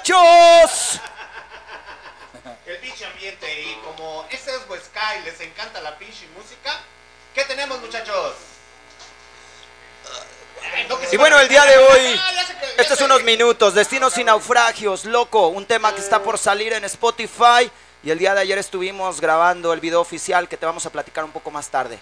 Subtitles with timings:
[0.00, 1.00] Muchachos.
[2.66, 6.72] El pinche ambiente y como ese es Huesca y les encanta la pinche música,
[7.34, 8.34] ¿qué tenemos muchachos?
[11.08, 12.32] Se Y bueno, el día de hoy, Ah,
[12.78, 13.04] estos sé.
[13.04, 17.70] unos minutos, Destinos y Naufragios, loco, un tema que está por salir en Spotify.
[18.02, 21.22] Y el día de ayer estuvimos grabando el video oficial que te vamos a platicar
[21.24, 21.98] un poco más tarde.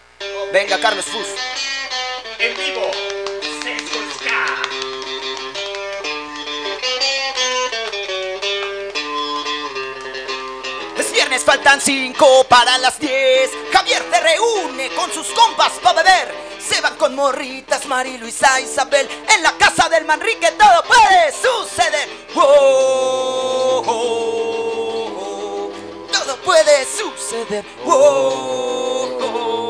[0.52, 1.26] Venga, Carlos Fus.
[2.38, 2.90] En vivo,
[11.44, 13.50] Faltan cinco para las 10.
[13.72, 16.34] Javier te reúne con sus compas para beber.
[16.60, 19.08] Se van con morritas, Mari Luisa, Isabel.
[19.34, 22.08] En la casa del Manrique todo puede suceder.
[22.34, 25.72] Wow, oh, oh.
[26.12, 27.64] todo puede suceder.
[27.86, 29.68] Oh, oh.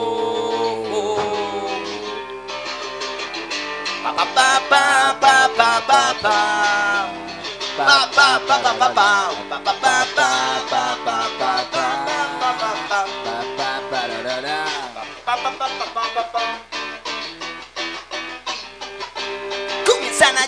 [4.03, 4.59] Pa, pa, pa.
[4.69, 6.39] Pa, pa, pa, pa, pa, pa.
[7.77, 10.35] Pa, pa, pa, pa, pa, pa, pa,
[10.71, 10.88] pa.
[16.33, 16.78] Pa,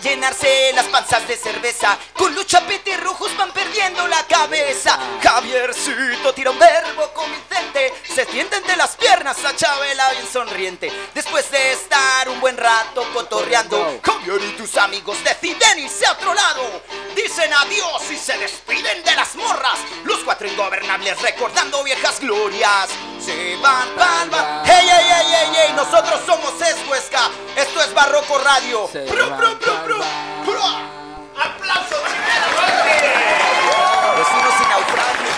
[0.03, 1.99] llenarse las panzas de cerveza.
[2.15, 4.99] Con lucha petirrujos van perdiendo la cabeza.
[5.23, 7.93] Javiercito tira un verbo convincente.
[8.15, 10.93] Se tienden de las piernas a Chabela bien sonriente.
[11.15, 16.35] Después de estar un buen rato cotorreando Javier y tus amigos deciden irse a otro
[16.35, 16.83] lado.
[17.15, 19.79] Dicen adiós y se despiden de las morras.
[20.05, 22.89] Los cuatro ingobernables recordando viejas glorias.
[23.25, 24.63] Se van pa'l bar.
[24.65, 27.31] Hey, hey, hey, hey, hey, nosotros somos Escuesca.
[27.57, 28.89] Esto es Barroco Radio.
[28.91, 29.59] Se van pru,
[34.17, 35.31] Vecinos sin naufragio.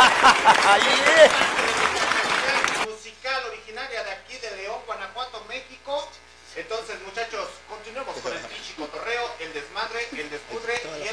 [2.88, 6.08] Musical originaria de aquí de León, Guanajuato, México.
[6.56, 10.30] Entonces, muchachos, continuemos con el pinche cotorreo, el desmadre, el y el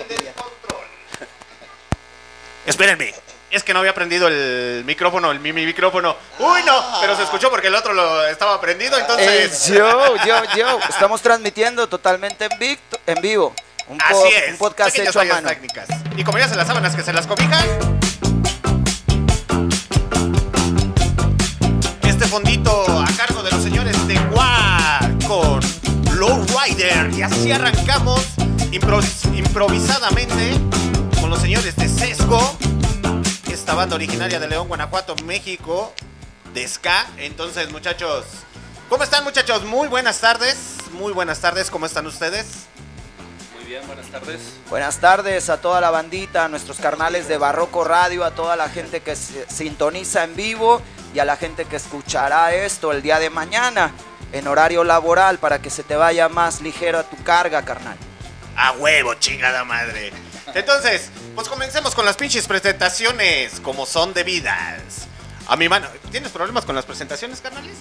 [0.08, 0.86] descontrol.
[2.66, 3.14] Espérenme,
[3.50, 6.16] es que no había prendido el micrófono, el mi, mi micrófono.
[6.40, 9.68] Uy, no, pero se escuchó porque el otro lo estaba prendido, Eh, entonces.
[9.68, 10.80] yo, yo, yo.
[10.90, 13.54] Estamos transmitiendo totalmente en, vic- en vivo.
[13.88, 14.52] Un, po- Así es.
[14.52, 15.48] un podcast pequeñas hecho a mano.
[15.48, 15.88] técnicas.
[16.18, 17.66] Y como ya se las sábanas que se las cobijan.
[22.04, 25.60] Este fondito a cargo de los señores de WAR con
[26.18, 27.12] Low Rider.
[27.14, 28.22] Y así arrancamos
[28.72, 30.52] improvis- improvisadamente
[31.22, 32.58] con los señores de Sesgo.
[33.68, 35.94] Esta banda originaria de León, Guanajuato, México.
[36.54, 37.06] De Ska.
[37.18, 38.24] Entonces, muchachos.
[38.88, 39.66] ¿Cómo están, muchachos?
[39.66, 40.78] Muy buenas tardes.
[40.94, 41.70] Muy buenas tardes.
[41.70, 42.48] ¿Cómo están ustedes?
[43.58, 44.40] Muy bien, buenas tardes.
[44.70, 48.70] Buenas tardes a toda la bandita, a nuestros carnales de Barroco Radio, a toda la
[48.70, 50.82] gente que se sintoniza en vivo
[51.14, 53.92] y a la gente que escuchará esto el día de mañana
[54.32, 57.98] en horario laboral para que se te vaya más ligero a tu carga, carnal.
[58.56, 60.14] A huevo, chingada madre.
[60.54, 64.82] Entonces, pues comencemos con las pinches presentaciones como son debidas.
[65.48, 67.76] A mi mano, ¿tienes problemas con las presentaciones, carnales?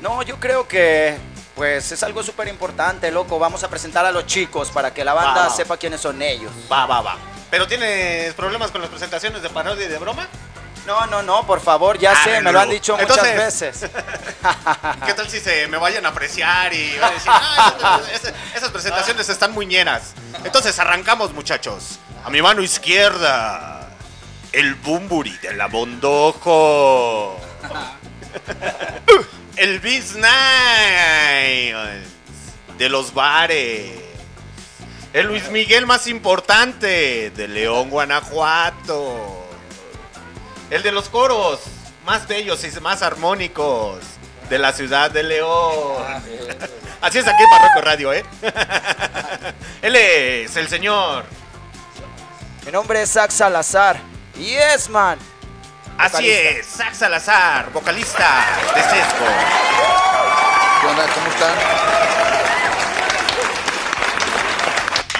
[0.00, 1.16] No, yo creo que
[1.54, 3.38] pues es algo súper importante, loco.
[3.38, 5.54] Vamos a presentar a los chicos para que la banda Va, va.
[5.54, 6.50] sepa quiénes son ellos.
[6.70, 7.16] Va, va, va.
[7.50, 10.28] ¿Pero tienes problemas con las presentaciones de parodia y de broma?
[10.86, 13.80] No, no, no, por favor, ya Ah, sé, me lo han dicho muchas veces.
[15.06, 18.00] ¿Qué tal si se me vayan a apreciar y van a decir, "Ah,
[18.54, 20.14] esas, presentaciones están muy ñeras"?
[20.44, 21.98] Entonces arrancamos, muchachos.
[22.24, 23.90] A mi mano izquierda,
[24.52, 27.38] el Bumburi de la Bondojo.
[29.56, 30.18] El Nice
[32.78, 33.90] de los bares.
[35.12, 39.39] El Luis Miguel más importante de León, Guanajuato.
[40.70, 41.60] El de los coros
[42.06, 43.98] más bellos y más armónicos
[44.48, 46.22] de la ciudad de León.
[47.00, 48.24] Así es aquí en Barroco Radio, ¿eh?
[49.82, 51.24] Él es el señor.
[52.64, 54.00] Mi nombre es Zach Salazar.
[54.36, 55.18] Yes, man.
[55.98, 59.24] Así es, Zach Salazar, vocalista de Sesco.
[60.80, 61.06] ¿Qué onda?
[61.12, 62.39] ¿Cómo están?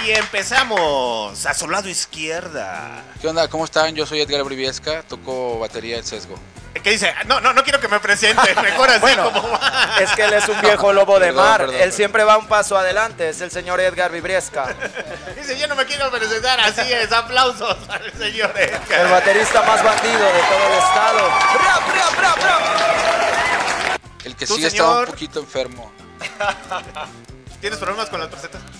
[0.05, 3.03] Y empezamos a su lado izquierda.
[3.21, 3.47] ¿Qué onda?
[3.47, 3.95] ¿Cómo están?
[3.95, 6.35] Yo soy Edgar Briviesca, toco batería en sesgo.
[6.81, 7.13] ¿Qué dice?
[7.27, 8.55] No, no, no quiero que me presente.
[8.61, 9.95] Mejor así Bueno, como va.
[10.01, 11.57] Es que él es un viejo lobo de Perdón, mar.
[11.59, 11.95] perdón, él perdón.
[11.97, 13.29] siempre va un paso adelante.
[13.29, 14.73] Es el señor Edgar Vibriesca.
[15.37, 16.59] Dice, yo no me quiero presentar.
[16.61, 19.01] Así es, aplausos para el señor Edgar.
[19.01, 21.27] El baterista más bandido de todo el estado.
[21.53, 23.97] ¡Bra, bra, bra, bra!
[24.23, 25.09] El que ¿Tú, sí estaba un señor?
[25.11, 25.91] poquito enfermo.
[27.61, 28.79] ¿Tienes problemas con las presentaciones?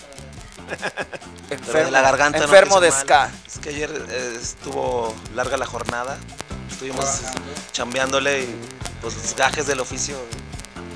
[1.49, 3.01] Enfermo, de la garganta no enfermo pienso de mal.
[3.01, 3.31] ska.
[3.45, 6.17] Es que ayer eh, estuvo larga la jornada.
[6.69, 7.25] Estuvimos eh,
[7.71, 8.55] chambeándole y
[9.01, 10.15] pues los gajes del oficio.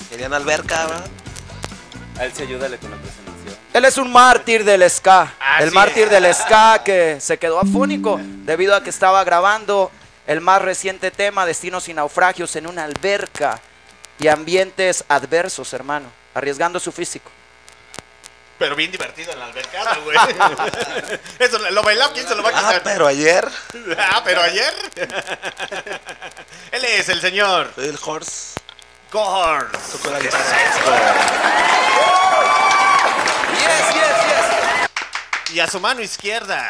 [0.10, 1.08] Querían alberca, ¿verdad?
[2.18, 3.56] A él sí ayúdale con la presentación.
[3.74, 5.34] Él es un mártir del ska.
[5.40, 9.92] Así el mártir del ska que se quedó afónico debido a que estaba grabando
[10.28, 13.60] el más reciente tema, Destinos y Naufragios, en una alberca
[14.18, 17.30] y ambientes adversos, hermano, arriesgando su físico.
[18.58, 20.18] Pero bien divertido en la albercada, güey.
[21.40, 22.84] Eso, lo bailado, ¿quién se lo va a Ah, quitar?
[22.84, 23.48] pero ayer
[23.98, 24.74] Ah, pero ayer.
[26.72, 28.54] Él es el señor el horse.
[29.12, 29.72] Gors.
[29.92, 30.44] Tocó la de guitarra.
[30.46, 30.92] Sesgo.
[33.54, 34.18] Yes, yes,
[35.48, 35.56] yes.
[35.56, 36.70] Y a su mano izquierda.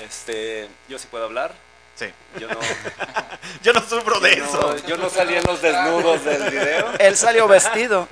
[0.00, 1.52] Este, yo sí puedo hablar.
[1.96, 2.12] Sí.
[2.38, 2.58] Yo no,
[3.62, 4.60] Yo no sufro de yo eso.
[4.60, 6.92] no, yo no salí en los desnudos del video.
[6.98, 8.08] Él salió vestido.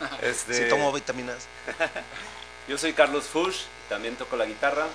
[0.22, 1.46] Este, Sí, tomo vitaminas.
[2.68, 4.86] yo soy Carlos Fush, también toco la guitarra.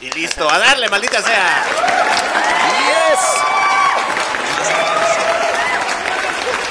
[0.00, 0.16] Y listo.
[0.16, 1.64] Y listo, a darle, maldita sea.
[2.86, 3.20] Yes.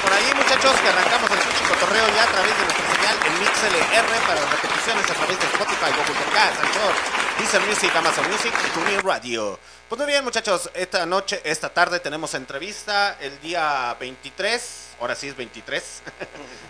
[0.02, 3.40] Por ahí, muchachos, que arrancamos el pinche cotorreo ya a través de nuestra señal en
[3.40, 6.94] MixLR para repeticiones a través de Spotify, Google Podcast, Anchor,
[7.40, 9.58] Deezer Music, Amazon Music y TuneIn Radio.
[9.88, 15.28] Pues muy bien, muchachos, esta noche, esta tarde tenemos entrevista el día 23, ahora sí
[15.28, 16.02] es 23,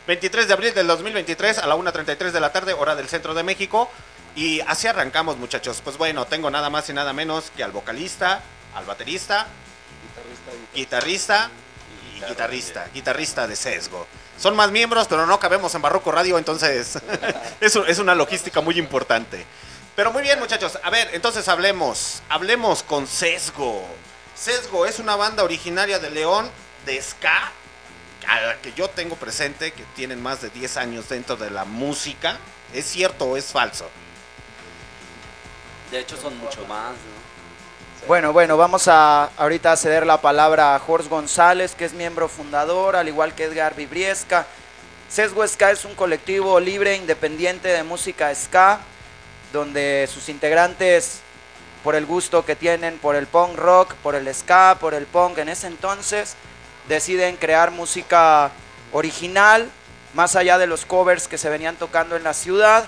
[0.06, 3.42] 23 de abril del 2023 a la 1.33 de la tarde, hora del centro de
[3.42, 3.90] México.
[4.36, 5.80] Y así arrancamos, muchachos.
[5.82, 8.40] Pues bueno, tengo nada más y nada menos que al vocalista,
[8.76, 9.48] al baterista,
[10.72, 11.50] guitarrista
[12.14, 14.06] y guitarrista, guitarrista de sesgo.
[14.38, 16.96] Son más miembros, pero no cabemos en Barroco Radio, entonces
[17.60, 19.44] es, es una logística muy importante.
[20.00, 20.78] Pero muy bien, muchachos.
[20.82, 22.22] A ver, entonces hablemos.
[22.30, 23.84] Hablemos con Sesgo.
[24.34, 26.50] Sesgo es una banda originaria de León,
[26.86, 27.52] de ska,
[28.26, 31.66] a la que yo tengo presente, que tienen más de 10 años dentro de la
[31.66, 32.38] música.
[32.72, 33.90] ¿Es cierto o es falso?
[35.90, 38.06] De hecho son mucho más, ¿no?
[38.08, 42.26] Bueno, bueno, vamos a ahorita a ceder la palabra a Jorge González, que es miembro
[42.26, 44.46] fundador, al igual que Edgar Vibriesca.
[45.10, 48.80] Sesgo Ska es un colectivo libre, independiente de música ska,
[49.52, 51.20] donde sus integrantes,
[51.82, 55.38] por el gusto que tienen por el punk rock, por el ska, por el punk
[55.38, 56.36] en ese entonces,
[56.88, 58.50] deciden crear música
[58.92, 59.70] original,
[60.14, 62.86] más allá de los covers que se venían tocando en la ciudad.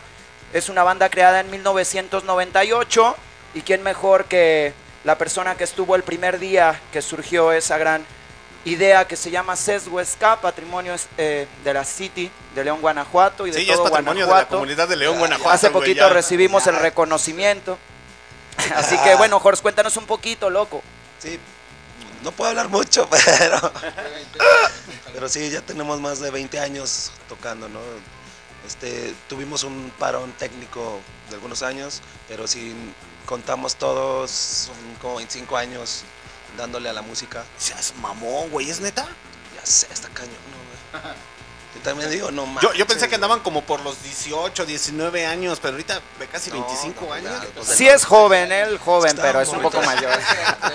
[0.52, 3.16] Es una banda creada en 1998
[3.54, 8.04] y quién mejor que la persona que estuvo el primer día que surgió esa gran
[8.64, 10.00] idea que se llama Sesgo
[10.40, 14.26] patrimonio eh, de la City de León, Guanajuato y de Sí, es todo patrimonio de
[14.26, 14.57] la Guanajuato.
[14.57, 15.50] comunidad de León, Guanajuato.
[15.50, 17.78] Hace poquito recibimos el reconocimiento.
[18.76, 20.83] Así que bueno, Jorge, cuéntanos un poquito, loco.
[21.19, 21.38] Sí,
[22.23, 23.73] no puedo hablar mucho, pero.
[25.12, 27.81] Pero sí, ya tenemos más de 20 años tocando, ¿no?
[28.66, 32.75] Este, tuvimos un parón técnico de algunos años, pero si
[33.26, 36.04] contamos todos, son como 25 años
[36.56, 37.44] dándole a la música.
[37.59, 39.06] Seas mamón, güey, ¿es neta?
[39.54, 41.14] Ya sé, está cañón, ¿no, güey?
[41.75, 42.62] Yo también digo, no mames.
[42.62, 46.50] Yo, yo pensé que andaban como por los 18, 19 años, pero ahorita de casi
[46.50, 47.32] 25 años.
[47.64, 50.06] Sí es joven, él joven, Está pero es un poco morrito.
[50.06, 50.21] mayor.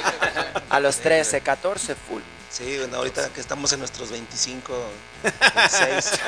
[0.69, 2.22] A los 13, 14, full.
[2.50, 4.74] Sí, bueno, ahorita que estamos en nuestros 25,
[5.24, 6.12] 26.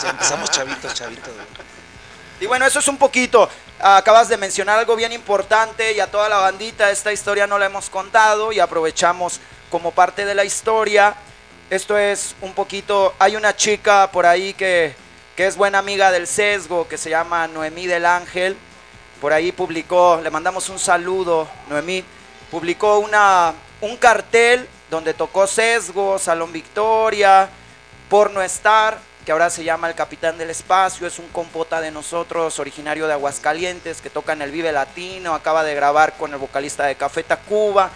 [0.00, 1.34] Sí, empezamos chavitos, chavitos.
[1.34, 1.46] güey.
[2.40, 3.50] Y bueno, eso es un poquito.
[3.78, 7.66] Acabas de mencionar algo bien importante y a toda la bandita esta historia no la
[7.66, 11.14] hemos contado y aprovechamos como parte de la historia.
[11.68, 14.94] Esto es un poquito, hay una chica por ahí que,
[15.36, 18.56] que es buena amiga del sesgo, que se llama Noemí del Ángel.
[19.20, 22.02] Por ahí publicó, le mandamos un saludo, Noemí,
[22.50, 27.50] publicó una, un cartel donde tocó sesgo, Salón Victoria,
[28.08, 32.58] Porno Star, que ahora se llama El Capitán del Espacio, es un compota de nosotros,
[32.58, 36.86] originario de Aguascalientes, que toca en el Vive Latino, acaba de grabar con el vocalista
[36.86, 37.90] de Café Tacuba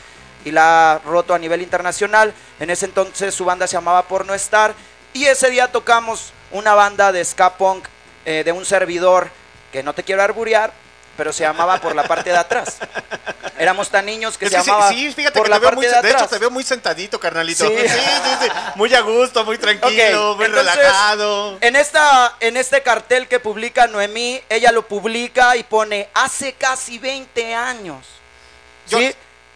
[0.45, 2.35] y la ha roto a nivel internacional.
[2.61, 4.75] En ese entonces su banda se llamaba Porno Star
[5.13, 7.87] y ese día tocamos una banda de ska punk
[8.27, 9.31] eh, de un servidor
[9.73, 10.73] que no te quiero arburear,
[11.17, 12.77] pero se llamaba por la parte de atrás.
[13.59, 15.77] Éramos tan niños que Es se que sí- llamaba sí, fíjate por que la parte
[15.77, 16.15] muy, de de atrás.
[16.23, 17.67] hecho te veo muy sentadito, carnalito.
[17.69, 17.75] Sí.
[17.79, 18.49] Sí, sí, sí.
[18.75, 21.59] Muy a gusto, muy tranquilo, muy entonces, relajado.
[21.61, 26.99] En, esta, en este cartel que publica Noemí, ella lo publica y pone hace casi
[26.99, 28.05] 20 años.
[28.87, 29.15] ¿Sí?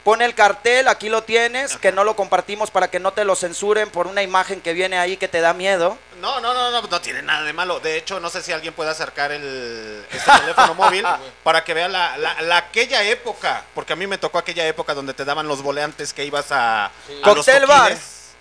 [0.08, 3.36] Pone el cartel, aquí lo tienes, que no lo compartimos para que no te lo
[3.36, 5.98] censuren por una imagen que viene ahí que te da miedo.
[6.18, 7.78] No, no, no, no, no tiene nada de malo.
[7.80, 11.04] De hecho, no sé si alguien puede acercar el este teléfono móvil
[11.44, 14.94] para que vea la, la- la- aquella época, porque a mí me tocó aquella época
[14.94, 16.90] donde te daban los volantes que ibas a, a
[17.26, 17.94] los Cóctel bar.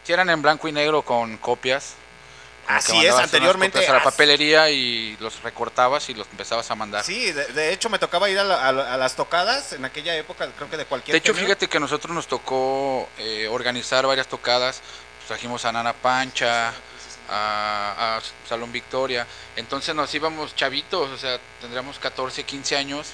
[0.06, 1.96] Si eran en blanco y negro con copias.
[2.68, 7.04] Así es, anteriormente, a la papelería y los recortabas y los empezabas a mandar.
[7.04, 10.16] Sí, de, de hecho me tocaba ir a, la- a a las tocadas en aquella
[10.16, 11.48] época, creo que de cualquier De hecho, género.
[11.48, 14.82] fíjate que a nosotros nos tocó eh, organizar varias tocadas.
[15.18, 16.74] Pues, trajimos a Nana Pancha,
[17.30, 19.26] a, a Salón Victoria.
[19.56, 23.14] Entonces nos íbamos chavitos, o sea, tendríamos 14, 15 años.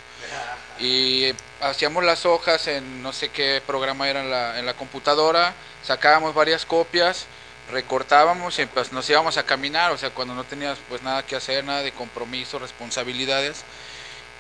[0.80, 1.32] Y
[1.62, 6.34] hacíamos las hojas en no sé qué programa era en la, en la computadora, sacábamos
[6.34, 7.26] varias copias,
[7.72, 11.36] recortábamos y pues nos íbamos a caminar, o sea, cuando no tenías pues nada que
[11.36, 13.63] hacer, nada de compromiso, responsabilidades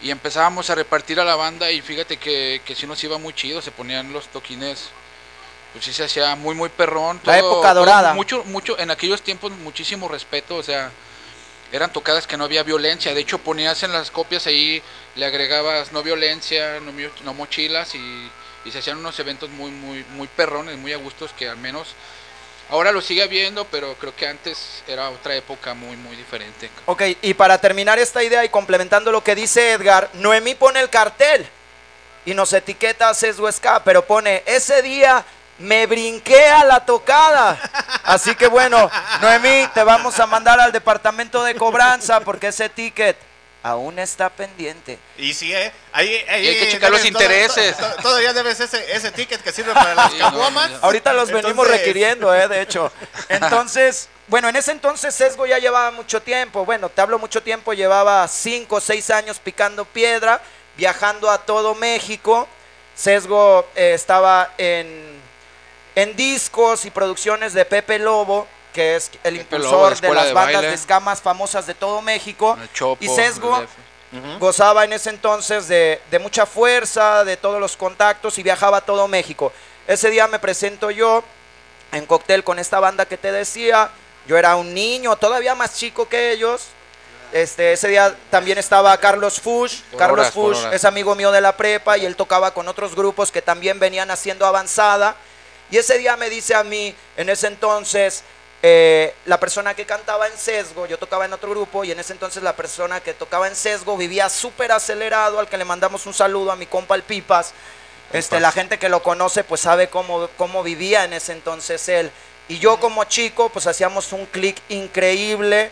[0.01, 3.33] y empezábamos a repartir a la banda y fíjate que, que sí nos iba muy
[3.33, 4.89] chido, se ponían los toquines,
[5.71, 7.21] pues sí se hacía muy muy perrón.
[7.23, 8.13] La época dorada.
[8.13, 10.91] Mucho, mucho, en aquellos tiempos muchísimo respeto, o sea,
[11.71, 14.83] eran tocadas que no había violencia, de hecho ponías en las copias ahí,
[15.15, 16.91] le agregabas no violencia, no,
[17.23, 18.31] no mochilas y,
[18.65, 21.95] y se hacían unos eventos muy, muy, muy perrones, muy a gustos que al menos
[22.73, 26.71] ahora lo sigue habiendo, pero creo que antes era otra época muy, muy diferente.
[26.87, 30.89] Ok, y para terminar esta idea y complementando lo que dice Edgar, Noemí pone el
[30.89, 31.47] cartel
[32.25, 35.23] y nos etiqueta Sesgo Ska, pero pone, ese día
[35.59, 37.59] me brinqué a la tocada.
[38.05, 38.89] Así que bueno,
[39.21, 43.15] Noemí, te vamos a mandar al departamento de cobranza porque ese ticket
[43.63, 44.99] aún está pendiente.
[45.17, 45.71] Y sí, ¿eh?
[45.93, 47.77] Ahí, ahí Y hay que checar los intereses.
[47.77, 50.69] to- to- Todavía debes ese, ese ticket que sirve para las Sí, no, caguamas.
[50.71, 52.91] no, Ahorita los venimos requiriendo, eh, de hecho.
[53.29, 56.65] Entonces, bueno, en ese entonces Sesgo ya llevaba mucho tiempo.
[56.65, 60.41] Bueno, te hablo mucho tiempo, llevaba cinco o seis años picando piedra,
[60.77, 62.47] viajando a todo México.
[62.95, 65.19] Sesgo eh, estaba en,
[65.95, 70.73] en discos y producciones de Pepe Lobo, que es el impulsor de las bandas de
[70.73, 72.57] escamas famosas de todo México.
[72.99, 73.63] Y Sesgo.
[74.39, 78.81] Gozaba en ese entonces de, de mucha fuerza, de todos los contactos y viajaba a
[78.81, 79.51] todo México.
[79.87, 81.23] Ese día me presento yo
[81.91, 83.89] en cóctel con esta banda que te decía.
[84.27, 86.67] Yo era un niño, todavía más chico que ellos.
[87.33, 89.81] Este, ese día también estaba Carlos Fush.
[89.89, 92.95] Por Carlos horas, Fush es amigo mío de la prepa y él tocaba con otros
[92.95, 95.15] grupos que también venían haciendo avanzada.
[95.71, 98.23] Y ese día me dice a mí, en ese entonces,
[98.65, 102.13] eh, la persona que cantaba en sesgo, yo tocaba en otro grupo y en ese
[102.13, 106.13] entonces la persona que tocaba en sesgo vivía súper acelerado, al que le mandamos un
[106.13, 107.53] saludo a mi compa el Pipas.
[108.13, 112.09] Este, la gente que lo conoce pues sabe cómo, cómo vivía en ese entonces él.
[112.47, 115.69] Y yo como chico pues hacíamos un clic increíble,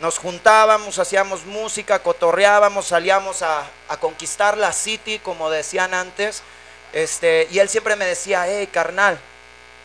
[0.00, 6.42] nos juntábamos, hacíamos música, cotorreábamos, salíamos a, a conquistar la city como decían antes.
[6.94, 9.20] Este, y él siempre me decía, hey carnal,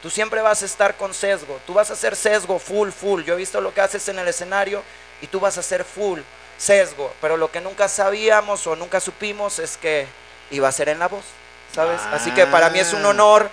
[0.06, 3.24] tú siempre vas a estar con sesgo, tú vas a hacer sesgo full, full.
[3.24, 4.84] Yo he visto lo que haces en el escenario
[5.20, 6.20] y tú vas a hacer full
[6.60, 7.12] sesgo.
[7.20, 10.06] Pero lo que nunca sabíamos o nunca supimos es que
[10.52, 11.26] iba a ser en la voz,
[11.74, 12.00] ¿sabes?
[12.12, 13.50] Así que para mí es un honor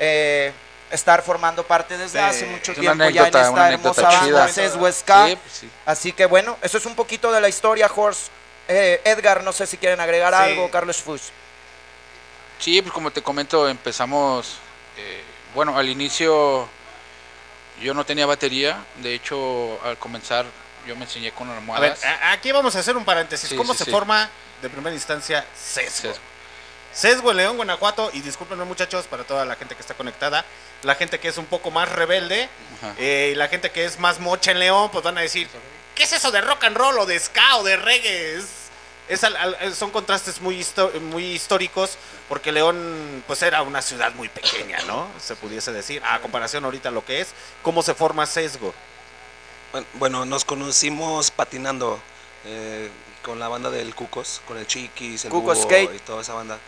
[0.00, 0.52] eh,
[0.90, 4.48] estar formando parte desde Sí, hace mucho tiempo ya en esta hermosa banda.
[4.48, 5.28] Sesgo Ska.
[5.28, 5.70] Sí, pues sí.
[5.86, 8.32] Así que bueno, eso es un poquito de la historia, Horst.
[8.66, 10.40] Eh, Edgar, no sé si quieren agregar Sí.
[10.42, 11.30] algo, Carlos Fuchs.
[12.58, 14.56] Sí, pues como te comento, empezamos,
[14.96, 15.22] eh,
[15.54, 16.68] bueno, al inicio
[17.80, 20.46] yo no tenía batería, de hecho al comenzar
[20.86, 22.04] yo me enseñé con A ver, almohadas.
[22.04, 23.48] a- aquí vamos a hacer un paréntesis.
[23.48, 23.90] Sí, ¿Cómo sí, se sí.
[23.90, 24.28] forma
[24.60, 26.12] de primera instancia sesgo?
[26.92, 30.44] Sesgo en León, Guanajuato, y discúlpenme muchachos para toda la gente que está conectada,
[30.82, 32.48] la gente que es un poco más rebelde
[32.98, 35.48] eh, y la gente que es más mocha en León, pues van a decir,
[35.96, 38.36] ¿qué es eso de rock and roll o de ska o de reggae?
[38.36, 38.63] Es,
[39.08, 40.64] es al- al- son contrastes muy,
[41.10, 41.96] muy históricos
[42.28, 45.08] porque León pues era una ciudad muy pequeña, ¿no?
[45.20, 47.28] Se pudiese decir, a comparación ahorita lo que es,
[47.62, 48.72] ¿cómo se forma sesgo?
[49.72, 52.00] Bueno, Bueno, nos conocimos patinando
[52.46, 52.90] eh,
[53.22, 55.94] con la banda del Cucos, con el Chiquis, el Cuco Skate.
[55.94, 56.58] y toda esa banda.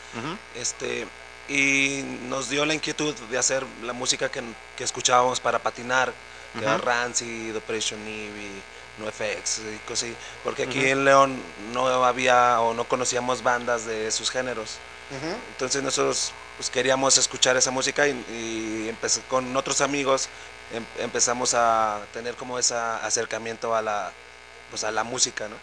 [0.54, 1.06] Este
[1.48, 4.42] y nos dio la inquietud de hacer la música que,
[4.76, 6.12] que escuchábamos para patinar,
[6.58, 6.84] que era Ujú.
[6.86, 8.00] Rancid, Operation
[8.98, 10.88] Ivy, NoFX y cosas así, porque aquí Ujú.
[10.88, 14.76] en León no había o no conocíamos bandas de esos géneros.
[15.52, 20.28] Entonces nosotros pues, queríamos escuchar esa música y, y empecé- con otros amigos
[20.72, 24.10] em- empezamos a tener como ese acercamiento a la,
[24.70, 25.56] pues, a la música, ¿no?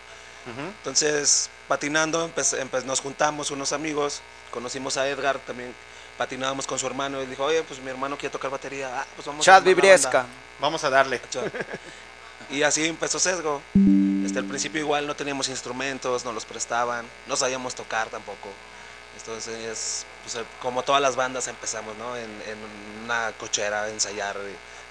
[0.78, 5.74] Entonces, patinando, empe- empe- nos juntamos unos amigos, conocimos a Edgar, también
[6.18, 9.06] patinábamos con su hermano, y él dijo, oye, pues mi hermano quiere tocar batería, ah,
[9.16, 10.12] pues vamos Chad a Vibriesca.
[10.20, 10.34] banda".
[10.60, 11.20] Vamos a darle.
[12.54, 13.62] Y así empezó Sesgo.
[14.24, 18.50] Este, al principio igual no teníamos instrumentos, no los prestaban, no sabíamos tocar tampoco.
[19.18, 22.16] Entonces, pues, eh, como todas las bandas empezamos, ¿no?
[22.16, 22.58] En, en
[23.06, 24.38] una cochera, a ensayar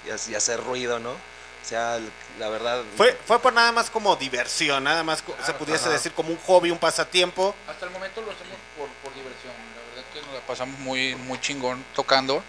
[0.05, 1.11] y, y hac- y hacer ruido, ¿no?
[1.11, 2.83] O sea, el- la verdad...
[2.97, 5.93] Fue, fue por nada más como diversión, nada más co- se pudiese ajá.
[5.93, 7.55] decir como un hobby, un pasatiempo.
[7.67, 11.15] Hasta el momento lo hacemos por, por diversión, la verdad que nos la pasamos muy,
[11.15, 12.43] muy chingón tocando.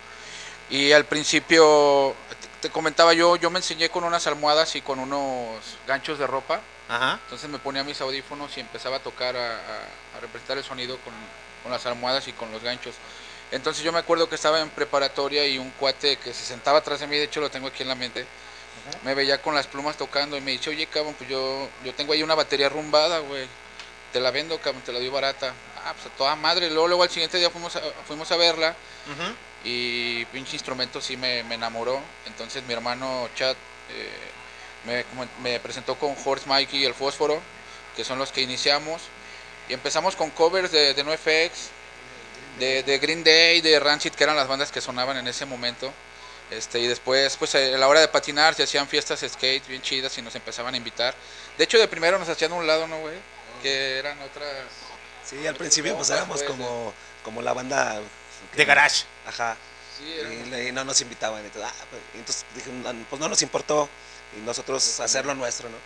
[0.70, 2.14] Y al principio,
[2.68, 6.60] te, comentaba yo, yo me enseñé con unas almohadas y con unos ganchos de ropa.
[6.88, 7.20] Ajá.
[7.24, 10.98] Entonces me ponía mis audífonos y empezaba a tocar, a, a- a representar el sonido
[10.98, 11.12] con,
[11.62, 12.94] con las almohadas y con los ganchos.
[13.50, 17.00] Entonces yo me acuerdo que estaba en preparatoria y un cuate que se sentaba atrás
[17.00, 18.26] de mí, de hecho lo tengo aquí en la mente,
[19.04, 22.12] me veía con las plumas tocando y me dice, oye cabrón, pues yo, yo tengo
[22.12, 23.46] ahí una batería rumbada, güey,
[24.12, 25.52] te la vendo, cabrón, te la doy barata.
[25.84, 26.70] Ah, pues a toda madre.
[26.70, 28.74] Luego, luego al siguiente día fuimos a, fuimos a verla
[29.64, 32.00] y pinche instrumento sí me, me enamoró.
[32.26, 33.56] Entonces mi hermano Chad
[33.90, 34.10] eh,
[34.84, 35.04] me,
[35.42, 37.40] me presentó con Horse Mikey y el Fósforo,
[37.96, 39.02] que son los que iniciamos.
[39.68, 41.70] Y empezamos con covers de, de NoFX,
[42.58, 45.90] de, de Green Day, de Rancid, que eran las bandas que sonaban en ese momento.
[46.50, 50.16] Este, y después, pues a la hora de patinar, se hacían fiestas skate bien chidas
[50.18, 51.14] y nos empezaban a invitar.
[51.56, 53.16] De hecho, de primero nos hacían a un lado, ¿no, güey?
[53.62, 54.52] Que eran otras...
[55.24, 58.00] Sí, al principio pues éramos como, como la banda...
[58.54, 59.06] De garage.
[59.26, 59.56] Ajá.
[59.96, 60.04] Sí,
[60.68, 61.44] y, no nos invitaban.
[61.44, 63.88] Entonces, ah, pues, y entonces dije, "No, pues no nos importó.
[64.36, 65.76] Y nosotros hacerlo nuestro, ¿no?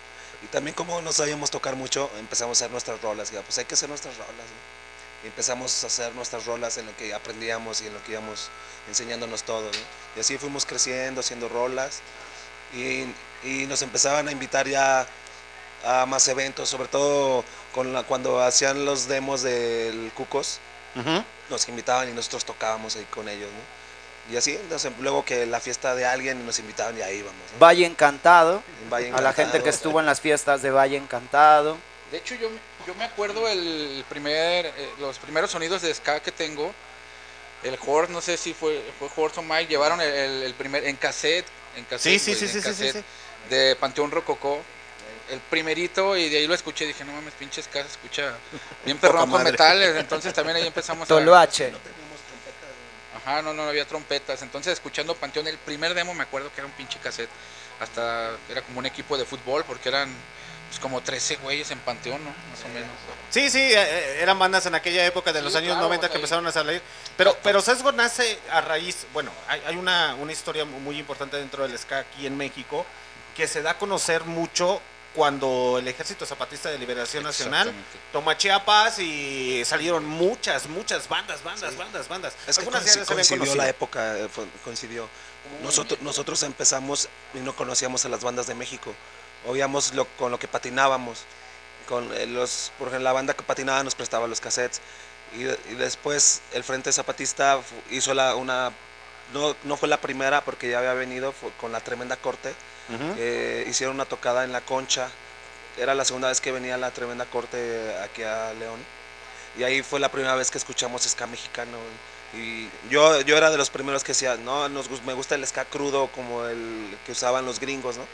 [0.43, 3.33] Y también como no sabíamos tocar mucho, empezamos a hacer nuestras rolas.
[3.33, 4.79] Y, ah, pues hay que hacer nuestras rolas, ¿no?
[5.25, 8.51] Y empezamos a hacer nuestras rolas en lo que aprendíamos y en lo que íbamos
[8.89, 9.79] enseñándonos todo, ¿no?
[10.17, 12.01] Y así fuimos creciendo, haciendo rolas.
[12.75, 13.05] Y,
[13.45, 15.07] y nos empezaban a invitar ya
[15.85, 20.61] a más eventos, sobre todo con la, cuando hacían los demos del Cucos,
[21.51, 23.79] nos invitaban y nosotros tocábamos ahí con ellos, ¿no?
[24.33, 27.41] Y así, entonces, luego que la fiesta de alguien nos invitaban y ahí íbamos.
[27.55, 27.59] ¿no?
[27.59, 28.63] Valle Encantado.
[28.83, 31.79] En Valle A la gente que estuvo en las fiestas de Valle Encantado.
[32.11, 32.49] De hecho, yo,
[32.87, 36.73] yo me acuerdo el primer, eh, los primeros sonidos de ska que tengo.
[37.63, 41.47] El Horse, no sé si fue, fue Horse o Mike, llevaron el, primer en cassette,
[41.77, 43.05] en cassette, Sí, sí, güey, sí, en sí, sí, sí, cassette,
[43.51, 44.63] de Panteón Rococó.
[45.31, 46.87] El primerito y de ahí lo escuché.
[46.87, 48.35] Dije, no mames, pinches casas, escucha
[48.85, 49.97] bien perrón con metales.
[49.97, 51.09] Entonces también ahí empezamos a.
[51.09, 51.73] Toloache.
[53.17, 54.43] Ajá, no, no había trompetas.
[54.43, 57.31] Entonces, escuchando Panteón, el primer demo me acuerdo que era un pinche cassette.
[57.81, 60.13] Hasta era como un equipo de fútbol, porque eran
[60.69, 62.31] pues, como 13 güeyes en Panteón, ¿no?
[62.31, 62.89] Más o menos.
[63.31, 66.11] Sí, sí, eh, eran bandas en aquella época de los Sí, años claro, 90 o
[66.11, 66.83] que empezaron a salir.
[67.17, 71.67] Pero, pero Sesgo nace a raíz, bueno, hay, hay una, una historia muy importante dentro
[71.67, 72.85] del ska aquí en México
[73.39, 74.81] que se da a conocer mucho
[75.15, 77.73] cuando el Ejército Zapatista de Liberación Nacional
[78.13, 82.35] toma Chiapas y salieron muchas, muchas bandas, bandas, bandas, bandas.
[82.47, 83.57] Es que Algunas coincidió conocido.
[83.57, 84.29] la época, eh,
[84.65, 85.09] coincidió.
[85.63, 88.95] Nosotros, nosotros empezamos y no conocíamos a las bandas de México.
[89.47, 91.21] Oíamos lo, con lo que patinábamos.
[91.89, 94.81] Con eh, los, por ejemplo, la banda que patinaba nos prestaba los cassettes.
[95.35, 98.73] Y, y después el Frente Zapatista hizo la, una...
[99.33, 102.55] No, no fue la primera porque ya había venido con la tremenda corte.
[102.89, 103.15] Ujú.
[103.17, 105.09] que hicieron una tocada en la concha.
[105.77, 108.81] Era la segunda vez que venía la tremenda corte aquí a León.
[109.59, 111.79] Y ahí fue la primera vez que escuchamos ska mexicano.
[112.35, 115.65] Y yo, yo era de los primeros que decía, no, nos, me gusta el ska
[115.65, 118.05] crudo como el que usaban los gringos, ¿no?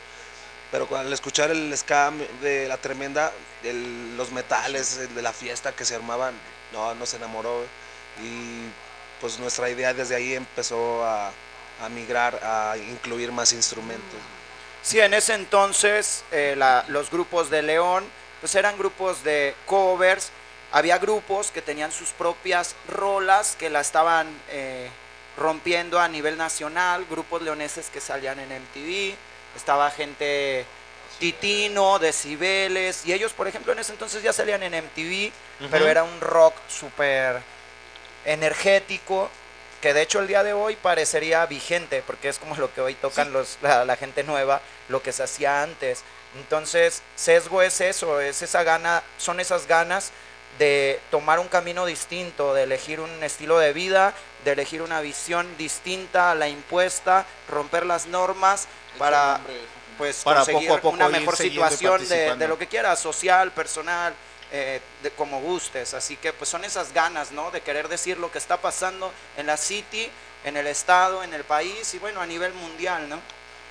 [0.70, 3.32] Pero al escuchar el ska de la tremenda,
[3.62, 6.34] el- los metales el de la fiesta que se armaban,
[6.72, 7.62] no, nos enamoró.
[8.22, 8.64] Y
[9.20, 11.28] pues nuestra idea desde ahí empezó a,
[11.80, 14.20] a migrar, a incluir más instrumentos.
[14.84, 18.04] Sí, en ese entonces eh, la- los grupos de León
[18.40, 20.30] pues eran grupos de covers.
[20.70, 24.90] Había grupos que tenían sus propias rolas que la estaban eh,
[25.38, 29.14] rompiendo a nivel nacional, grupos leoneses que salían en MTV,
[29.56, 30.66] estaba gente
[31.18, 35.32] Titino, Decibeles, y ellos por ejemplo en ese entonces ya salían en MTV,
[35.70, 37.40] pero era un rock súper
[38.24, 39.30] energético,
[39.84, 42.94] que de hecho el día de hoy parecería vigente, porque es como lo que hoy
[42.94, 46.04] tocan los, la, la gente nueva, lo que se hacía antes.
[46.36, 50.10] Entonces, sesgo es eso, es esa gana, son esas ganas
[50.58, 54.14] de tomar un camino distinto, de elegir un estilo de vida,
[54.46, 59.38] de elegir una visión distinta a la impuesta, romper las normas para
[59.98, 63.52] pues Para conseguir poco a poco una mejor situación de, de lo que quieras, social,
[63.52, 64.14] personal,
[64.56, 65.94] eh, de como gustes.
[65.94, 67.50] Así que pues son esas ganas, ¿no?
[67.50, 70.08] De querer decir lo que está pasando en la city,
[70.44, 73.18] en el estado, en el país y bueno, a nivel mundial, ¿no?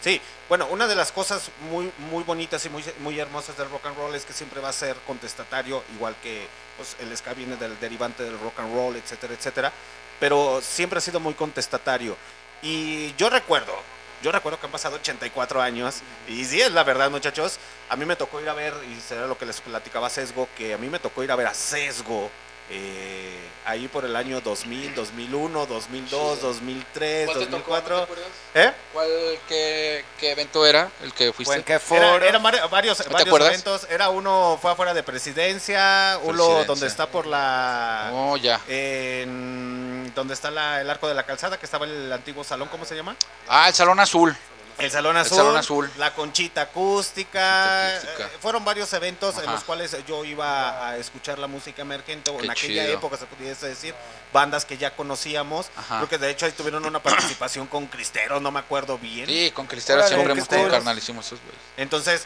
[0.01, 0.19] Sí,
[0.49, 3.97] bueno, una de las cosas muy muy bonitas y muy, muy hermosas del rock and
[3.97, 7.79] roll es que siempre va a ser contestatario, igual que pues, el ska viene del
[7.79, 9.71] derivante del rock and roll, etcétera, etcétera,
[10.19, 12.17] pero siempre ha sido muy contestatario.
[12.61, 13.73] Y yo recuerdo,
[14.23, 17.59] yo recuerdo que han pasado 84 años, y sí es la verdad, muchachos,
[17.89, 20.73] a mí me tocó ir a ver, y será lo que les platicaba Sesgo, que
[20.73, 22.31] a mí me tocó ir a ver a Sesgo.
[22.69, 27.57] Eh, ahí por el año 2000, 2001, 2002, 2003, ¿Cuál te tocó?
[27.73, 27.95] 2004.
[27.95, 28.31] ¿No te acuerdas?
[28.55, 28.71] ¿Eh?
[28.93, 29.07] ¿Cuál,
[29.47, 31.63] qué, qué evento era el que fuiste?
[31.91, 33.49] Era, eran vari- varios, ¿No te varios acuerdas?
[33.49, 33.87] eventos.
[33.89, 38.09] Era uno, fue afuera de presidencia, uno donde está por la.
[38.13, 38.59] Oh, ya.
[38.67, 42.85] En, donde está la- el arco de la calzada, que estaba el antiguo salón, ¿cómo
[42.85, 43.15] se llama?
[43.47, 44.35] Ah, el Salón Azul.
[44.77, 45.37] El Salón El Azul.
[45.37, 45.91] Salón Azul.
[45.97, 47.97] La Conchita Acústica.
[47.97, 48.25] Acústica.
[48.25, 52.39] eh, fueron varios eventos en los cuales yo iba a escuchar la música emergente, o
[52.41, 52.93] en aquella chido.
[52.97, 53.93] época se pudiese decir,
[54.31, 55.69] bandas que ya conocíamos.
[55.75, 55.97] Ajá.
[55.97, 59.27] Creo que de hecho ahí tuvieron una participación con Cristeros, no me acuerdo bien.
[59.27, 60.71] Sí, con Cristero Órale, siempre hemos Cristeros.
[60.73, 61.61] carnal hicimos esos güeyes.
[61.77, 62.25] Entonces,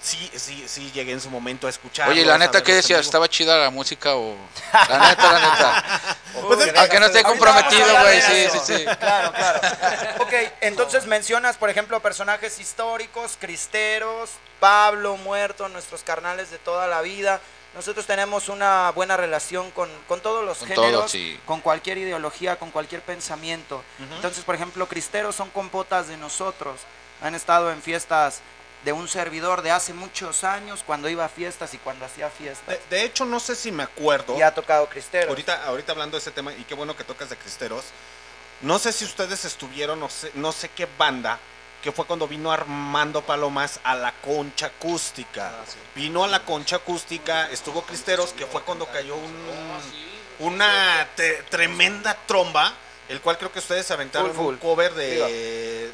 [0.00, 2.08] sí, sí, sí llegué en su momento a escuchar.
[2.08, 3.00] Oye, ¿y la neta qué decías?
[3.00, 4.36] ¿Estaba chida la música o...?
[4.72, 6.14] La neta, la neta.
[6.46, 8.84] Pues es que- Aunque no esté comprometido, güey, sí, sí, sí.
[9.00, 9.60] Claro, claro.
[10.20, 14.30] Ok, entonces mencionas, por ejemplo, personajes históricos, cristeros,
[14.60, 17.40] Pablo, muerto, nuestros carnales de toda la vida.
[17.74, 21.38] Nosotros tenemos una buena relación con, con todos los Con géneros, todo, sí.
[21.44, 23.82] con cualquier ideología, con cualquier pensamiento.
[24.16, 26.80] Entonces, por ejemplo, cristeros son compotas de nosotros.
[27.22, 28.40] Han estado en fiestas
[28.84, 32.68] de un servidor de hace muchos años, cuando iba a fiestas y cuando hacía fiestas.
[32.68, 34.36] De, de hecho, no sé si me acuerdo.
[34.38, 35.28] Y ha tocado cristeros.
[35.28, 37.84] Ahorita, ahorita hablando de ese tema, y qué bueno que tocas de Cristeros.
[38.60, 41.38] No sé si ustedes estuvieron, no sé, no sé qué banda,
[41.82, 45.52] que fue cuando vino Armando Palomas a la concha acústica.
[45.94, 49.34] Vino a la concha acústica, estuvo Cristeros, que fue cuando cayó un,
[50.40, 52.72] una te- tremenda tromba,
[53.08, 54.54] el cual creo que ustedes aventaron Full, full.
[54.54, 55.90] un cover de...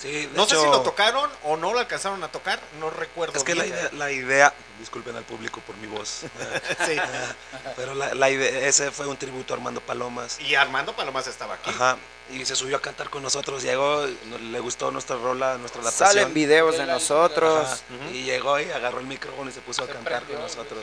[0.00, 3.36] Sí, no sé si lo tocaron o no lo alcanzaron a tocar, no recuerdo.
[3.36, 6.22] Es que la idea, la idea, disculpen al público por mi voz,
[6.86, 6.96] Sí.
[7.76, 10.38] pero la, la idea, ese fue un tributo a Armando Palomas.
[10.40, 11.70] Y Armando Palomas estaba aquí.
[11.70, 11.96] Ajá,
[12.30, 14.04] y se subió a cantar con nosotros, llegó,
[14.40, 16.08] le gustó nuestra rola, nuestra adaptación.
[16.22, 17.66] Salen videos de nosotros.
[17.66, 20.80] Ajá, Y llegó y agarró el micrófono y se puso a cantar con nosotros.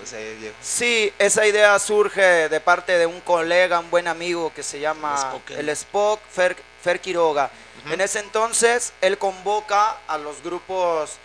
[0.61, 5.17] sí, esa idea surge de parte de un colega, un buen amigo que se llama
[5.17, 5.59] Spoken.
[5.59, 7.51] el Spock, Fer, Fer Quiroga.
[7.89, 11.17] En ese entonces él convoca a los grupos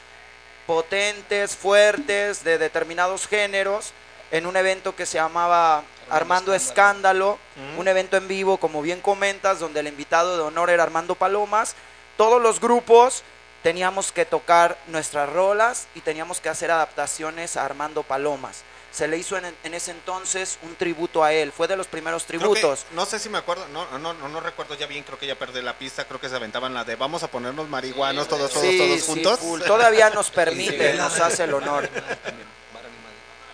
[0.67, 3.93] potentes, fuertes, de determinados géneros,
[4.31, 7.39] en un evento que se llamaba Armando Escándalo,
[7.77, 11.75] un evento en vivo, como bien comentas, donde el invitado de honor era Armando Palomas.
[12.17, 13.23] Todos los grupos
[13.63, 18.65] teníamos que tocar nuestras rolas y teníamos que hacer adaptaciones a Armando Palomas.
[18.99, 22.25] Se le hizo en, en ese entonces un tributo a él, fue de los primeros
[22.25, 22.81] tributos.
[22.89, 25.27] que- no sé si me acuerdo, no, no, no, no recuerdo ya bien, creo que
[25.29, 28.51] ya perdí la pista, creo que se aventaban la de vamos a ponernos marihuanos todos,
[28.51, 29.39] todos, Sí, todos sí, juntos.
[29.39, 29.63] full.
[29.63, 31.89] Todavía nos permite, nos hace el honor.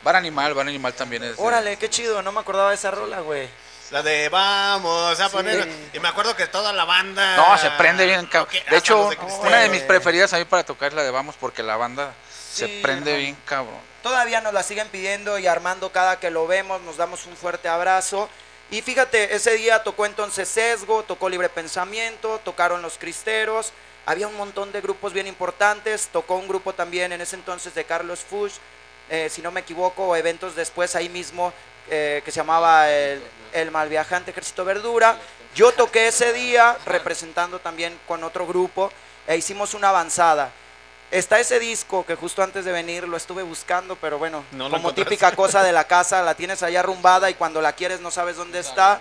[0.03, 1.37] Bar Animal, Bar Animal también es.
[1.37, 3.47] de- Órale, qué chido, no me acordaba de esa rola, güey.
[3.91, 5.33] La de vamos a Sí.
[5.37, 5.69] poner.
[5.93, 7.37] Y me acuerdo que toda la banda.
[7.37, 8.25] No, se prende bien.
[8.25, 8.49] cabrón.
[8.51, 11.03] Ok, hasta De hecho, de una de mis preferidas a mí para tocar es la
[11.03, 12.15] de Vamos porque la banda
[12.51, 13.93] Sí, se prende bien cabrón.
[14.05, 17.69] Todavía nos la siguen pidiendo y Armando cada que lo vemos nos damos un fuerte
[17.69, 18.29] abrazo.
[18.71, 23.73] Y fíjate, ese día tocó entonces Sesgo, tocó Libre Pensamiento, tocaron Los Cristeros,
[24.05, 27.85] había un montón de grupos bien importantes, tocó un grupo también en ese entonces de
[27.85, 28.61] Carlos Fuchs,
[29.09, 31.55] eh, si no me equivoco, eventos después ahí mismo
[31.89, 33.23] eh, que se llamaba el,
[33.55, 35.17] el Malviajante Ejército Verdura.
[35.55, 38.93] Yo toqué ese día representando también con otro grupo
[39.27, 40.53] e hicimos una avanzada.
[41.15, 44.93] Está ese disco que justo antes de venir lo estuve buscando, pero bueno, No como
[44.93, 48.35] típica cosa de la casa, la tienes allá arrumbada y cuando la quieres no sabes
[48.35, 49.01] dónde está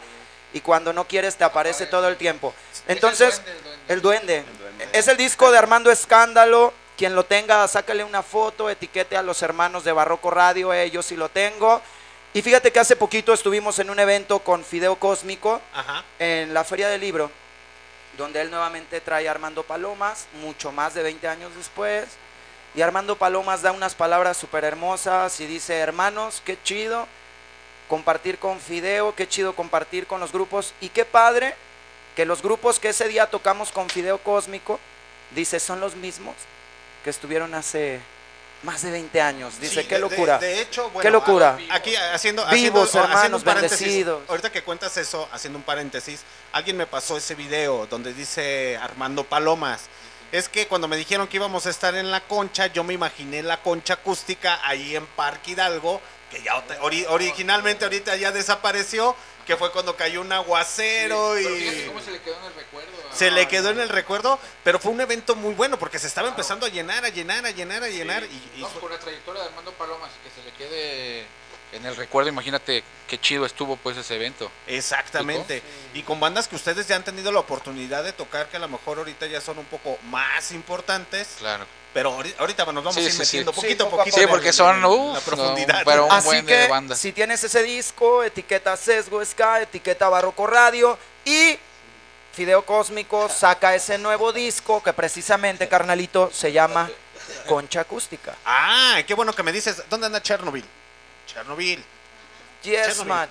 [0.54, 2.54] y cuando no quieres te aparece todo el tiempo.
[2.88, 3.41] Entonces,
[3.88, 4.43] el duende.
[4.91, 6.71] Es el disco de Armando Escándalo.
[6.95, 11.02] Quien lo tenga, sácale una foto, etiquete a los hermanos de Barroco Radio, eh, yo
[11.02, 11.82] sí lo tengo.
[12.36, 16.04] Y fíjate que hace poquito estuvimos en un evento con Fideo Cósmico Ajá.
[16.19, 17.32] en la Feria del Libro,
[18.17, 22.06] donde él nuevamente trae a Armando Palomas, mucho más de 20 años después.
[22.76, 27.08] Y Armando Palomas da unas palabras súper hermosas y dice, hermanos, qué chido
[27.88, 31.56] compartir con Fideo, qué chido compartir con los grupos y qué padre
[32.15, 34.80] que los grupos que ese día tocamos con Fideo Cósmico,
[35.32, 36.36] dice, son los mismos
[37.04, 37.99] que estuvieron hace
[38.63, 39.60] más de 20 años.
[39.60, 40.38] Dice, Sí, qué locura.
[40.39, 41.58] De, de hecho, bueno, qué locura.
[41.69, 43.80] Aquí haciendo, Vivos, haciendo, hermanos, haciendo un paréntesis.
[43.82, 44.21] bendecidos.
[44.30, 46.21] Ahorita que cuentas eso, haciendo un paréntesis,
[46.52, 49.82] alguien me pasó ese video donde dice Armando Palomas.
[50.32, 53.43] Es que cuando me dijeron que íbamos a estar en la concha, yo me imaginé
[53.43, 59.58] la concha acústica ahí en Parque Hidalgo, que ya ori- originalmente ahorita ya desapareció, que
[59.58, 62.89] fue cuando cayó un aguacero y fíjate cómo se le quedó en el recuerdo.
[63.15, 66.28] Se le quedó en el recuerdo, pero fue un evento muy bueno porque se estaba
[66.30, 68.99] empezando a llenar, a llenar, a llenar, a llenar y, y No, fue- por la
[68.99, 71.26] trayectoria de Armando Palomas, que se le quede
[71.73, 74.52] en el recuerdo, imagínate qué chido estuvo pues ese evento.
[74.67, 75.63] Exactamente.
[75.95, 78.67] Y con bandas que ustedes ya han tenido la oportunidad de tocar, que a lo
[78.69, 81.30] mejor ahorita ya son un poco más importantes.
[81.39, 81.65] Claro.
[81.93, 83.56] Pero ahori- ahorita nos vamos Sí, a ir sí, metiendo sí.
[83.62, 84.17] poquito Sí, a poquito.
[84.17, 85.82] Sí, porque son, la no, profundidad.
[85.86, 86.99] pero un Así buen que de bandas.
[86.99, 91.58] si tienes ese disco, etiqueta Sesgo Ska, etiqueta Barroco Radio y
[92.34, 96.89] Fideo Cósmico saca ese nuevo disco que precisamente, carnalito, se llama
[97.48, 98.34] Concha Acústica.
[98.46, 99.84] Ah, qué bueno que me dices.
[99.89, 100.65] ¿Dónde anda Chernobyl?
[101.28, 101.84] Chernobyl.
[102.63, 103.08] Yes, Chernobyl.
[103.08, 103.30] man.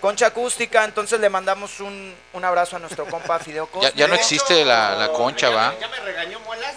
[0.00, 3.96] Concha Acústica, entonces le mandamos un, un abrazo a nuestro compa Fideo Cósmico.
[3.96, 5.78] ya no existe la, la concha, ¿va?
[5.78, 6.74] ¿Ya me regañó Muelas?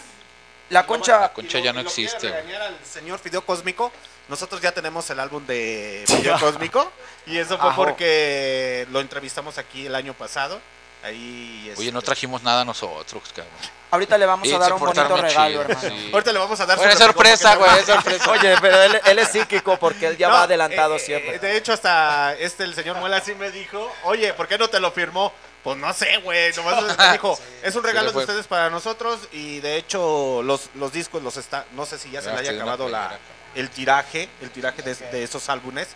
[0.70, 2.30] La concha, La concha ya no existe.
[2.30, 3.92] regañar al señor Fideo Cósmico.
[4.28, 6.92] Nosotros ya tenemos el álbum de Fideo Cósmico.
[7.26, 7.84] Y eso fue Ajo.
[7.84, 10.62] porque lo entrevistamos aquí el año pasado.
[11.04, 13.52] Ahí, Oye, no este, trajimos nada nosotros, cabrón.
[13.92, 15.82] ahorita le vamos a dar un bonito regalo, chido, hermano.
[15.82, 16.10] sí.
[16.14, 18.32] Ahorita le vamos a dar Bueno, sorpresa, güey, es sorpresa.
[18.32, 21.36] Oye, pero él, él es psíquico porque él ya No, va adelantado eh, siempre.
[21.36, 24.70] eh, De hecho, hasta este el señor Muela sí me dijo, oye, ¿por qué no
[24.70, 25.34] te lo firmó?
[25.62, 26.54] Pues no sé, güey.
[26.54, 29.20] Nomás me dijo, es un regalo de ustedes para nosotros.
[29.34, 31.66] Y de hecho, los, los discos los está.
[31.74, 33.18] No sé si ya se le haya acabado la,
[33.56, 35.90] el tiraje, el tiraje de, de esos álbumes.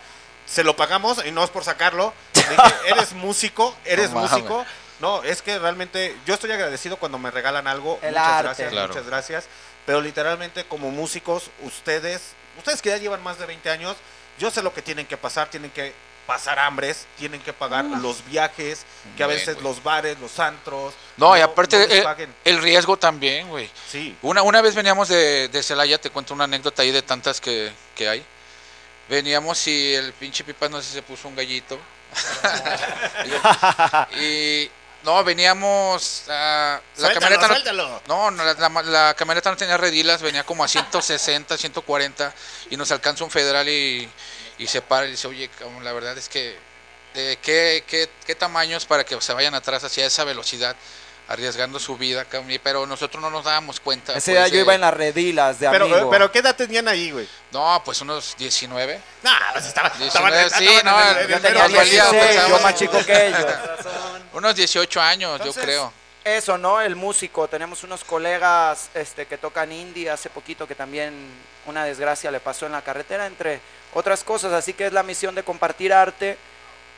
[0.45, 2.13] Se lo pagamos y no es por sacarlo.
[2.33, 4.65] Le dije, eres músico, eres No músico.
[4.99, 7.99] No, es que realmente yo estoy agradecido cuando me regalan algo.
[8.01, 8.43] El muchas arte.
[8.43, 8.87] gracias, Claro.
[8.89, 9.45] muchas gracias.
[9.85, 13.95] Pero literalmente como músicos, ustedes, ustedes que ya llevan más de 20 años,
[14.39, 15.93] yo sé lo que tienen que pasar, tienen que
[16.25, 19.63] pasar hambres, tienen que pagar los viajes, que a Buen, veces güey.
[19.65, 20.93] los bares, los antros.
[21.15, 22.35] No, y aparte no paguen.
[22.43, 23.71] el riesgo también, güey.
[23.89, 24.13] Sí.
[24.21, 27.71] Una, una vez veníamos de, de Celaya, te cuento una anécdota ahí de tantas que,
[27.95, 28.25] que hay.
[29.07, 31.79] Veníamos y el pinche pipa no sé si se puso un gallito.
[34.19, 34.69] y
[35.07, 38.01] no, veníamos ah, la Suéltalo, camioneta no- suéltalo.
[38.07, 42.33] no, no, la, la- la camioneta no tenía redilas, venía como a 160, 140
[42.69, 44.07] y nos alcanza un federal y,
[44.57, 45.49] y se para y dice, oye,
[45.81, 46.59] la verdad es que
[47.15, 50.75] eh, ¿qué, qué, qué tamaños para que se vayan atrás hacia esa velocidad,
[51.27, 52.25] arriesgando su vida,
[52.63, 54.13] pero nosotros no nos dábamos cuenta.
[54.13, 56.09] Ese pues, día yo iba en las redilas de Pero, amigo.
[56.09, 57.27] pero ¿qué edad tenían ahí, güey?
[57.51, 59.01] No, pues unos 19.
[59.23, 62.59] No, pues estaba, 19, estaban- sí, no, el- yo tenía nos valía, 16, pues, yo
[62.59, 63.45] más chico que ellos.
[64.33, 65.93] Unos 18 años, Entonces, yo creo.
[66.23, 66.79] eso, ¿no?
[66.79, 67.47] El músico.
[67.47, 71.13] Tenemos unos colegas este, que tocan indie hace poquito que también
[71.65, 73.59] una desgracia le pasó en la carretera, entre
[73.93, 74.53] otras cosas.
[74.53, 76.37] Así que es la misión de compartir arte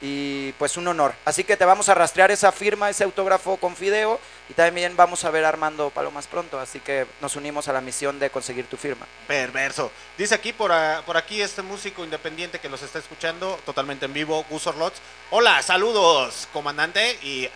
[0.01, 1.13] y pues un honor.
[1.25, 5.25] Así que te vamos a rastrear esa firma, ese autógrafo con Fideo y también vamos
[5.25, 6.59] a ver Armando Palomas pronto.
[6.59, 9.05] Así que nos unimos a la misión de conseguir tu firma.
[9.27, 9.91] Perverso.
[10.17, 10.71] Dice aquí por,
[11.05, 14.93] por aquí este músico independiente que los está escuchando totalmente en vivo, Gus Orlot.
[15.31, 17.19] Hola, saludos, comandante.
[17.21, 17.49] Y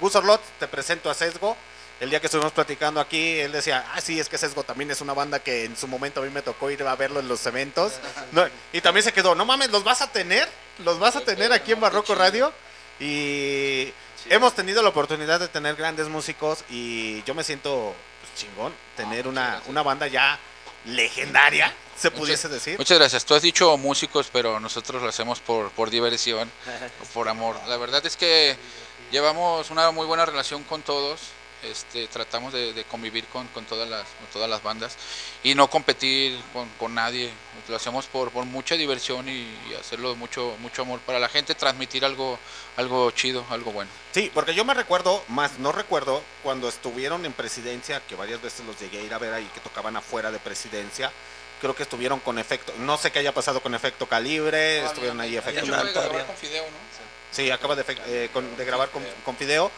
[0.00, 1.56] Gus Orlot, te presento a Sesgo.
[2.00, 5.00] El día que estuvimos platicando aquí, él decía, ah, sí, es que Sesgo también es
[5.00, 7.46] una banda que en su momento a mí me tocó ir a verlo en los
[7.46, 7.94] eventos.
[8.32, 10.48] No, y también se quedó, no mames, ¿los vas a tener?
[10.84, 12.52] ¿Los vas a tener aquí en Barroco Radio?
[12.98, 13.92] Y
[14.28, 19.28] hemos tenido la oportunidad de tener grandes músicos y yo me siento pues, chingón tener
[19.28, 20.38] una, una banda ya
[20.86, 22.78] legendaria, se pudiese decir.
[22.78, 23.24] Muchas gracias.
[23.24, 26.50] Tú has dicho músicos, pero nosotros lo hacemos por, por diversión,
[27.12, 27.56] por amor.
[27.68, 28.56] La verdad es que
[29.10, 31.20] llevamos una muy buena relación con todos.
[31.64, 34.96] Este, tratamos de, de convivir con, con todas las con todas las bandas
[35.42, 37.30] y no competir con, con nadie
[37.68, 41.28] lo hacemos por, por mucha diversión y, y hacerlo de mucho mucho amor para la
[41.28, 42.38] gente transmitir algo
[42.76, 47.32] algo chido algo bueno Sí, porque yo me recuerdo, más no recuerdo, cuando estuvieron en
[47.32, 50.38] presidencia, que varias veces los llegué a ir a ver ahí, que tocaban afuera de
[50.38, 51.10] presidencia.
[51.60, 55.36] Creo que estuvieron con efecto, no sé qué haya pasado con efecto calibre, estuvieron ahí
[55.36, 55.62] efecto.
[55.62, 56.76] De hecho, fue grabar con Fideo, ¿no?
[57.32, 59.72] Sí, acaba de, eh, con- de grabar con, con Fideo.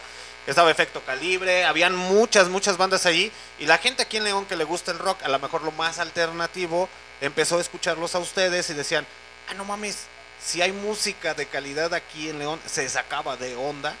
[0.47, 3.31] Estaba Efecto Calibre, habían muchas, muchas bandas ahí.
[3.59, 5.73] Y la gente aquí en León que le gusta el rock, a lo mejor lo
[5.73, 6.87] más alternativo,
[7.19, 9.05] empezó a escucharlos a ustedes y decían,
[9.49, 10.05] ah, no mames,
[10.41, 13.93] si hay música de calidad aquí en León, se sacaba de onda.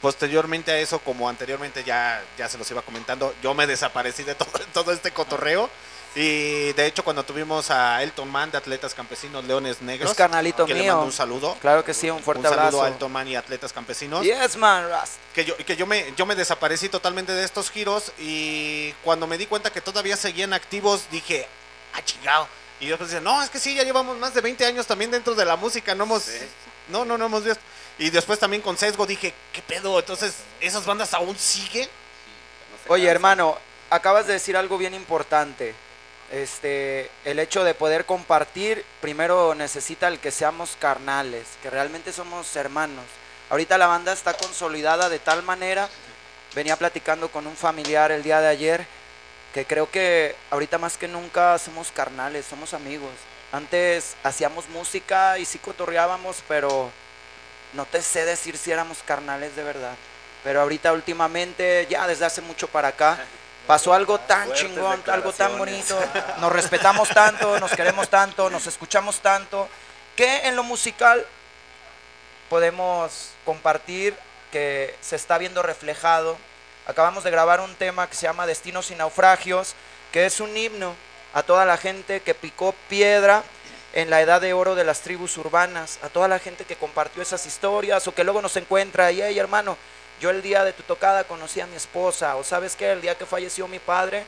[0.00, 4.34] Posteriormente a eso, como anteriormente ya, ya se los iba comentando, yo me desaparecí de
[4.34, 5.68] todo, todo este cotorreo.
[6.14, 10.66] Y de hecho, cuando tuvimos a Elton Man de Atletas Campesinos Leones Negros, Es carnalito
[10.66, 10.92] que le mío.
[10.92, 11.56] mando un saludo.
[11.60, 12.82] Claro que sí, un fuerte un saludo abrazo.
[12.84, 14.22] a Elton Man y Atletas Campesinos.
[14.22, 15.14] Yes, man, Rust.
[15.34, 19.38] Que yo, que yo me, yo me desaparecí totalmente de estos giros y cuando me
[19.38, 21.48] di cuenta que todavía seguían activos, dije,
[21.94, 22.46] ah, chingado.
[22.78, 25.34] Y después dicen, no, es que sí, ya llevamos más de 20 años también dentro
[25.34, 26.26] de la música, no hemos,
[26.88, 27.60] no, no, no hemos visto.
[27.98, 29.98] Y después también con Sesgo dije, ¿qué pedo?
[29.98, 31.88] Entonces, ¿esas bandas aún siguen?
[32.88, 33.56] Oye, hermano,
[33.88, 35.74] acabas de decir algo bien importante.
[36.32, 42.56] Este, el hecho de poder compartir, primero necesita el que seamos carnales, que realmente somos
[42.56, 43.04] hermanos.
[43.50, 45.90] Ahorita la banda está consolidada de tal manera,
[46.54, 48.86] venía platicando con un familiar el día de ayer,
[49.52, 53.12] que creo que ahorita más que nunca somos carnales, somos amigos.
[53.52, 56.90] Antes hacíamos música y sí cotorreábamos, pero
[57.74, 59.94] no te sé decir si éramos carnales de verdad.
[60.42, 63.18] Pero ahorita últimamente, ya desde hace mucho para acá,
[63.66, 65.98] pasó algo tan Fuertes chingón, algo tan bonito.
[66.38, 69.68] Nos respetamos tanto, nos queremos tanto, nos escuchamos tanto,
[70.16, 71.24] que en lo musical
[72.48, 74.16] podemos compartir
[74.50, 76.36] que se está viendo reflejado.
[76.86, 79.74] Acabamos de grabar un tema que se llama Destinos y Naufragios,
[80.10, 80.94] que es un himno
[81.32, 83.42] a toda la gente que picó piedra
[83.94, 87.22] en la edad de oro de las tribus urbanas, a toda la gente que compartió
[87.22, 89.76] esas historias o que luego nos encuentra y, hey hermano,
[90.22, 93.18] yo el día de tu tocada conocí a mi esposa, o sabes qué, el día
[93.18, 94.24] que falleció mi padre,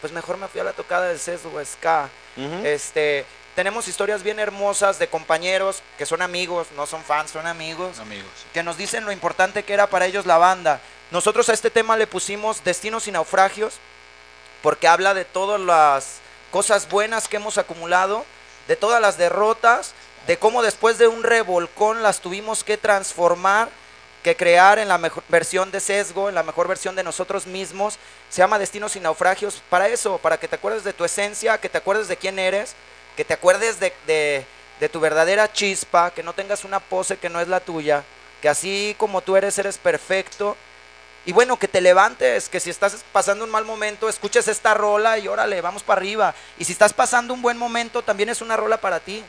[0.00, 2.08] pues mejor me fui a la tocada de Sesgo Ska.
[2.64, 8.00] Este, tenemos historias bien hermosas de compañeros que son amigos, no son fans, son amigos,
[8.00, 10.80] amigos que nos dicen lo importante que era para ellos la banda.
[11.12, 13.74] Nosotros a este tema le pusimos Destinos y Naufragios,
[14.62, 16.16] porque habla de todas las
[16.50, 18.24] cosas buenas que hemos acumulado,
[18.66, 19.94] de todas las derrotas,
[20.26, 23.68] de cómo después de un revolcón las tuvimos que transformar,
[24.26, 27.96] que crear en la mejor versión de sesgo, en la mejor versión de nosotros mismos.
[28.28, 31.68] Se llama Destinos y Naufragios para eso, para que te acuerdes de tu esencia, que
[31.68, 32.74] te acuerdes de quién eres,
[33.16, 34.44] que te acuerdes de, de-
[34.80, 38.02] de tu verdadera chispa, que no tengas una pose que no es la tuya,
[38.42, 40.56] que así como tú eres, eres perfecto.
[41.24, 45.18] Y bueno, que te levantes, que si estás pasando un mal momento, escuches esta rola
[45.18, 46.34] y órale, vamos para arriba.
[46.58, 49.24] Y si estás pasando un buen momento, también es una rola para ti.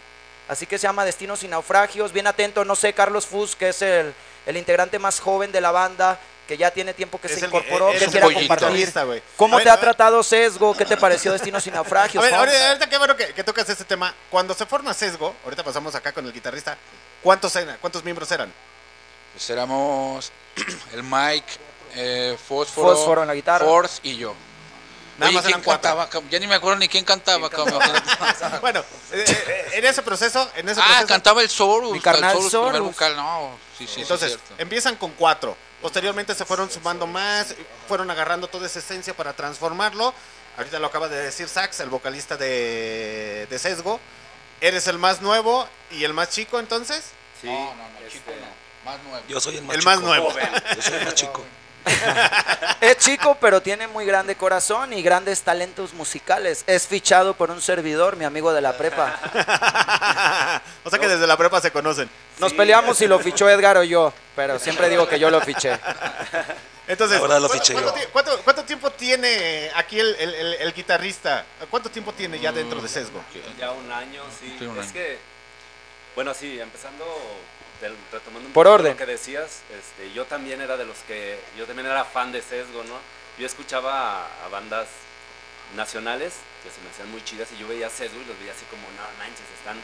[0.47, 2.11] Así que se llama Destinos y Naufragios.
[2.13, 4.13] Bien atento, no sé, Carlos Fus, que es el,
[4.47, 7.45] el integrante más joven de la banda, que ya tiene tiempo que Es se el-
[7.47, 8.93] incorporó, es que un quiera compartir.
[9.35, 10.73] ¿Cómo A ver, te ha a tratado Sesgo?
[10.75, 12.21] ¿Qué te pareció Destinos y A Naufragios?
[12.23, 12.39] ver, Fons?
[12.47, 14.13] ahorita, ahorita qué bueno que, que tocas este tema.
[14.31, 16.77] Cuando se forma Sesgo, ahorita pasamos acá con el guitarrista,
[17.21, 17.77] ¿cuántos, eran?
[17.81, 18.51] ¿cuántos miembros eran?
[19.33, 20.31] pues éramos
[20.93, 21.45] el Mike
[21.95, 23.65] eh, Fósforo, Fósforo en la guitarra.
[23.65, 24.33] Force y yo
[25.17, 25.97] Nada Oye, más ¿quién eran cuatro.
[25.97, 26.29] cantaba?
[26.29, 27.49] Ya ni me acuerdo ni quién cantaba.
[27.49, 27.81] cabrón.
[28.61, 31.91] bueno, eh, eh, en ese proceso, en ese ah, proceso, cantaba el Sorus.
[31.91, 35.57] Mi carnal el Sorus, primer vocal, no, sí, sí, Entonces, sí, empiezan con cuatro.
[35.81, 37.55] Posteriormente se fueron sumando más,
[37.87, 40.13] fueron agarrando toda esa esencia para transformarlo.
[40.57, 43.99] Ahorita lo acaba de decir Sax, el vocalista de, de Sesgo.
[44.59, 47.03] ¿Eres el más nuevo y el más chico entonces?
[47.41, 49.23] Sí, No, no, no, este, chico no, más nuevo.
[49.27, 49.89] Yo soy el más El chico.
[49.91, 50.29] más nuevo.
[50.75, 51.45] Yo soy el más chico.
[52.81, 56.63] Es chico, pero tiene muy grande corazón y grandes talentos musicales.
[56.67, 59.19] Es fichado por un servidor, mi amigo de la prepa.
[60.83, 62.09] o sea que desde la prepa se conocen.
[62.39, 65.77] Nos peleamos si lo fichó Edgar o yo, pero siempre digo que yo lo fiché.
[66.87, 68.09] Entonces, Ahora lo ¿cuánto- fiché cuánto, yo.
[68.13, 71.43] cuánto- cuánto tiempo tiene aquí el, el- el- el guitarrista?
[71.69, 73.21] ¿Cuánto tiempo tiene ya dentro de Sesgo?
[73.59, 74.55] Ya un año, sí.
[74.57, 75.19] Sí, un es que,
[76.15, 77.03] bueno, sí, empezando,
[77.81, 78.91] del- retomando un Por poco orden.
[78.93, 82.41] lo que decías, este, yo también era de los que, yo también era fan de
[82.41, 82.99] Sesgo, ¿no?
[83.37, 84.87] Yo escuchaba a, a bandas
[85.75, 88.65] nacionales que se me hacían muy chidas y yo veía Sesgo y los veía así
[88.65, 89.77] como, no manches, están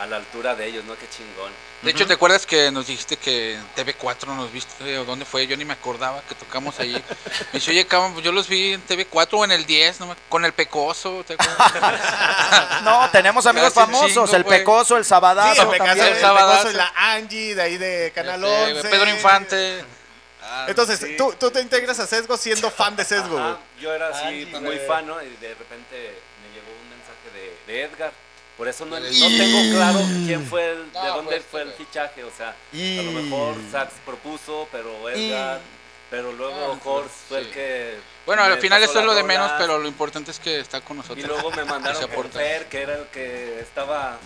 [0.00, 0.96] a la altura de ellos, ¿no?
[0.96, 1.52] Qué chingón.
[1.82, 5.46] De hecho, ¿te acuerdas que nos dijiste que en TV4 nos viste o dónde fue?
[5.46, 6.92] Yo ni me acordaba que tocamos ahí.
[7.52, 10.06] Me dice, oye, cabrón, pues yo los vi en TV4 o en el 10, no
[10.06, 11.22] me- con el Pecoso.
[11.26, 11.72] ¿te acuerdas?
[12.82, 14.44] No, tenemos amigos famosos, chingo, el.
[14.46, 16.06] Pecoso, el Sí, Sabadazo el también.
[16.06, 16.68] el el Sabadazo.
[16.68, 18.88] Pegaso y la Angie de ahí de Canal Este, 11.
[18.88, 19.84] Pedro Infante.
[20.66, 21.14] Entonces, Sí.
[21.18, 23.38] tú, tú te integras a Sesgo siendo fan de Sesgo.
[23.38, 23.82] Ajá, güey.
[23.82, 25.22] yo era así Angie, muy fan, ¿no?
[25.22, 27.30] Y de repente me llegó un mensaje
[27.66, 28.12] de, de Edgar.
[28.60, 31.78] Por eso no, no tengo claro quién fue el, de dónde pues, fue el pero-
[31.78, 32.24] fichaje.
[32.24, 35.60] O sea, a lo mejor Sax propuso, pero Edgar.
[36.10, 37.46] Pero luego Ah, Horst fue sí.
[37.46, 37.94] el que.
[38.26, 40.98] Bueno, al final eso es lo de menos, pero lo importante es que está con
[40.98, 41.24] nosotros.
[41.24, 42.38] Y luego me mandaron aporta.
[42.38, 44.18] Fer, que era el que estaba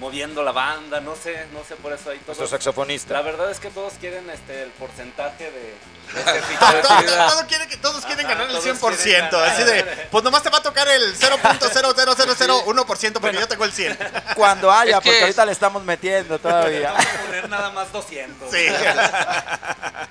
[0.00, 2.38] moviendo la banda, no sé, no sé por eso ahí todos.
[2.38, 3.12] Nuestro saxofonista.
[3.14, 5.74] La verdad es que todos quieren este el porcentaje de,
[7.68, 8.96] que- todos quieren Ajá, ganar el todos 100%.
[9.02, 9.48] quieren ganar.
[9.48, 13.98] Así de, pues nomás te va a tocar el 0.00001% porque yo tengo el 100.
[14.34, 16.92] Cuando haya, Es que porque es- ahorita le estamos metiendo todavía.
[16.92, 18.50] Vamos a poner nada más 200.
[18.50, 18.66] Sí.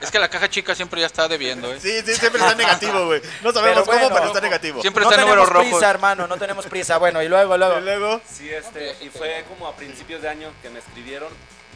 [0.02, 1.80] Es que la caja chica siempre ya está debiendo, ¿eh?
[1.82, 3.22] Sí, sí, siempre está negativo, güey.
[3.42, 4.82] No sabemos Pero bueno, cómo, pero está negativo.
[4.82, 6.98] Siempre no está en tenemos prisa, hermano, no tenemos prisa.
[6.98, 7.80] Bueno, y luego, luego.
[7.80, 11.30] Y luego, Sí, este, y fue como a principios de año que me escribieron,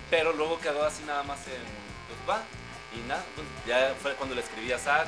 [0.10, 1.64] pero luego quedó así nada más en,
[2.08, 2.42] pues va,
[2.96, 5.08] y nada, pues, ya fue cuando le escribí a Sax,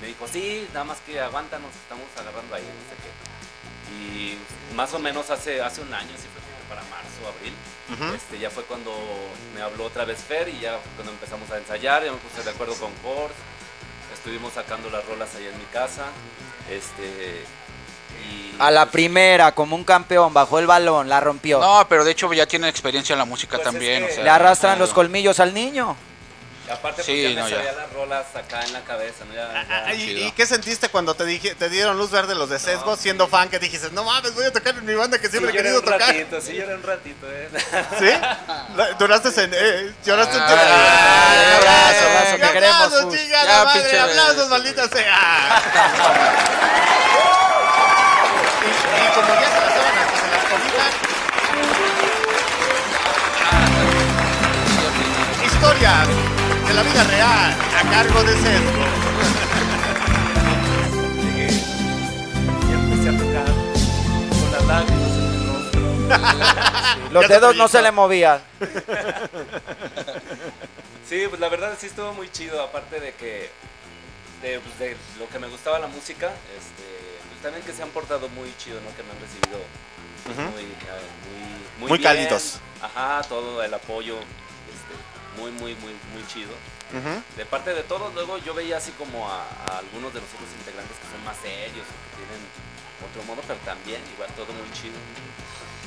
[0.00, 3.10] me dijo, sí, nada más que aguanta, nos estamos agarrando ahí, no sé qué.
[3.94, 4.38] Y
[4.74, 7.54] más o menos hace, hace un año, sí fue como para marzo, abril,
[8.14, 8.92] este, ya fue cuando
[9.54, 12.50] me habló otra vez Fer y ya cuando empezamos a ensayar, ya me puse de
[12.50, 13.34] acuerdo con Kors,
[14.14, 16.04] estuvimos sacando las rolas ahí en mi casa,
[16.70, 17.44] este...
[18.28, 21.60] Y, A la pues, primera, como un campeón, bajó el balón, la rompió.
[21.60, 24.06] No, pero de hecho ya tiene experiencia en la música Pues es también.
[24.06, 25.96] que- o sea, Le arrastran los colmillos al niño.
[26.70, 29.34] Aparte, Sí, ya me no, sabía las rolas acá en la cabeza, ¿no?
[29.34, 29.84] Ya, ya.
[29.86, 33.28] Ah, ¿y, qué sentiste cuando te dije, te dieron luz verde los de Sesgo siendo
[33.28, 33.48] fan?
[33.48, 35.78] Que dijiste, no mames, voy a tocar en mi banda que Sí, siempre he querido
[35.78, 36.00] un tocar.
[36.00, 37.48] ratito, sí, lloré un ratito, ¿eh?
[38.00, 38.10] ¿Sí?
[38.98, 40.64] ¿Duraste en, eh, lloraste un Ah, tiempo?
[40.64, 40.70] un
[41.68, 45.62] abrazo, abrazo, te queremos, aplausos, chingada madre, aplausos, maldita sea.
[48.64, 48.70] y, y
[49.14, 50.42] como ya se las sábanas que se las
[55.52, 56.08] historias
[56.76, 58.84] la vida real a cargo de Sesgo.
[61.22, 61.48] Llegué
[62.68, 63.46] y empecé a tocar
[64.28, 65.80] con las lágrimas en el rostro.
[67.12, 68.42] Los dedos no se le movían.
[71.08, 73.50] Sí, pues la verdad sí estuvo muy chido, aparte de que
[74.42, 76.26] de, pues, de lo que me gustaba la música,
[76.58, 76.84] este,
[77.30, 78.94] pues también que se han portado muy chido, ¿no?
[78.94, 79.60] Que me han recibido
[80.24, 80.64] pues, muy, muy,
[81.78, 82.02] muy, Muy bien.
[82.02, 82.58] cálidos.
[82.82, 84.16] Ajá, todo el apoyo,
[85.36, 86.52] muy, muy, muy, muy chido.
[86.92, 87.22] Ujú.
[87.36, 90.48] De parte de todos, luego yo veía así como a, a algunos de los otros
[90.58, 92.40] integrantes que son más serios que tienen
[93.10, 94.94] otro modo, pero también igual todo muy chido.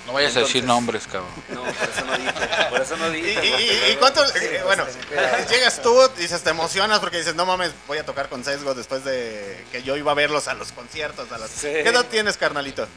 [0.06, 1.30] No vayas a decir Entonces- nombres, cabrón.
[1.50, 2.34] No, por eso no dije,
[2.70, 3.46] por eso no ¿Y, dije.
[3.46, 4.26] y- y- y cuánto?
[4.28, 4.86] Sí, eh, bueno,
[5.50, 9.04] llegas tú, dices, te emocionas porque dices, no mames, voy a tocar con Sesgo después
[9.04, 11.32] de que yo iba a verlos a los conciertos.
[11.32, 11.50] A las...
[11.52, 11.68] Sí.
[11.68, 12.88] ¿Qué edad tienes, carnalito?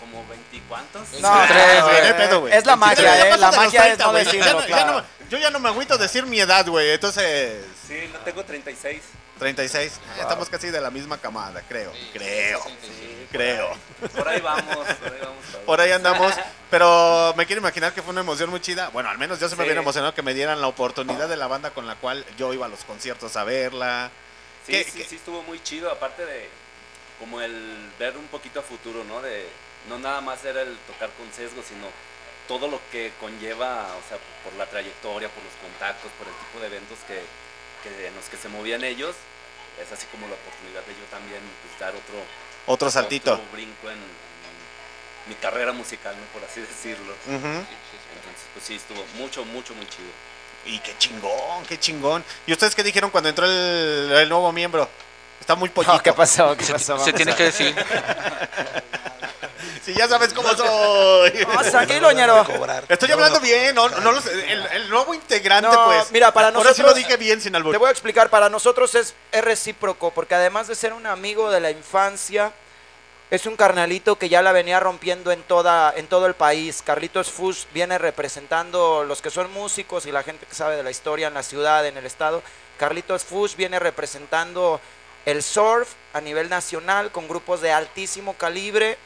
[0.00, 1.02] como 20 y cuántos.
[1.20, 2.52] No, Tres, güey.
[2.52, 3.38] Es la magia, eh.
[3.38, 5.04] La magia 30, es no decirlo, claro.
[5.24, 6.90] No- yo ya no me agüito decir mi edad, güey.
[6.90, 9.02] Entonces, Sí, lo tengo 36.
[9.38, 10.00] 36.
[10.16, 11.92] Ya estamos casi de la misma camada, creo.
[12.12, 12.62] Creo.
[12.82, 13.68] Sí, Creo.
[14.16, 15.44] Por ahí vamos, por ahí vamos.
[15.66, 16.32] Por ahí andamos.
[16.70, 18.88] Pero me quiero imaginar que fue una emoción muy chida.
[18.90, 19.66] Bueno, al menos yo se me Sí.
[19.66, 22.66] hubiera emocionado que me dieran la oportunidad de la banda con la cual yo iba
[22.66, 24.10] a los conciertos a verla.
[24.66, 26.48] Sí, ¿Qué- sí, qué- sí estuvo muy chido, aparte de
[27.18, 29.20] como el ver un poquito a futuro, ¿no?
[29.22, 29.48] De
[29.88, 31.86] no nada más era el tocar con sesgo, sino
[32.48, 36.60] todo lo que conlleva, o sea, por la trayectoria, por los contactos, por el tipo
[36.60, 37.20] de eventos que,
[37.82, 39.14] que en los que se movían ellos,
[39.80, 42.14] es así como la oportunidad de yo también pues, dar otro,
[42.66, 43.32] Otro saltito.
[43.34, 44.54] otro brinco en, en
[45.28, 46.24] mi carrera musical, ¿no?
[46.38, 47.12] por así decirlo.
[47.26, 47.46] Ujú.
[47.48, 50.10] Entonces, pues sí, estuvo mucho, mucho, muy chido.
[50.66, 52.24] Y qué chingón, qué chingón.
[52.46, 54.88] ¿Y ustedes qué dijeron cuando entró el, el nuevo miembro?
[55.44, 56.00] Está muy pollito.
[56.02, 56.56] ¿Qué pasó?
[56.56, 56.84] ¿Qué Se, pasó?
[56.86, 57.74] se Vamos tiene que decir.
[59.84, 61.44] Si ya sabes cómo soy.
[61.46, 62.46] Vamos, tranquilo, ñero.
[62.88, 66.10] Estoy hablando bien, no, no lo sé, el, el nuevo integrante, No, pues.
[66.12, 67.72] mira, para Ahora sí nosotros- lo dije bien sin albur.
[67.72, 71.50] Te voy a explicar, para nosotros es, es recíproco, porque además de ser un amigo
[71.50, 72.52] de la infancia,
[73.30, 76.80] es un carnalito que ya la venía rompiendo en, toda, en todo el país.
[76.82, 80.90] Carlitos Fuchs viene representando los que son músicos y la gente que sabe de la
[80.90, 82.42] historia en la ciudad, en el estado.
[82.78, 84.80] Carlitos Fuchs viene representando
[85.26, 88.98] el surf a nivel nacional con grupos de altísimo calibre.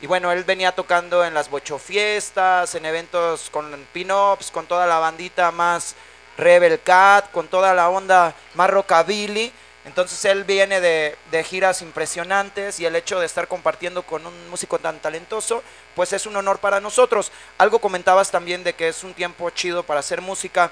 [0.00, 4.98] Y bueno, él venía tocando en las bochofiestas, en eventos con pin-ups, con toda la
[4.98, 5.94] bandita más
[6.36, 9.52] Rebel Cat, con toda la onda más rockabilly.
[9.84, 14.50] Entonces él viene de, de giras impresionantes y el hecho de estar compartiendo con un
[14.50, 15.62] músico tan talentoso,
[15.94, 17.30] pues es un honor para nosotros.
[17.58, 20.70] Algo comentabas también de que es un tiempo chido para hacer música.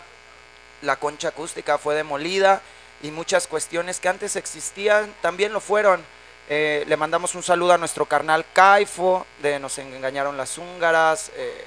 [0.80, 2.62] La concha acústica fue demolida
[3.03, 6.05] y muchas cuestiones que antes existían también lo fueron.
[6.48, 11.66] Eh, le mandamos un saludo a nuestro carnal Caifo, de Nos Engañaron las Húngaras, eh,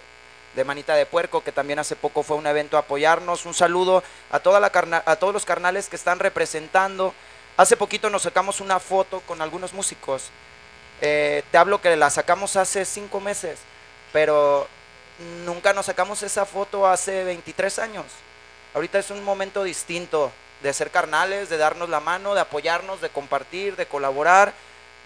[0.55, 3.45] de Manita de Puerco, que también hace poco fue un evento a apoyarnos.
[3.45, 7.13] Un saludo a, toda la carna- a todos los carnales que están representando.
[7.57, 10.29] Hace poquito nos sacamos una foto con algunos músicos.
[11.01, 13.59] Eh, te hablo que la sacamos hace cinco meses,
[14.13, 14.67] pero
[15.45, 18.05] nunca nos sacamos esa foto hace 23 años.
[18.73, 20.31] Ahorita es un momento distinto
[20.65, 24.51] de ser carnales, de darnos la mano, de apoyarnos, de compartir, de colaborar,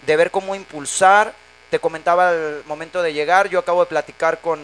[0.06, 1.34] de ver cómo impulsar.
[1.70, 4.58] Te comentaba al momento de llegar, yo acabo de platicar con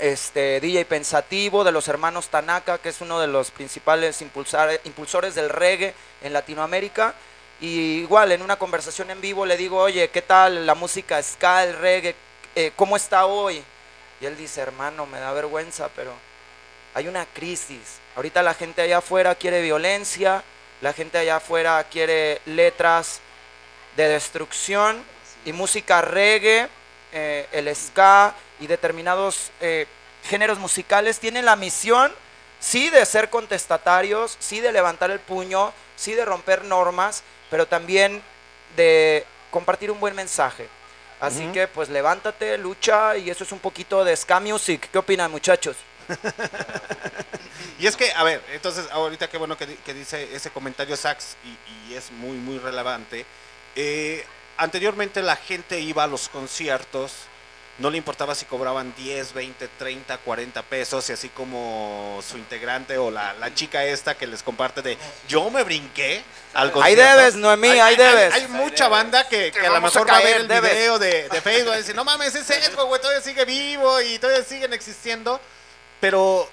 [0.00, 5.34] este DJ Pensativo de los hermanos Tanaka, que es uno de los principales impulsar- impulsores
[5.36, 7.14] del reggae en Latinoamérica.
[7.60, 11.62] Y igual en una conversación en vivo le digo, oye, ¿qué tal la música ska,
[11.64, 12.16] el reggae?
[12.56, 13.62] Eh, ¿Cómo está hoy?
[14.20, 16.12] Y él dice, hermano, me da vergüenza, pero
[16.94, 18.00] hay una crisis.
[18.16, 20.42] Ahorita la gente allá afuera quiere violencia,
[20.80, 23.20] la gente allá afuera quiere letras
[23.96, 25.02] de destrucción
[25.44, 26.68] y música reggae,
[27.12, 29.86] eh, el ska y determinados eh,
[30.24, 32.12] géneros musicales tienen la misión,
[32.58, 38.22] sí, de ser contestatarios, sí, de levantar el puño, sí, de romper normas, pero también
[38.76, 40.68] de compartir un buen mensaje.
[41.20, 44.88] Así que pues levántate, lucha y eso es un poquito de ska music.
[44.90, 45.76] ¿Qué opinan muchachos?
[47.78, 50.96] Y es que, a ver, entonces, ahorita qué bueno que, di- que dice ese comentario
[50.96, 53.24] Sax y, y es muy, muy relevante.
[53.74, 54.24] Eh,
[54.58, 57.12] anteriormente la gente iba a los conciertos,
[57.78, 62.98] no le importaba si cobraban 10, 20, 30, 40 pesos, y así como su integrante
[62.98, 67.16] o la, la chica esta que les comparte de yo me brinqué al Ahí concierto.
[67.16, 68.34] debes, Noemí, ahí debes.
[68.34, 70.70] Hay, mucha banda que, que a lo a mejor va a ver el debes.
[70.72, 74.18] video de, de Facebook y decir, no mames, ese es, güey, todavía sigue vivo y
[74.18, 75.40] todavía siguen existiendo.
[76.00, 76.48] Pero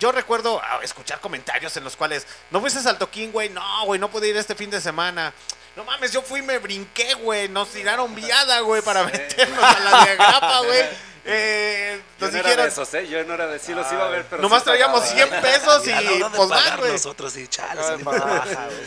[0.00, 4.00] yo recuerdo ah, escuchar comentarios en los cuales, no fuiste al toquín, güey, no, güey,
[4.00, 5.32] no pude ir este fin de semana.
[5.76, 9.80] No mames, yo fui y me brinqué, güey, nos tiraron viada, güey, para meternos a
[9.80, 10.84] la de grapa, güey.
[11.26, 13.08] Eh, Yo nos no era dijeron, de esos, ¿eh?
[13.08, 15.26] Yo no era de sí los iba a ver, pero nomás sí traíamos pagaba.
[15.30, 16.92] 100 pesos y no, no de pues güey.
[16.92, 17.48] nosotros y de
[18.04, 18.20] güey.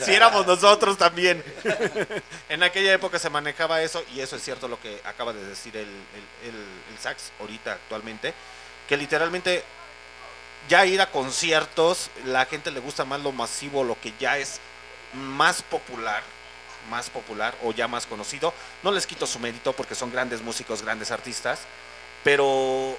[0.06, 1.44] Si éramos nosotros también.
[2.50, 5.76] en aquella época se manejaba eso y eso es cierto lo que acaba de decir
[5.76, 8.36] el, el, el- el sax ahorita actualmente,
[8.88, 9.64] que literalmente
[10.70, 14.60] ya ir a conciertos, la gente le gusta más lo masivo, lo que ya es
[15.14, 16.22] más popular,
[16.90, 18.54] más popular o ya más conocido.
[18.84, 21.60] No les quito su mérito porque son grandes músicos, grandes artistas,
[22.24, 22.98] pero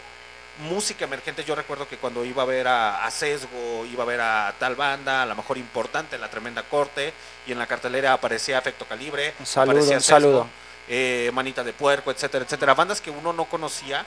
[0.63, 4.21] música emergente, yo recuerdo que cuando iba a ver a, a Sesgo, iba a ver
[4.21, 7.13] a tal banda, a lo mejor importante, la tremenda corte,
[7.47, 10.47] y en la cartelera aparecía Efecto Calibre, Un saludo, aparecía un Sesgo, saludo.
[10.89, 12.75] eh, Manita de Puerco, etcétera, etcétera.
[12.75, 14.05] Bandas que uno no conocía,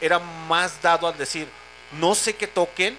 [0.00, 1.46] era más dado al decir,
[1.92, 2.96] no sé qué toquen,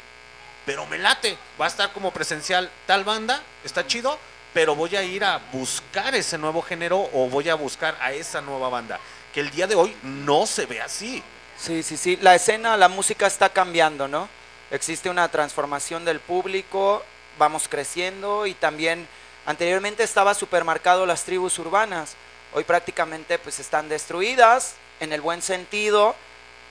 [0.66, 4.18] pero me late, va a estar como presencial tal banda, está chido,
[4.54, 8.42] pero voy a ir a buscar ese nuevo género o voy a buscar a esa
[8.42, 9.00] nueva banda,
[9.34, 11.24] que el día de hoy no se ve así.
[11.58, 12.18] Sí, sí, sí.
[12.22, 14.28] La escena, la música está cambiando, ¿no?
[14.72, 17.04] Existe una transformación del público,
[17.38, 19.08] vamos creciendo y también
[19.46, 22.16] anteriormente estaba supermercado las tribus urbanas.
[22.54, 26.16] Hoy prácticamente pues están destruidas en el buen sentido.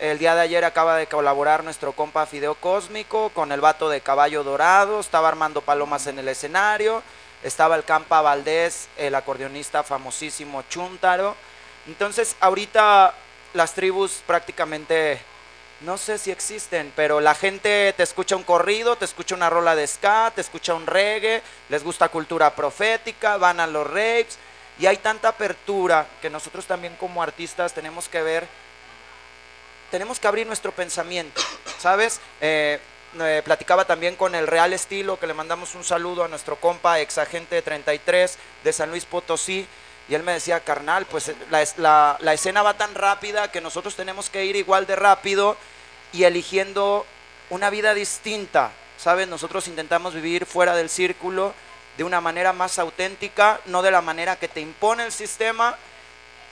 [0.01, 4.01] El día de ayer acaba de colaborar nuestro compa Fideo Cósmico con el vato de
[4.01, 7.03] Caballo Dorado, estaba Armando Palomas en el escenario,
[7.43, 11.37] estaba el Campa Valdés, el acordeonista famosísimo Chuntaro.
[11.87, 13.13] Entonces ahorita
[13.53, 15.21] las tribus prácticamente
[15.83, 19.77] no sé si existen, pero la gente te escucha un corrido, te escucha una rola
[19.77, 24.39] de ska, te escucha un reggae, les gusta cultura profética, van a los raves
[24.79, 28.49] y hay tanta apertura que nosotros también como artistas tenemos que ver,
[29.91, 31.41] tenemos que abrir nuestro pensamiento,
[31.79, 32.21] ¿sabes?
[32.41, 32.79] Eh,
[33.21, 37.01] eh, platicaba también con el Real Estilo, que le mandamos un saludo a nuestro compa,
[37.01, 39.67] ex agente 33 de San Luis Potosí.
[40.09, 43.61] Y él me decía, carnal, pues eh, la, la- la escena va tan rápida que
[43.61, 45.57] nosotros tenemos que ir igual de rápido
[46.13, 47.05] y eligiendo
[47.51, 48.71] una vida distinta.
[48.97, 49.29] ¿Sabes?
[49.29, 51.55] Nosotros intentamos vivir fuera del círculo
[51.97, 55.77] de una manera más auténtica, no de la manera que te impone el sistema.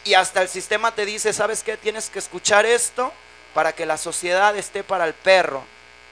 [0.05, 1.76] Y hasta el sistema te dice, ¿sabes qué?
[1.76, 3.12] Tienes que escuchar esto
[3.55, 5.64] para que la sociedad esté para el perro.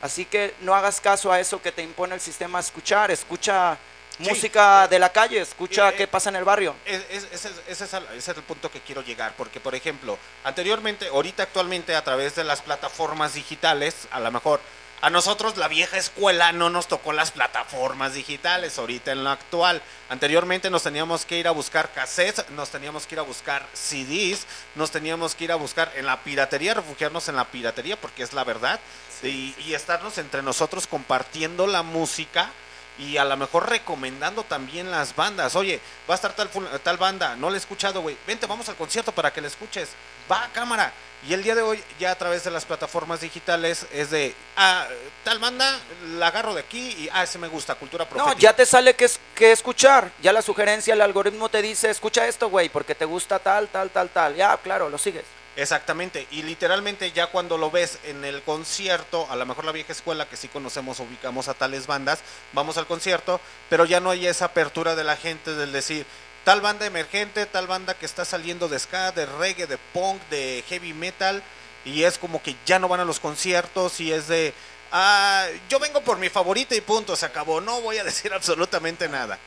[0.03, 3.11] Así que no hagas caso a eso que te impone el sistema a escuchar.
[3.11, 3.79] Escucha
[4.19, 4.23] Sí.
[4.31, 6.75] música de la calle, escucha Eh, qué pasa en el barrio.
[6.87, 9.61] Es- es- ese, es- ese es el, ese es el punto que quiero llegar, porque
[9.61, 14.61] por ejemplo, anteriormente, ahorita actualmente a través de las plataformas digitales, a lo mejor
[15.03, 19.83] a nosotros la vieja escuela no nos tocó las plataformas digitales, ahorita en lo actual.
[20.09, 24.47] Anteriormente nos teníamos que ir a buscar cassettes, nos teníamos que ir a buscar CDs,
[24.75, 28.33] nos teníamos que ir a buscar en la piratería, refugiarnos en la piratería, porque es
[28.33, 28.81] la verdad,
[29.23, 32.51] y, y estarnos entre nosotros compartiendo la música
[32.99, 35.55] y a lo mejor recomendando también las bandas.
[35.57, 36.49] Oye, va a estar tal,
[36.83, 38.17] tal banda, no la he escuchado, güey.
[38.27, 39.91] Vente, vamos al concierto para que la escuches.
[40.31, 40.93] Va, cámara.
[41.29, 44.87] Y el día de hoy, ya a través de las plataformas digitales, es de, ah,
[45.25, 45.81] tal banda,
[46.19, 48.41] la agarro de aquí y, ah, ese me gusta, cultura No, profética.
[48.41, 50.13] ya te sale que, es, que escuchar.
[50.23, 53.91] Ya la sugerencia, el algoritmo te dice, escucha esto, güey, porque te gusta tal, tal,
[53.91, 54.37] tal, tal.
[54.37, 55.25] Ya, claro, lo sigues.
[55.57, 59.93] Exactamente, y literalmente ya cuando lo ves en el concierto, a lo mejor la vieja
[59.93, 62.21] escuela que sí conocemos, ubicamos a tales bandas,
[62.53, 63.41] vamos al concierto,
[63.71, 66.05] pero ya no hay esa apertura de la gente del decir,
[66.45, 70.63] tal banda emergente, tal banda que está saliendo de ska, de reggae, de punk, de
[70.69, 71.43] heavy metal,
[71.87, 74.53] y es como que ya no van a los conciertos y es de,
[74.93, 79.09] ah, yo vengo por mi favorita y punto, se acabó, no voy a decir absolutamente
[79.09, 79.39] nada.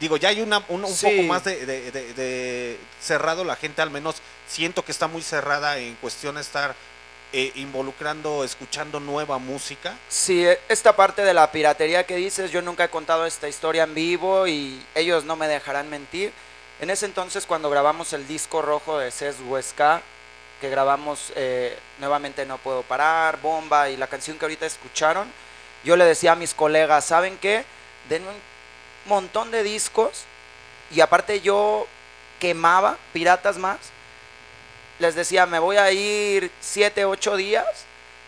[0.00, 1.06] Digo, ya hay una, un, un Sí.
[1.06, 4.16] poco más de, de- de- de cerrado la gente, al menos
[4.48, 6.74] siento que está muy cerrada en cuestión de estar
[7.32, 9.94] eh, involucrando, escuchando nueva música.
[10.08, 13.84] Sí, e- esta parte de la piratería que dices, yo nunca he contado esta historia
[13.84, 16.32] en vivo y ellos no me dejarán mentir.
[16.80, 20.00] En ese entonces, cuando grabamos el disco rojo de Ces Huesca,
[20.60, 25.30] que grabamos eh, nuevamente No Puedo Parar, Bomba y la canción que ahorita escucharon,
[25.84, 27.64] yo le decía a mis colegas, ¿saben qué?
[28.08, 28.34] Den un
[29.06, 30.24] montón de discos
[30.90, 31.86] y aparte yo
[32.38, 33.78] quemaba piratas más.
[34.98, 37.64] Les decía, me voy a ir siete, ocho días.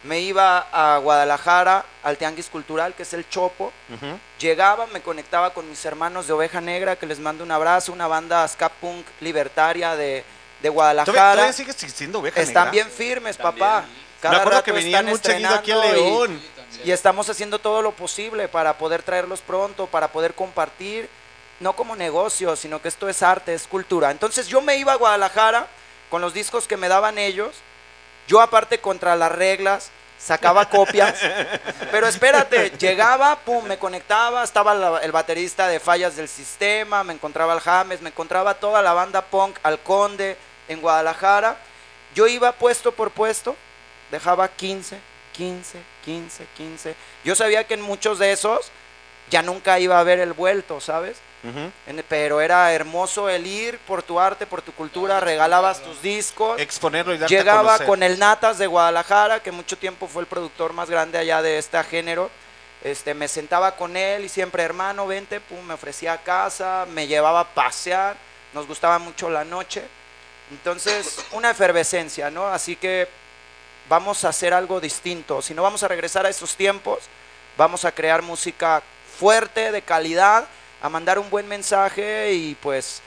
[0.04, 3.72] Me iba a Guadalajara, al Tianguis Cultural, que es el Chopo.
[4.40, 8.08] Llegaba, me conectaba con mis hermanos de Oveja Negra, que les mando un abrazo, una
[8.08, 10.24] banda ska punk libertaria de,
[10.60, 11.12] de Guadalajara.
[11.12, 12.70] ¿Todavía, todavía sigue existiendo Oveja Están Negra?
[12.72, 13.84] bien firmes, papá.
[14.20, 16.42] Cada Me acuerdo rato que venían están muy seguido aquí a estrenando y- León.
[16.84, 21.08] Y, estamos haciendo todo lo posible para poder traerlos pronto, para poder compartir,
[21.60, 24.10] no como negocio, sino que esto es arte, es cultura.
[24.10, 25.66] Entonces yo me iba a Guadalajara
[26.10, 27.54] con los discos que me daban ellos.
[28.26, 31.18] Yo aparte contra las reglas sacaba copias.
[31.90, 37.52] Pero espérate, llegaba, pum, me conectaba, estaba el baterista de Fallas del Sistema, me encontraba
[37.52, 40.36] al James, me encontraba toda la banda punk, al Conde,
[40.68, 41.56] en Guadalajara.
[42.14, 43.56] Yo iba puesto por puesto,
[44.10, 44.98] dejaba 15,
[45.32, 46.94] 15, 15, 15.
[47.24, 48.70] Yo sabía que en muchos de esos
[49.30, 51.16] ya nunca iba a haber el vuelto, ¿sabes?
[51.86, 56.60] En- Pero era hermoso el ir por tu arte, por tu cultura, regalabas tus discos.
[56.60, 60.72] Exponerlo y darte Llegaba con el Natas de Guadalajara, que mucho tiempo fue el productor
[60.72, 62.30] más grande allá de este género.
[62.84, 67.40] Este, me sentaba con él y siempre, hermano, vente, pum, me ofrecía casa, me llevaba
[67.40, 68.16] a pasear,
[68.52, 69.82] nos gustaba mucho la noche.
[70.50, 72.46] Entonces, una efervescencia, ¿no?
[72.48, 73.08] Así que
[73.88, 75.42] vamos a hacer algo distinto.
[75.42, 77.00] Si no vamos a regresar a esos tiempos,
[77.56, 78.82] vamos a crear música
[79.18, 80.46] fuerte, de calidad,
[80.80, 83.02] a mandar un buen mensaje y pues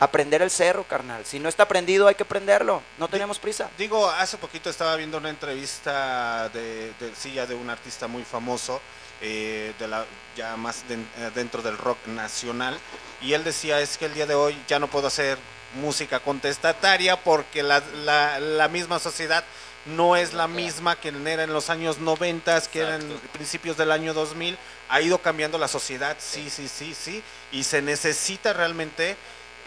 [0.00, 1.24] aprender el cerro, carnal.
[1.24, 2.82] Si no está aprendido, hay que prenderlo.
[2.98, 3.70] No tenemos prisa.
[3.78, 8.24] Digo, hace poquito estaba viendo una entrevista de, de sí, ya de un artista muy
[8.24, 8.80] famoso,
[9.20, 10.04] eh, de la,
[10.36, 12.76] ya más den- eh, dentro del rock nacional,
[13.20, 15.38] y él decía, es que el día de hoy ya no puedo hacer
[15.80, 19.44] música contestataria porque la, la- la misma sociedad
[19.86, 23.90] no es la misma que era en los años 90, que era en principios del
[23.90, 24.56] año 2000,
[24.88, 29.16] ha ido cambiando la sociedad, sí, sí, sí, sí, y se necesita realmente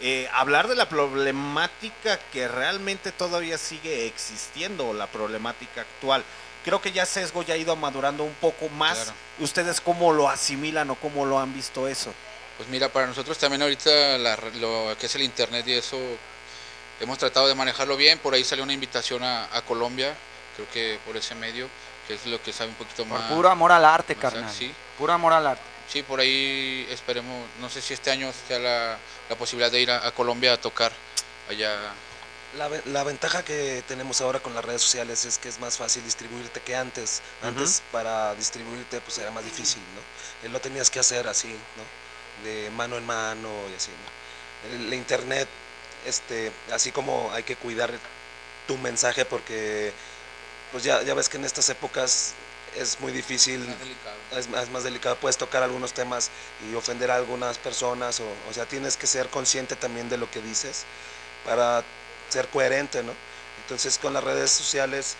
[0.00, 6.24] eh, hablar de la problemática que realmente todavía sigue existiendo, la problemática actual.
[6.64, 8.96] Creo que ya Sesgo ya ha ido madurando un poco más.
[8.98, 9.12] Claro.
[9.38, 12.12] ¿Ustedes cómo lo asimilan o cómo lo han visto eso?
[12.56, 15.98] Pues mira, para nosotros también ahorita la- lo que es el internet y eso
[17.00, 18.18] hemos tratado de manejarlo bien.
[18.18, 20.14] Por ahí salió una invitación a, a Colombia,
[20.54, 21.68] creo que por ese medio,
[22.06, 23.30] que es lo que sabe un poquito Por más.
[23.32, 24.50] puro amor al arte, carnal.
[24.52, 25.62] Sí, Puro amor al arte.
[25.88, 29.90] sí, por ahí esperemos, no sé si este año sea la, la posibilidad de ir
[29.90, 30.92] a, a Colombia a tocar
[31.50, 31.76] allá
[32.56, 36.02] La, la ventaja que tenemos ahora con las redes sociales es que es más fácil
[36.04, 37.20] distribuirte que antes.
[37.42, 40.46] Antes para distribuirte pues era más difícil, ¿no?
[40.46, 42.44] Eh, Lo tenías que hacer así, ¿no?
[42.48, 44.74] De mano en mano y así, ¿no?
[44.76, 45.48] El, la internet,
[46.06, 47.92] este, así como hay que cuidar
[48.66, 49.92] tu mensaje porque
[50.72, 52.34] pues ya, ya ves que en estas épocas
[52.76, 53.66] es muy difícil,
[54.36, 56.30] es, más- es más delicado, puedes tocar algunos temas
[56.70, 60.30] y ofender a algunas personas, o, o sea, tienes que ser consciente también de lo
[60.30, 60.84] que dices
[61.44, 61.84] para
[62.30, 63.12] ser coherente, ¿no?
[63.62, 65.16] Entonces con las redes sociales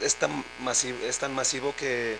[0.00, 2.18] es tan masivo, es tan masivo que,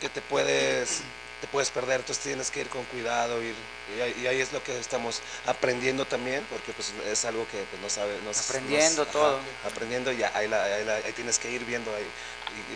[0.00, 1.00] que te puedes
[1.40, 3.54] te puedes perder, entonces tienes que ir con cuidado, ir,
[3.96, 7.58] y, ahí, y ahí es lo que estamos aprendiendo también, porque pues es algo que
[7.70, 9.40] pues, no sabe, no- Aprendiendo no- todo.
[9.64, 12.06] aprendiendo y ahí, la- ahí la- ahí tienes que ir viendo, ahí,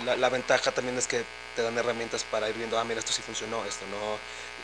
[0.00, 1.24] y la, la ventaja también es que
[1.56, 4.18] te dan herramientas para ir viendo, ah, mira, esto sí funcionó, esto no,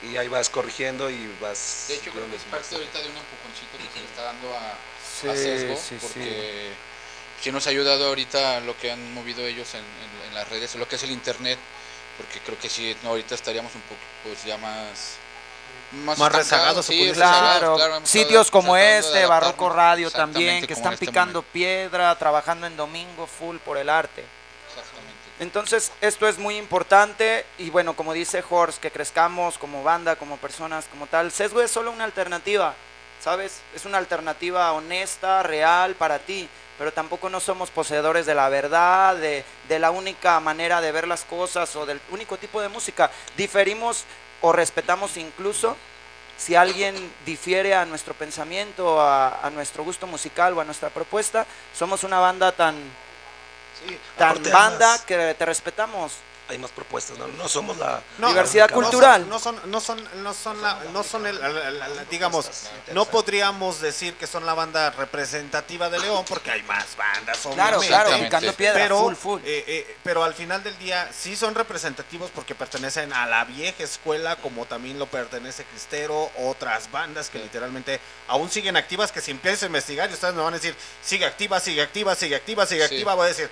[0.09, 1.84] y ahí vas corrigiendo y vas...
[1.88, 4.22] De hecho, creo que es si- parte ahorita de un empujoncito que se le está
[4.22, 4.74] dando a,
[5.20, 6.72] Sí, a Sesgo, sí, porque
[7.42, 10.74] sí nos ha ayudado ahorita lo que han movido ellos en, en- en las redes,
[10.76, 11.59] lo que es el internet,
[12.16, 15.16] porque creo que sí, no, ahorita estaríamos un poco pues ya más...
[15.91, 21.07] Más estancados, rezagados, sí, Claro, claro, sitios como este, Barroco Radio también, que están este
[21.07, 24.24] picando piedra, trabajando en domingo full por el arte.
[25.41, 30.36] Entonces, esto es muy importante y bueno, como dice Horst, que crezcamos como banda, como
[30.36, 31.30] personas, como tal.
[31.30, 32.74] Sesgo es solo una alternativa,
[33.20, 33.61] ¿sabes?
[33.74, 39.14] Es una alternativa honesta, real para ti, pero tampoco no somos poseedores de la verdad,
[39.14, 43.11] de, de la única manera de ver las cosas o del único tipo de música.
[43.36, 44.05] Diferimos
[44.41, 45.76] o respetamos incluso
[46.36, 46.95] si alguien
[47.26, 52.20] difiere a nuestro pensamiento, a, a nuestro gusto musical o a nuestra propuesta, somos una
[52.20, 52.76] banda tan,
[53.86, 56.12] Sí, tan banda que te respetamos.
[56.49, 59.28] Hay más propuestas, no, no somos la No, Diversidad la- cultural.
[59.28, 62.49] No son, no son, no son, la, no son el, la- la- la- digamos,
[62.92, 67.78] no podríamos decir que son la banda representativa de León porque hay más bandas, Claro,
[67.78, 67.88] obviamente.
[67.88, 69.40] claro, picando piedra, pero, full, full.
[69.44, 73.82] eh, eh, pero al final del día sí son representativos porque pertenecen a la vieja
[73.84, 79.30] escuela, como también lo pertenece Cristero, otras bandas que literalmente aún siguen activas, que si
[79.32, 82.64] empiezas a investigar y ustedes me van a decir, sigue activa, sigue activa, sigue activa,
[82.66, 82.94] sigue Sí.
[82.94, 83.51] activa, voy a decir,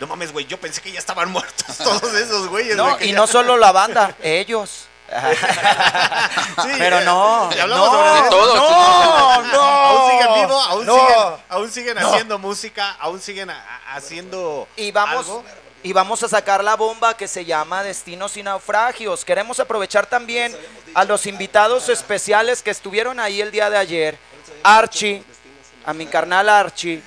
[0.00, 2.76] no mames, güey, yo pensé que ya estaban muertos todos esos güeyes.
[2.76, 4.86] No, y ya- no solo la banda, ellos.
[5.08, 9.60] Sí, Pero eh, no, hablamos no, sobre De todos, no, no.
[9.60, 10.94] aún siguen vivos, aún no.
[10.94, 11.16] siguen,
[11.48, 12.08] aún siguen No.
[12.10, 13.50] haciendo música, aún siguen
[13.90, 15.44] haciendo Y vamos, algo.
[15.82, 19.24] y vamos a sacar la bomba que se llama Destinos y Naufragios.
[19.24, 20.54] Queremos aprovechar también
[20.94, 24.18] a los invitados especiales que estuvieron ahí el día de ayer.
[24.62, 25.22] Archie,
[25.86, 27.02] a mi carnal Archie,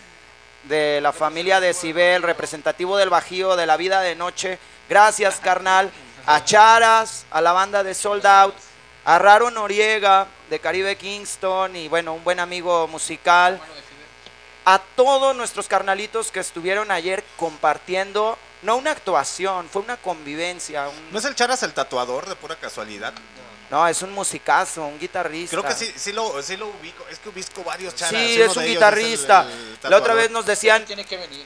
[0.63, 4.59] de la familia de Cibel, representativo del Bajío, de la vida de noche.
[4.89, 5.91] Gracias, carnal.
[6.25, 8.55] A Charas, a la banda de Sold Out,
[9.05, 13.59] a Raro Noriega, de Caribe Kingston, y bueno, un buen amigo musical.
[14.65, 20.87] A todos nuestros carnalitos que estuvieron ayer compartiendo, no una actuación, fue una convivencia.
[21.11, 23.13] ¿No es el Charas el tatuador de pura casualidad?
[23.71, 25.57] No, es un musicazo, un guitarrista.
[25.57, 27.05] Creo que sí, sí lo, sí lo ubico.
[27.09, 28.11] Es que ubico varios Charas.
[28.21, 29.43] Sí, es un guitarrista.
[29.43, 31.45] el- el la otra vez nos decían, Tiene que venir.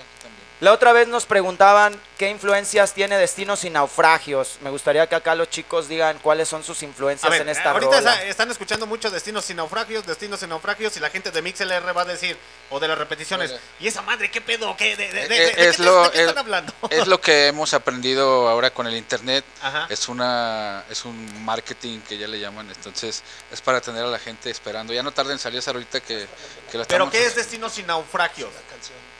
[0.61, 4.57] La otra vez nos preguntaban qué influencias tiene Destinos y Naufragios.
[4.61, 7.97] Me gustaría que acá los chicos digan cuáles son sus influencias ver, en esta ahorita
[7.99, 8.23] rola.
[8.23, 12.03] están escuchando mucho Destinos y Naufragios, Destinos y Naufragios, y la gente de MixLR va
[12.03, 12.37] a decir,
[12.69, 13.59] o de las repeticiones, Oye.
[13.81, 14.75] ¿y esa madre qué pedo?
[14.77, 16.73] ¿Qué, de, de- de- Eh, de- de es qué, lo- de qué es- están hablando?
[16.89, 19.43] Es lo que hemos aprendido ahora con el internet.
[19.61, 19.87] Ajá.
[19.89, 24.19] Es una es un marketing que ya le llaman, entonces es para tener a la
[24.19, 24.93] gente esperando.
[24.93, 26.27] Ya no tarden en salir esa ahorita que,
[26.71, 28.49] que la ¿Pero qué es Destinos y Naufragios?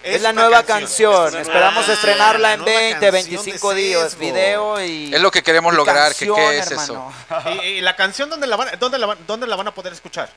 [0.05, 1.35] Es la nueva canción.
[1.35, 3.11] Esperamos Ah, estrenarla la en nueva 20, canción
[3.43, 4.17] 25 de días.
[4.17, 5.13] Video y.
[5.13, 7.11] Es lo que queremos y lograr, que qué es hermano.
[7.63, 9.93] ¿Y, y la canción dónde la, van, dónde, la van, dónde la van a poder
[9.93, 10.29] escuchar?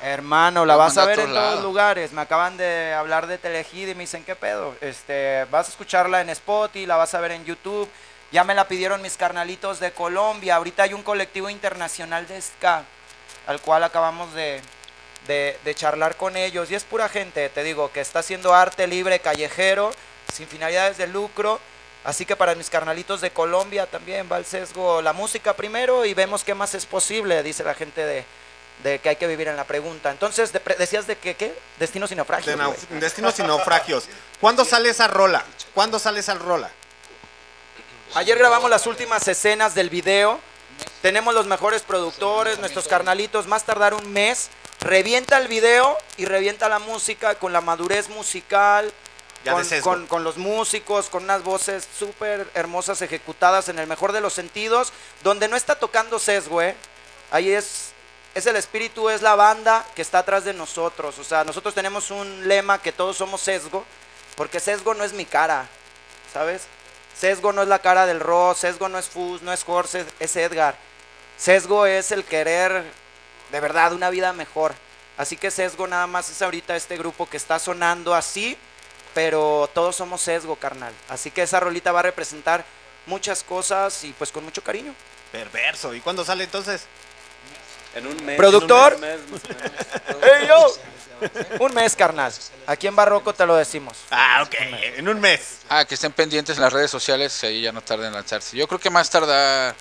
[0.00, 1.62] Hermano, la vas a manda a ver en otro todos lado.
[1.68, 2.12] lugares.
[2.12, 4.74] Me acaban de hablar de Telehit y me dicen, ¿qué pedo?
[4.80, 7.88] Este, vas a escucharla en Spotify, la vas a ver en YouTube.
[8.32, 10.56] Ya me la pidieron mis carnalitos de Colombia.
[10.56, 12.84] Ahorita hay un colectivo internacional de ska,
[13.46, 14.62] al cual acabamos de,
[15.26, 16.70] de, de charlar con ellos.
[16.70, 19.92] Y es pura gente, te digo, que está haciendo arte libre, callejero,
[20.32, 21.60] sin finalidades de lucro.
[22.04, 26.14] Así que para mis carnalitos de Colombia también va el sesgo la música primero y
[26.14, 28.24] vemos qué más es posible, dice la gente de,
[28.82, 30.10] de que hay que vivir en la pregunta.
[30.10, 31.56] Entonces, de pre- decías de que, ¿qué?
[31.78, 32.58] Destinos y naufragios.
[32.88, 34.08] De Destinos y Naufragios.
[34.40, 35.44] ¿Cuándo sale esa rola?
[35.74, 36.70] ¿Cuándo sale esa rola?
[38.14, 40.40] Ayer grabamos las últimas escenas del video.
[41.02, 43.46] Tenemos los mejores productores, nuestros carnalitos.
[43.46, 44.50] Más tardar un mes.
[44.84, 48.92] Revienta el video y revienta la música con la madurez musical.
[49.48, 49.90] Con, sesgo.
[49.90, 54.32] con- con los músicos, con unas voces súper hermosas ejecutadas en el mejor de los
[54.32, 54.92] sentidos,
[55.24, 56.76] donde no está tocando sesgo, ¿eh?
[57.30, 57.88] Ahí es
[58.34, 61.18] es el espíritu, es la banda que está atrás de nosotros.
[61.18, 63.84] O sea, nosotros tenemos un lema que todos somos sesgo,
[64.36, 65.66] porque sesgo no es mi cara,
[66.32, 66.62] ¿sabes?
[67.18, 70.36] Sesgo no es la cara del Ross, sesgo no es Fus, no es Jorge, es
[70.36, 70.76] Edgar.
[71.36, 72.84] Sesgo es el querer
[73.52, 74.74] de verdad una vida mejor.
[75.16, 78.56] Así que sesgo nada más es ahorita este grupo que está sonando así,
[79.14, 80.92] pero todos somos sesgo, carnal.
[81.08, 82.64] Así que esa rolita va a representar
[83.06, 84.94] muchas cosas y pues con mucho cariño.
[85.30, 85.94] Perverso.
[85.94, 86.86] ¿Y cuándo sale entonces?
[87.94, 88.38] En un mes.
[88.38, 88.94] Productor.
[88.94, 89.20] en un mes.
[90.40, 90.74] ¡Ey, yo!
[91.60, 92.32] Un mes, carnal.
[92.66, 93.98] Aquí en Barroco te lo decimos.
[94.10, 94.54] Ah, ok.
[94.96, 95.58] En un mes.
[95.68, 98.56] Ah, que estén pendientes en las redes sociales y ahí ya no tarden en lanzarse.
[98.56, 99.74] Yo creo que más tarda.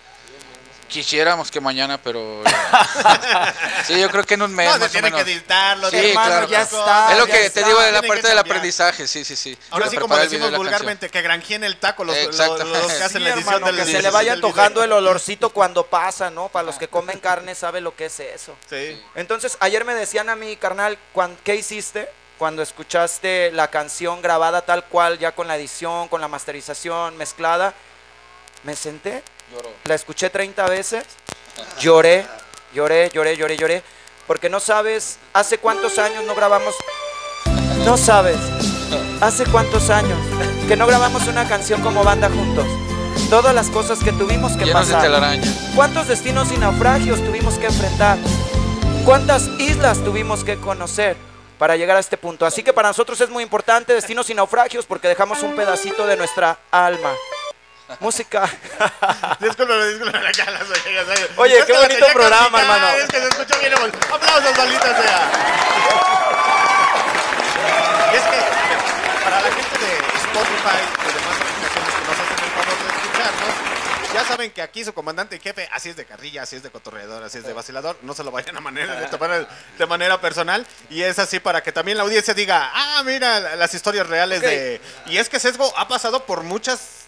[0.92, 2.44] Quisiéramos que mañana, pero.
[3.88, 4.68] sí, yo creo que en un mes.
[4.68, 5.24] No, se más o tiene menos.
[5.24, 5.90] que editarlo.
[5.90, 6.48] Sí, claro.
[6.50, 9.38] ya está, Es lo que está, te digo de la parte del aprendizaje, sí, sí,
[9.38, 9.58] sí.
[9.70, 13.30] Ahora sí, como decimos vulgarmente, que granjeen el taco los, los, que hacen Sí, la
[13.34, 16.50] edición hermano, del que se le vaya tocando el olorcito cuando pasa, ¿no?
[16.50, 18.58] Para los que comen carne sabe lo que es eso.
[18.70, 19.02] Sí.
[19.16, 24.64] Entonces, ayer me decían a mí, carnal, cuan- ¿qué hiciste cuando escuchaste la canción grabada
[24.64, 27.74] tal cual, ya con la edición, con la masterización mezclada?
[28.64, 29.24] Me senté.
[29.86, 31.04] La escuché 30 veces,
[31.80, 32.26] lloré,
[32.74, 33.84] lloré, lloré, lloré, lloré,
[34.28, 36.76] porque no sabes hace cuántos años no grabamos,
[37.86, 38.38] no sabes,
[39.22, 40.18] hace cuántos años
[40.68, 42.66] que no grabamos una canción como banda juntos.
[43.30, 45.40] Todas las cosas que tuvimos que Llenos pasar.
[45.76, 48.18] ¿Cuántos destinos y naufragios tuvimos que enfrentar?
[49.06, 51.16] ¿Cuántas islas tuvimos que conocer
[51.58, 52.46] para llegar a este punto?
[52.46, 56.18] Así que para nosotros es muy importante destinos y naufragios porque dejamos un pedacito de
[56.18, 57.14] nuestra alma.
[58.00, 58.50] Música.
[59.40, 61.08] Disculpen, disculpen, acá las orejas.
[61.38, 62.88] Oye, qué bonito programa, hermano.
[62.92, 63.74] Es que se escuchó bien.
[63.74, 65.32] Aplausos, maldita sea.
[68.12, 68.40] Y es que,
[69.24, 74.14] para la gente de Spotify y demás aplicaciones que nos hacen el favor de escucharnos,
[74.14, 76.70] ya saben que aquí su comandante y jefe, así es de carrilla, así es de
[76.70, 80.20] cotorreador, así es de vacilador, no se lo vayan a manera, de, tomar de manera
[80.20, 80.66] personal.
[80.90, 84.42] Y es así para que también la audiencia diga, ah, mira la- las historias reales
[84.42, 84.82] de...
[85.06, 87.01] Y es que Sesgo ha pasado por muchas...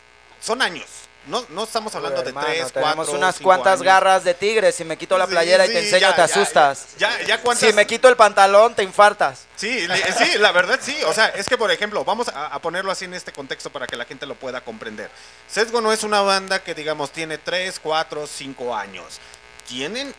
[0.44, 0.86] Son años.
[1.26, 3.84] No, no estamos hablando de Hermano, tres, tenemos cuatro, unas cinco cuantas años.
[3.84, 4.74] garras de tigre.
[4.74, 6.88] Si me quito la Sí, playera y sí, te enseño, ya, te asustas.
[6.98, 7.70] Ya, ya cuántas...
[7.70, 9.46] Si me quito el pantalón, te infartas.
[9.56, 9.88] Sí,
[10.18, 10.98] sí, la verdad sí.
[11.06, 13.88] O sea, es que por ejemplo, vamos a, a ponerlo así en este contexto para
[13.88, 15.10] que la gente lo pueda comprender.
[15.48, 19.22] Sesgo no es una banda que digamos tiene 3, 4, 5 años.
[19.66, 20.14] Tienen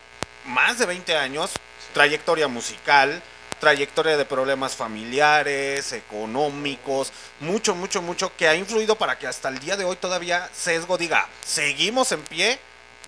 [0.45, 1.51] más de 20 años,
[1.93, 3.21] trayectoria musical,
[3.59, 9.59] trayectoria de problemas familiares, económicos, mucho, mucho, mucho que ha influido para que hasta el
[9.59, 12.59] día de hoy todavía Sesgo diga, seguimos en pie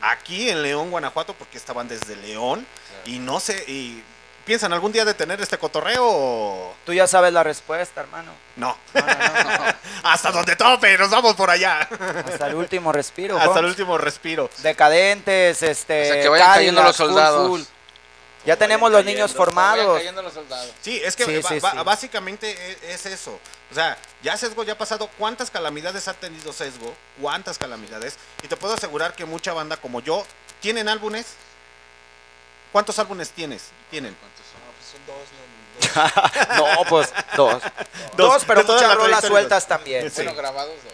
[0.02, 2.66] aquí en León, Guanajuato, porque estaban desde León
[3.06, 4.04] y no sé, y
[4.46, 8.32] piensan algún día de tener este cotorreo o Tú ya sabes la respuesta, hermano.
[8.56, 8.78] no.
[10.04, 11.82] hasta donde tope, nos vamos por allá.
[12.26, 13.38] Hasta el último respiro.
[13.38, 14.50] hasta el último respiro.
[14.60, 16.02] Decadentes, este.
[16.02, 17.48] O sea, que vayan cayendo los full, soldados.
[17.50, 17.62] full.
[18.46, 20.02] Ya tenemos los niños formados.
[20.82, 21.68] Sí, es que Sí, sí, sí.
[21.84, 23.40] básicamente e- es, eso.
[23.72, 25.10] O sea, ya Sesgo ya ha pasado.
[25.18, 26.96] ¿Cuántas calamidades ha tenido Sesgo?
[27.22, 28.16] ¿Cuántas calamidades?
[28.44, 30.26] Y te puedo asegurar que mucha banda como yo
[30.62, 31.26] tienen álbumes.
[32.72, 33.64] ¿Cuántos álbumes tienes?
[33.92, 34.16] Tienen.
[36.58, 37.62] No, pues dos.
[37.62, 37.64] Dos,
[38.16, 40.10] Dos, pero de toda muchas la rolas sueltas también.
[40.10, 40.24] Sí.
[40.24, 40.94] Bueno, grabados dos.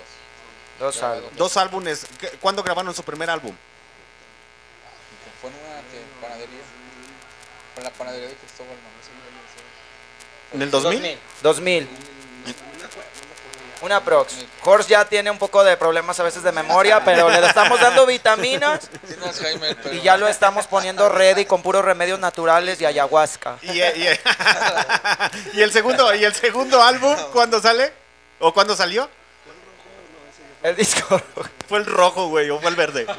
[0.80, 1.38] Dos álbumes.
[1.38, 2.06] Dos álbumes.
[2.20, 3.56] ¿Qué- ¿Cuándo grabaron su primer álbum?
[5.42, 6.02] Fue en una ¿qué?
[6.22, 6.60] panadería.
[7.76, 10.56] Con la panadería de Cristóbal, ¿no?
[10.56, 11.18] ¿En el 2000?
[11.42, 11.90] 2000.
[13.82, 14.36] Una prox.
[14.64, 18.06] Horst ya tiene un poco de problemas a veces de memoria, pero le estamos dando
[18.06, 18.90] vitaminas
[19.92, 23.58] y ya lo estamos poniendo ready con puros remedios naturales y ayahuasca.
[23.62, 24.20] Y, y-
[25.56, 27.92] y el segundo, y el segundo álbum, ¿cuándo sale?
[28.40, 29.10] ¿O cuándo salió?
[30.62, 31.22] El disco.
[31.68, 33.06] Fue el rojo, güey, o fue el verde.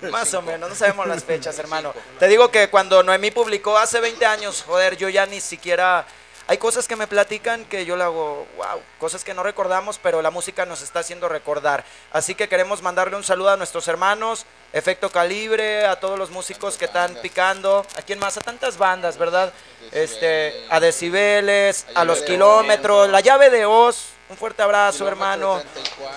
[0.10, 1.92] Más o menos, no sabemos las fechas, hermano.
[2.18, 6.06] Te digo que cuando Noemí publicó hace 20 años, joder, yo ya ni siquiera...
[6.48, 10.20] Hay cosas que me platican que yo le hago, wow, cosas que no recordamos, pero
[10.20, 11.84] la música nos está haciendo recordar.
[12.10, 16.76] Así que queremos mandarle un saludo a nuestros hermanos, Efecto Calibre, a todos los músicos
[16.76, 19.52] que están picando, a quién más, a tantas bandas, ¿verdad?
[19.92, 25.62] Este, a Decibeles, a los kilómetros, la llave de Oz, un fuerte abrazo, hermano.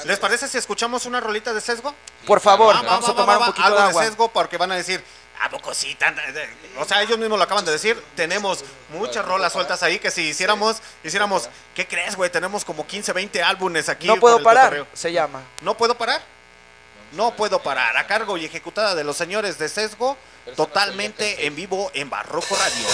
[0.06, 1.94] ¿Les parece si escuchamos una rolita de sesgo?
[2.26, 4.04] Por favor, Va, va, vamos va, a tomar va, un poquito algo de de agua.
[4.06, 5.04] sesgo porque van a decir,
[5.42, 5.94] ¿a poco sí?
[5.96, 6.50] Tan- de-".
[6.80, 8.02] O sea, ellos mismos lo acaban de decir.
[8.16, 12.30] Tenemos muchas rolas sueltas ahí que si hiciéramos, hiciéramos, ¿qué crees, güey?
[12.30, 14.08] Tenemos como 15, 20 álbumes aquí.
[14.08, 14.88] No puedo parar, cotorreo.
[14.94, 15.42] se llama.
[15.62, 16.22] ¿No puedo parar?
[17.12, 17.98] No puedo parar.
[17.98, 20.18] A cargo y ejecutada de los señores de sesgo,
[20.56, 22.88] totalmente en vivo en Barroco Radio.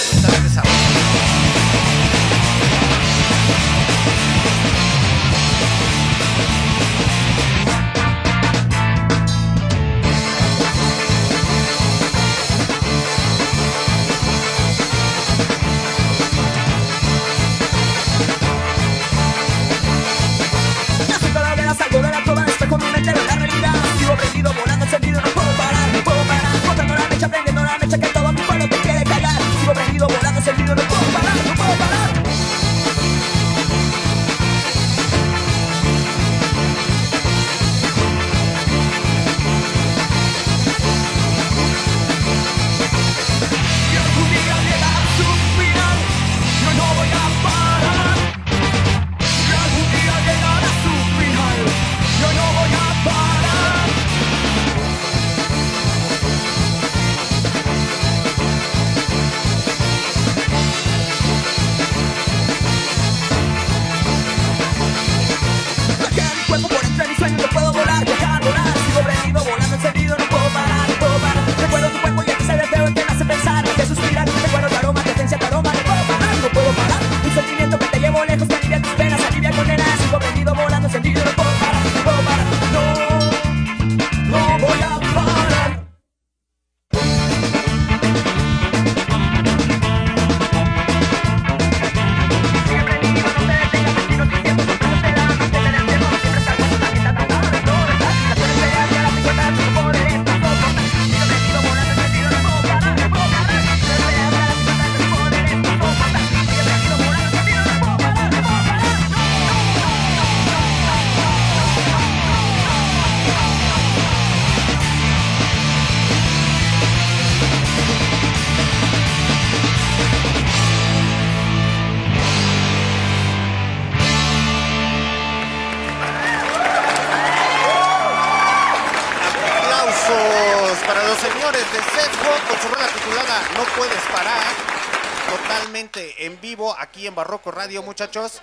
[138.02, 138.42] Muchachos.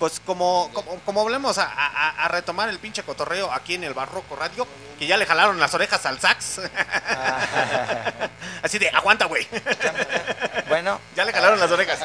[0.00, 3.94] Pues como, como, como volvemos a, a- a retomar el pinche cotorreo aquí en el
[3.94, 4.66] Barroco Radio,
[4.98, 6.58] que ya le jalaron las orejas al sax.
[8.64, 9.46] Así de, aguanta, güey.
[10.68, 10.98] Bueno.
[11.14, 12.00] Ya le jalaron las orejas.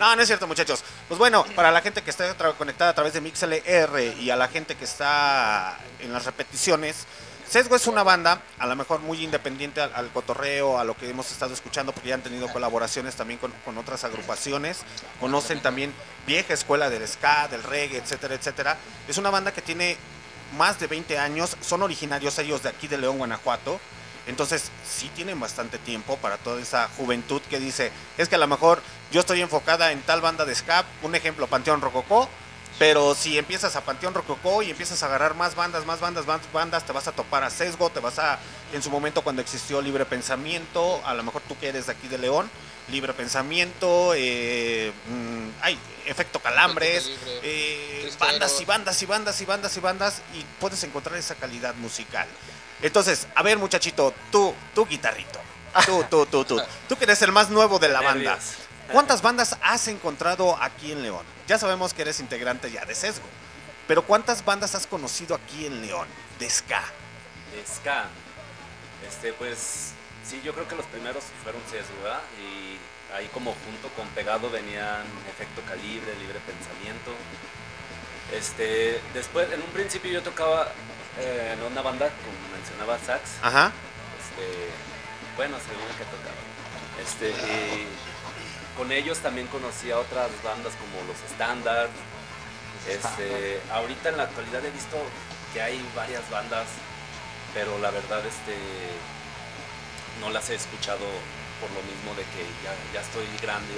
[0.00, 0.82] No, no es cierto, muchachos.
[1.08, 4.48] Pues bueno, para la gente que está conectada a través de MixLR y a la
[4.48, 7.06] gente que está en las repeticiones,
[7.52, 11.30] Sesgo es una banda, a lo mejor muy independiente al, cotorreo, a lo que hemos
[11.30, 14.78] estado escuchando, porque ya han tenido colaboraciones también con, con otras agrupaciones.
[15.20, 15.92] Conocen también
[16.26, 18.78] vieja escuela del ska, del reggae, etcétera, etcétera.
[19.06, 19.98] Es una banda que tiene
[20.56, 23.78] más de 20 años, son originarios ellos de aquí de León, Guanajuato.
[24.26, 28.46] Entonces, sí tienen bastante tiempo para toda esa juventud que dice, es que a lo
[28.46, 28.80] mejor
[29.10, 32.30] yo estoy enfocada en tal banda de ska, un ejemplo, Panteón Rococó,
[32.82, 36.40] pero si empiezas a Panteón Rococó y empiezas a agarrar más bandas, más bandas, más
[36.52, 38.40] bandas, te vas a topar a Sesgo, te vas a,
[38.72, 42.08] en su momento cuando existió Libre Pensamiento, a lo mejor tú que eres de aquí
[42.08, 42.50] de León,
[42.88, 47.08] Libre Pensamiento, eh, mm, ay, Efecto Calambres,
[47.44, 51.76] eh, bandas y bandas y bandas y bandas y bandas y puedes encontrar esa calidad
[51.76, 52.26] musical.
[52.82, 55.38] Entonces, a ver muchachito, tú, tú guitarrito,
[55.86, 58.40] tú, tú, tú, tú, tú que eres el más nuevo de la banda.
[58.92, 61.24] ¿Cuántas bandas has encontrado aquí en León?
[61.46, 63.24] Ya sabemos que eres integrante ya de Sesgo,
[63.88, 66.06] pero ¿cuántas bandas has conocido aquí en León
[66.38, 66.82] de ska?
[67.52, 68.04] de ska.
[69.08, 69.92] Este, pues,
[70.28, 72.20] sí, yo creo que los primeros fueron Sesgo, ¿verdad?
[72.38, 72.78] Y
[73.14, 77.12] ahí como junto con Pegado venían Efecto Calibre, Libre Pensamiento.
[78.32, 80.68] Este, después, en un principio yo tocaba
[81.18, 83.22] eh, en una banda, como mencionaba Sax.
[83.42, 83.72] Ajá.
[84.20, 84.68] Este,
[85.36, 86.40] bueno, según que tocaba.
[87.00, 87.88] Este, y
[88.82, 91.88] con ellos también conocí a otras bandas como Los Standard.
[92.88, 94.96] Este, ahorita en la actualidad he visto
[95.54, 96.66] que hay varias bandas,
[97.54, 98.56] pero la verdad este,
[100.20, 101.06] no las he escuchado
[101.60, 103.72] por lo mismo de que ya, ya estoy grande.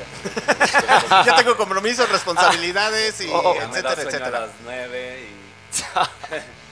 [0.72, 4.40] Ya tengo, Ya tengo compromisos, responsabilidades y Oh, me da etcétera, sueño a etcétera.
[4.40, 6.54] las nueve y...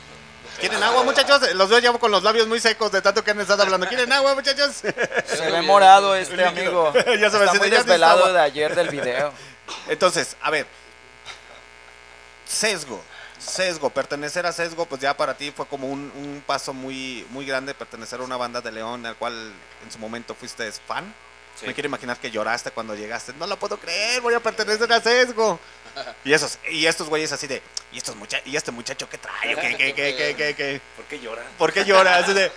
[0.63, 1.55] ¿Quieren agua, muchachos?
[1.55, 3.89] Los veo ya con los labios muy secos de tanto que han estado hablando.
[3.89, 4.77] ¿Quieren agua, muchachos?
[4.77, 6.93] Se ve morado este amigo.
[7.19, 9.33] ya sabes, Está muy desvelado de ayer del video.
[9.89, 10.69] Entonces, a ver.
[12.47, 13.03] Sesgo.
[13.41, 13.91] Sesgo.
[13.91, 17.75] Pertenecer a Sesgo, pues ya para ti fue como un, un paso muy, muy grande
[17.75, 19.53] pertenecer a una banda de León, al cual
[19.83, 21.13] en su momento fuiste fan.
[21.59, 21.67] Sí.
[21.67, 23.33] Me quiero imaginar que lloraste cuando llegaste.
[23.33, 25.59] No lo puedo creer, voy a pertenecer a Sesgo.
[26.25, 27.63] Y esos, y estos güeyes así de,
[27.93, 30.81] y estos mucha y este muchacho qué trae, ¿Qué, qué, qué, qué, qué, qué?
[30.97, 31.43] ¿Por qué llora?
[31.59, 32.17] ¿Por qué llora?
[32.17, 32.51] Así de,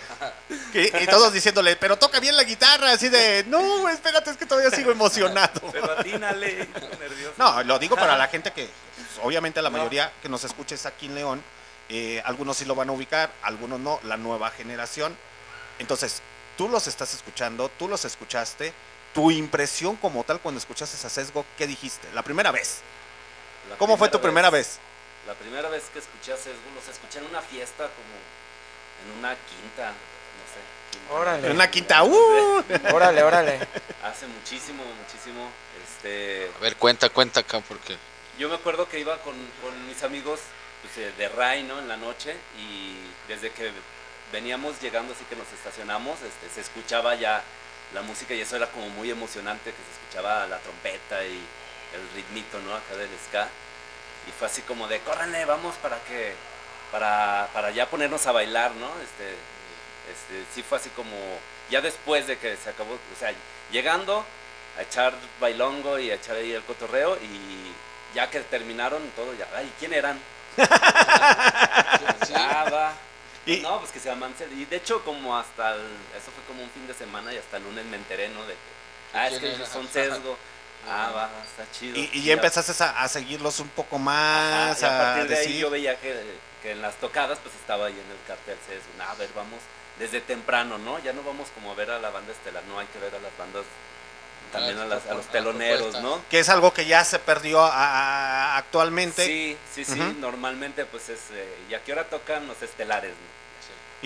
[0.74, 4.46] y todos diciéndole, pero toca bien la guitarra, así de, no, güey, espérate, es que
[4.46, 5.60] todavía sigo emocionado.
[5.72, 6.68] Pero atínale,
[6.98, 7.34] nervioso.
[7.36, 11.06] No, lo digo para la gente que, pues, obviamente la mayoría que nos escuches aquí
[11.06, 11.42] en León,
[11.88, 15.16] eh, algunos sí lo van a ubicar, algunos no, la nueva generación.
[15.78, 16.22] Entonces,
[16.56, 18.72] tú los estás escuchando, tú los escuchaste,
[19.14, 22.08] tu impresión como tal cuando escuchaste a Sesgo, ¿qué dijiste?
[22.12, 22.80] La primera vez.
[23.70, 24.78] La ¿Cómo fue tu primera vez?
[25.26, 28.14] La primera vez que escuché a Sesgo, los escuché en una fiesta como
[29.04, 30.60] en una quinta, no sé.
[30.92, 31.12] quinta.
[31.14, 31.46] Órale.
[31.48, 32.64] En una quinta, ¡uh!
[32.94, 33.58] Órale, órale.
[34.04, 35.50] Hace muchísimo, muchísimo.
[35.84, 37.96] Este, A ver, cuenta, cuenta acá porque...
[38.38, 40.40] yo me acuerdo que iba con, con mis amigos
[40.82, 41.78] pues, eh, de Ray, ¿no?
[41.78, 42.96] En la noche y
[43.28, 43.70] desde que
[44.32, 47.42] veníamos llegando así que nos estacionamos, este, se escuchaba ya
[47.94, 51.40] la música y eso era como muy emocionante, que se escuchaba la trompeta y
[51.96, 52.74] el ritmito, ¿no?
[52.74, 53.48] Acá del ska.
[54.28, 56.34] Y fue así como de, córranle, vamos para que,
[56.90, 58.88] para, para ya ponernos a bailar, ¿no?
[59.02, 59.30] Este,
[60.10, 61.16] este, sí fue así como,
[61.70, 63.32] ya después de que se acabó, o sea,
[63.70, 64.24] llegando
[64.78, 67.72] a echar bailongo y a echar ahí el cotorreo y
[68.14, 70.20] ya que terminaron todo, ya, ay, ¿quién eran?
[72.38, 72.94] Ah, va.
[73.46, 74.12] Y- No, pues que se
[74.54, 75.80] Y de hecho, como hasta el,
[76.16, 78.44] eso fue como un fin de semana y hasta el lunes me enteré, ¿no?
[78.44, 78.58] De que,
[79.14, 80.36] ah, es que son sesgo.
[80.88, 81.96] Ah, va, está chido.
[81.98, 85.28] Y, y ya empezaste a, a seguirlos un poco Ajá, más, y a a partir
[85.28, 88.56] de ahí yo veía que, que en las tocadas pues estaba ahí en el cartel.
[88.98, 89.60] Nah, a ver, vamos
[89.98, 90.98] desde temprano, ¿no?
[91.00, 93.18] Ya no vamos como a ver a la banda estelar, no hay que ver a
[93.18, 93.64] las bandas,
[94.52, 96.22] también a, las- a los teloneros, ¿no?
[96.30, 99.24] Que es algo que ya se perdió a- a- actualmente.
[99.24, 103.10] Sí, sí, sí, normalmente pues es, eh, ¿y a qué hora tocan los estelares?
[103.12, 103.35] no?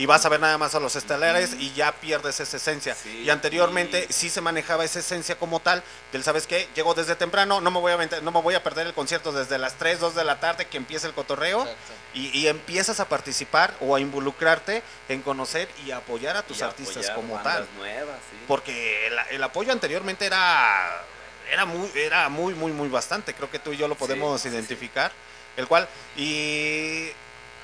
[0.01, 2.95] Y vas a ver nada más a los estelares y ya pierdes esa esencia.
[2.95, 7.17] Sí, y anteriormente sí se manejaba esa esencia como tal, del sabes qué, llego desde
[7.17, 10.01] temprano, no me voy a no me voy a perder el concierto desde las 3,
[10.01, 11.69] 2 de la tarde que empieza el cotorreo
[12.15, 16.63] y, y empiezas a participar o a involucrarte en conocer y apoyar a tus Y
[16.63, 17.67] artistas apoyar como tal.
[17.77, 18.39] nuevas, sí.
[18.49, 21.05] Porque el, el apoyo anteriormente era
[21.53, 24.49] era muy era muy muy muy bastante, creo que tú y yo lo podemos sí,
[24.49, 24.55] sí.
[24.55, 25.13] identificar,
[25.59, 25.87] el cual
[26.17, 27.11] y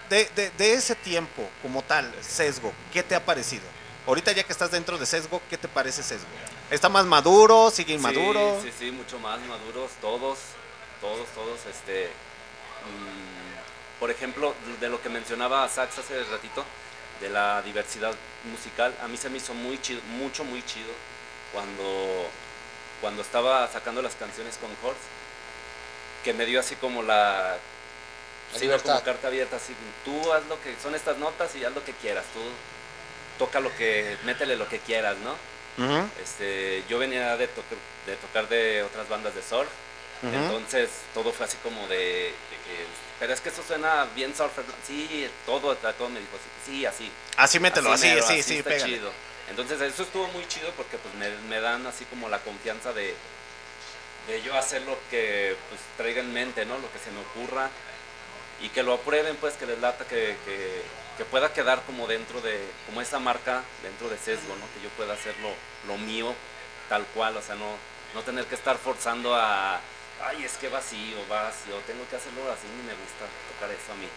[0.08, 3.64] de, de- de ese tiempo como tal, sesgo, ¿qué te ha parecido?
[4.06, 6.28] Ahorita ya que estás dentro de Sesgo, ¿qué te parece Sesgo?
[6.70, 7.72] ¿Está más maduro?
[7.72, 8.60] ¿Sigue inmaduro?
[8.62, 10.38] Sí, sí, sí, mucho más maduros, todos,
[11.00, 16.64] todos, todos, este, mm, por ejemplo, de lo que mencionaba Sax hace ratito,
[17.20, 20.92] de la diversidad musical, a mí se me hizo muy chido, mucho, muy chido,
[21.52, 22.28] cuando,
[23.00, 25.00] cuando estaba sacando las canciones con Horst,
[26.22, 27.56] que me dio así como la,
[28.60, 28.92] libertad.
[28.92, 29.74] como carta abierta, así,
[30.04, 32.40] tú haz lo que son estas notas y haz lo que quieras, tú
[33.38, 35.36] toca lo que, métele lo que quieras, ¿no?
[36.22, 37.76] Este, yo venía de, tocar
[38.06, 39.68] de tocar de otras bandas de surf,
[40.22, 42.32] entonces todo fue así como de, de
[42.64, 42.86] que,
[43.20, 44.72] pero es que eso suena bien surfer, ¿no?
[44.86, 46.32] sí, todo, todo me dijo,
[46.64, 47.12] sí, sí, así.
[47.36, 48.94] Así mételo, así, mero, sí, sí, está pégale.
[48.94, 49.12] chido.
[49.50, 53.14] Entonces eso estuvo muy chido porque pues me, me dan así como la confianza de,
[54.26, 56.78] de yo hacer lo que pues traiga en mente, ¿no?
[56.78, 57.70] Lo que se me ocurra
[58.60, 60.82] y que lo aprueben, pues que les lata, que, que,
[61.18, 64.64] que pueda quedar como dentro de, como esa marca dentro de sesgo, ¿no?
[64.74, 65.48] Que yo pueda hacerlo
[65.86, 66.34] lo mío
[66.88, 67.66] tal cual, o sea, no,
[68.14, 69.80] no tener que estar forzando a,
[70.24, 72.94] ay, es que va así o va así, o tengo que hacerlo así, ni me
[72.94, 74.08] gusta tocar eso a mí.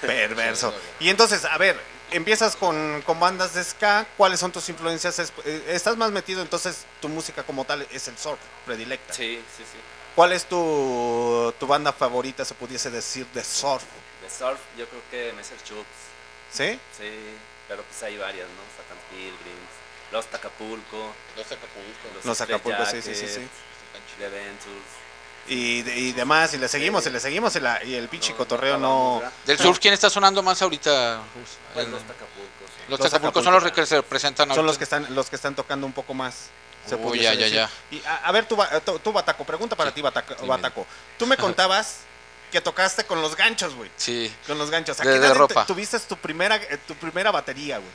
[0.00, 0.74] Perverso.
[1.00, 1.78] Y entonces, a ver,
[2.10, 5.18] empiezas con, con bandas de ska, ¿cuáles son tus influencias?
[5.44, 9.12] Eh, Estás más metido, entonces tu música como tal es el surf, predilecta.
[9.12, 9.78] Sí, sí, sí.
[10.14, 13.82] ¿Cuál es tu, tu banda favorita, se pudiese decir, de surf?
[14.22, 15.86] De surf, yo creo que Messer Chucks.
[16.52, 16.78] ¿Sí?
[16.98, 17.10] Sí,
[17.66, 18.62] pero pues hay varias, ¿no?
[18.76, 19.72] Sacan Pilgrims,
[20.12, 21.12] Los Acapulco.
[21.36, 22.08] Los Acapulco.
[22.24, 23.48] Los Acapulco, sí, sí, sí, sí.
[24.18, 25.02] The Ventures.
[25.48, 28.34] Y, de- y demás, y le seguimos, y le seguimos, y, la- y el pinche
[28.34, 29.22] cotorreo no...
[29.46, 31.20] Del surf, ¿quién está sonando más ahorita?
[31.74, 32.66] Pues El- los Acapulco.
[32.66, 32.82] sí.
[32.88, 34.66] Los Acapulco son los que se representan Son ahorita.
[34.66, 36.50] los que están, los que están tocando un poco más.
[36.86, 37.56] Se pudiese ya, ya, decir.
[37.56, 37.70] ya.
[37.90, 40.34] Y a, a ver, tú, tú, tú, Bataco, pregunta para ti, Bataco.
[40.46, 40.86] Bataco.
[41.18, 41.98] Tú me contabas
[42.50, 43.90] que tocaste con los ganchos, güey.
[43.96, 44.34] Sí.
[44.46, 45.00] Con los ganchos.
[45.00, 45.62] ¿A De- qué de ropa.
[45.64, 47.90] te- tuviste tu primera, eh, tu primera batería, güey?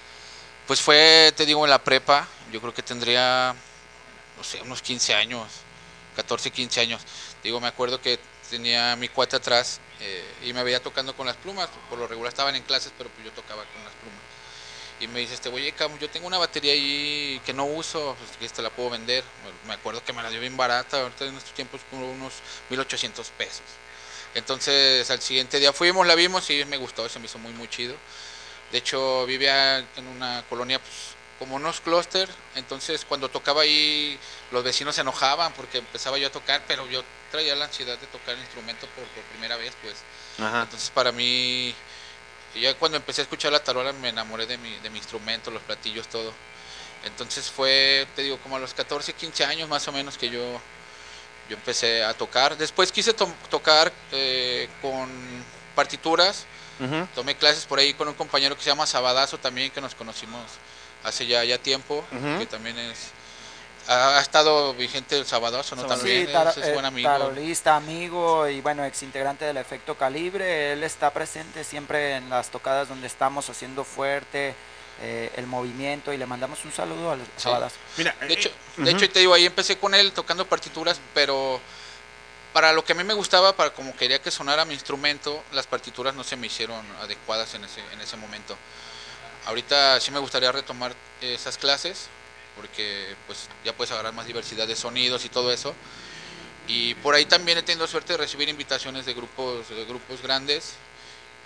[0.65, 2.27] Pues fue, te digo, en la prepa.
[2.51, 3.55] Yo creo que tendría,
[4.37, 5.47] no sé, unos 15 años.
[6.15, 7.01] 14, 15 años.
[7.43, 8.19] Digo, me acuerdo que
[8.49, 11.69] tenía mi cuate atrás eh, y me veía tocando con las plumas.
[11.89, 14.19] Por lo regular estaban en clases, pero pues yo tocaba con las plumas.
[14.99, 18.37] Y me dice este, oye, Camus, yo tengo una batería ahí que no uso, pues
[18.37, 19.23] que te la puedo vender.
[19.43, 22.33] Me- Me acuerdo que me la dio bien barata, ahorita en estos tiempos como unos
[22.69, 23.61] 1800 pesos.
[24.35, 27.67] Entonces al siguiente día fuimos, la vimos y me gustó, se me hizo muy muy
[27.67, 27.95] chido.
[28.71, 30.93] De hecho vivía en una colonia pues,
[31.39, 34.19] como unos clúster, entonces cuando tocaba ahí
[34.51, 38.07] los vecinos se enojaban porque empezaba yo a tocar, pero yo traía la ansiedad de
[38.07, 39.95] tocar el instrumento por, por primera vez, pues.
[40.39, 40.63] Ajá.
[40.63, 41.73] Entonces para mí,
[42.57, 45.51] y ya cuando empecé a escuchar la tarola me enamoré de mi, de mi instrumento,
[45.51, 46.33] los platillos, todo.
[47.05, 50.61] Entonces fue, te digo, como a los 14, 15 años más o menos que yo,
[51.47, 52.57] yo empecé a tocar.
[52.57, 55.09] Después quise to- tocar eh, con
[55.75, 56.45] partituras.
[56.79, 57.07] Ujú.
[57.15, 60.41] Tomé clases por ahí con un compañero que se llama Sabadazo también, que nos conocimos
[61.03, 62.39] hace ya, ya tiempo, Ujú.
[62.39, 63.11] que también es...
[63.87, 65.85] Ha, ha estado vigente el Sabadazo, ¿no?
[65.85, 67.09] También Sí, es, es buen eh, amigo.
[67.09, 70.73] tarolista, amigo y bueno, ex integrante del Efecto Calibre.
[70.73, 74.55] Él está presente siempre en las tocadas donde estamos haciendo fuerte
[75.01, 77.25] eh, el movimiento y le mandamos un saludo al Sí.
[77.43, 77.75] Sabadazo.
[77.97, 78.53] Mira, De hecho, eh,
[78.83, 81.61] de hecho, te digo, ahí empecé con él tocando partituras, pero
[82.51, 85.67] para lo que a mí me gustaba, para como quería que sonara mi instrumento, las
[85.67, 88.57] partituras no se me hicieron adecuadas en ese, en ese momento.
[89.45, 92.07] Ahorita sí me gustaría retomar esas clases,
[92.57, 95.73] porque pues ya puedes agarrar más diversidad de sonidos y todo eso.
[96.67, 100.73] Y por ahí también he tenido suerte de recibir invitaciones de grupos, de grupos grandes,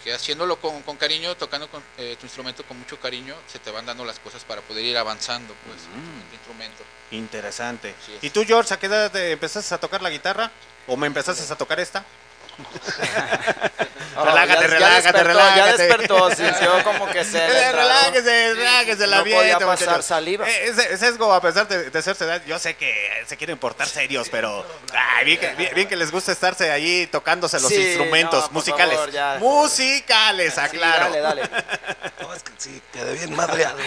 [0.03, 3.69] que haciéndolo con, con cariño, tocando con, eh, tu instrumento con mucho cariño, se te
[3.69, 6.83] van dando las cosas para poder ir avanzando pues, en tu instrumento.
[7.11, 7.93] Interesante.
[8.21, 10.49] ¿Y tú, George, a qué edad empezaste a tocar la guitarra?
[10.88, 12.03] ¿O me empezaste a tocar esta?
[14.13, 15.57] Oh, relájate, ya- ya relájate, despertó, relájate.
[15.57, 17.47] Ya despertó, sintió como que se.
[17.47, 20.47] le relájese, relájese la No podía pasar saliva.
[20.49, 22.93] Eh, sesgo, a pesar de, de ser edad, yo sé que
[23.25, 27.07] se quieren portar serios, pero ay, bien, que, bien, bien que les gusta estarse allí
[27.07, 28.99] tocándose los Sí, instrumentos no, musicales.
[28.99, 31.05] favor, musicales, Sí, aclaro.
[31.05, 31.41] dale, dale.
[32.21, 33.77] No, es que sí, quedé bien madreado.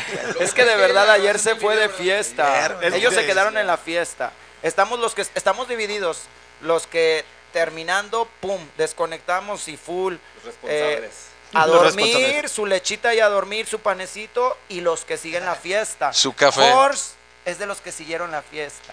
[0.40, 2.78] Es que de verdad ayer se fue de fiesta.
[2.80, 4.32] Ellos se quedaron en la fiesta.
[4.62, 6.22] Estamos los que estamos divididos,
[6.62, 7.24] los que
[7.54, 11.10] terminando, pum, desconectamos y full Los responsables.
[11.54, 15.54] a Los dormir, su lechita y a dormir, su panecito y los que siguen la
[15.54, 16.12] fiesta.
[16.12, 16.72] Su café.
[16.72, 17.12] Horst
[17.46, 18.92] es de los que siguieron la fiesta.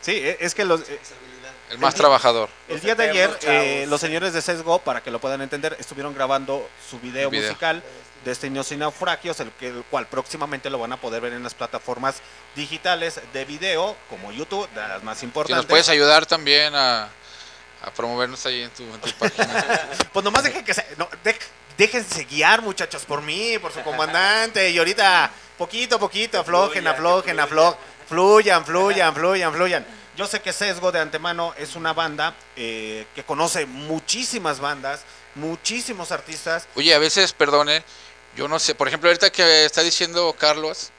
[0.00, 0.98] Sí, eh, es que los, eh,
[1.70, 2.48] El más trabajador.
[2.68, 3.44] el Los día de ayer, chavos.
[3.46, 7.46] eh, los señores de Sesgo, para que lo puedan entender, estuvieron grabando su video, Video.
[7.48, 7.82] musical
[8.24, 11.42] de este Sin Naufragios, el, que- el cual próximamente lo van a poder ver en
[11.42, 12.16] las plataformas
[12.56, 15.56] digitales de video, como YouTube, de las más Si importantes.
[15.56, 17.10] nos puedes ayudar también a,
[17.84, 19.88] a promovernos ahí en tu, en tu página.
[20.12, 20.86] Pues nomás deje que se.
[20.96, 21.38] No, dej-
[21.76, 24.70] déjense guiar, muchachos, por mí, por su comandante.
[24.70, 27.78] Y ahorita, poquito a poquito, aflojen, aflojen, aflojen.
[28.08, 29.86] Fluyan, fluyan, fluyan, fluyan.
[30.16, 35.00] Yo sé que Sesgo de antemano es una banda eh, que conoce muchísimas bandas,
[35.34, 36.68] muchísimos artistas.
[36.76, 37.82] Oye, a veces, perdone,
[38.36, 40.90] yo no sé, por ejemplo, ahorita que está diciendo Carlos,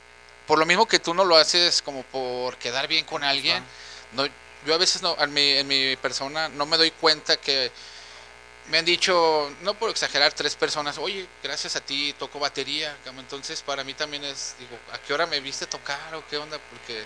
[0.48, 3.64] por lo mismo que tú no lo haces como por quedar bien con alguien,
[4.12, 4.28] no,
[4.66, 7.72] yo a veces no, en mi, en mi persona no me doy cuenta que
[8.70, 13.62] me han dicho, no por exagerar, tres personas, oye, gracias a ti toco batería, entonces
[13.62, 16.58] para mí también es, digo, ¿a qué hora me viste tocar o qué onda?
[16.72, 17.04] Porque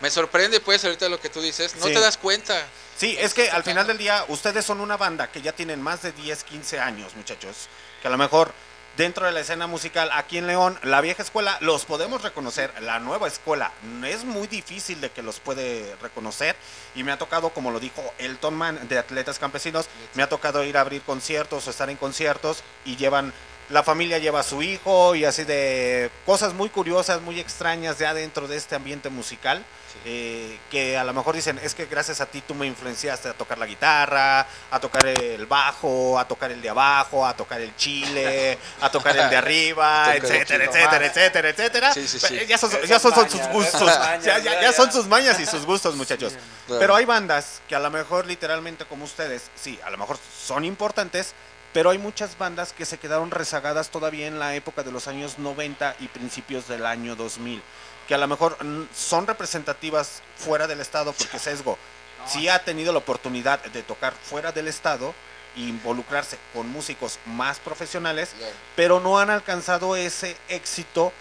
[0.00, 1.92] me sorprende pues ahorita lo que tú dices, no Sí.
[1.92, 2.66] te das cuenta.
[2.96, 6.00] Sí, es que al final del día ustedes son una banda que ya tienen más
[6.02, 7.68] de 10, 15 años, muchachos.
[8.00, 8.52] Que a lo mejor
[8.96, 12.98] dentro de la escena musical aquí en León, la vieja escuela los podemos reconocer, la
[12.98, 13.72] nueva escuela
[14.04, 16.56] es muy difícil de que los puede reconocer
[16.94, 20.64] y me ha tocado, como lo dijo Elton Man de Atletas Campesinos, me ha tocado
[20.64, 23.32] ir a abrir conciertos o estar en conciertos y llevan
[23.70, 28.12] la familia lleva a su hijo y así de cosas muy curiosas, muy extrañas ya
[28.14, 29.64] dentro de este ambiente musical,
[30.04, 33.34] eh, que a lo mejor dicen, es que gracias a ti tú me influenciaste a
[33.34, 37.74] tocar la guitarra, a tocar el bajo, a tocar el de abajo, a tocar el
[37.76, 41.94] chile, a tocar el de arriba, etcétera, etcétera, etcétera, etcétera.
[41.94, 42.38] Sí, sí, sí.
[42.46, 44.72] Ya son, ya son- son sus gustos, mañas, ya, ya- ya, ya ya.
[44.72, 46.32] son sus mañas y sus gustos, muchachos.
[46.66, 46.80] Claro.
[46.80, 50.64] Pero hay bandas que a lo mejor literalmente como ustedes, sí, a lo mejor son
[50.64, 51.32] importantes,
[51.72, 55.38] pero hay muchas bandas que se quedaron rezagadas todavía en la época de los años
[55.38, 57.62] 90 y principios del año 2000,
[58.06, 58.56] que a lo mejor
[58.94, 61.78] son representativas fuera del estado porque Sesgo.
[62.26, 65.14] Sí ha tenido la oportunidad de tocar fuera del estado
[65.56, 68.34] e involucrarse con músicos más profesionales,
[68.76, 71.12] pero no han alcanzado ese éxito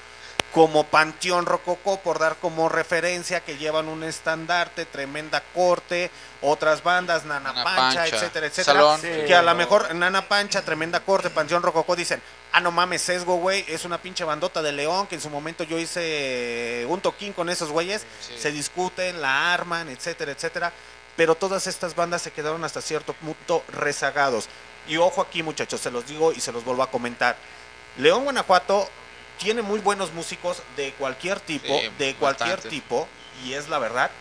[0.53, 6.11] como Panteón Rococó, por dar como referencia que llevan un estandarte, tremenda corte,
[6.41, 8.79] otras bandas, Nana, Nana Pancha, Pancha, etcétera, etcétera.
[8.79, 9.01] Salón.
[9.01, 12.21] Que a lo mejor Nana Pancha, tremenda corte, Panteón Rococó dicen,
[12.51, 15.63] ah, no mames, Sesgo, güey, es una pinche bandota de León, que en su momento
[15.63, 18.37] yo hice un toquín con esos güeyes, Sí.
[18.37, 20.73] se discuten, la arman, etcétera, etcétera.
[21.15, 24.47] Pero todas estas bandas se quedaron hasta cierto punto rezagados.
[24.87, 27.35] Y ojo aquí, muchachos, se los digo y se los vuelvo a comentar.
[27.97, 28.89] León, Guanajuato
[29.41, 32.69] tiene muy buenos músicos de cualquier tipo, Sí, de cualquier bastante.
[32.69, 33.07] tipo,
[33.43, 34.11] y es la verdad,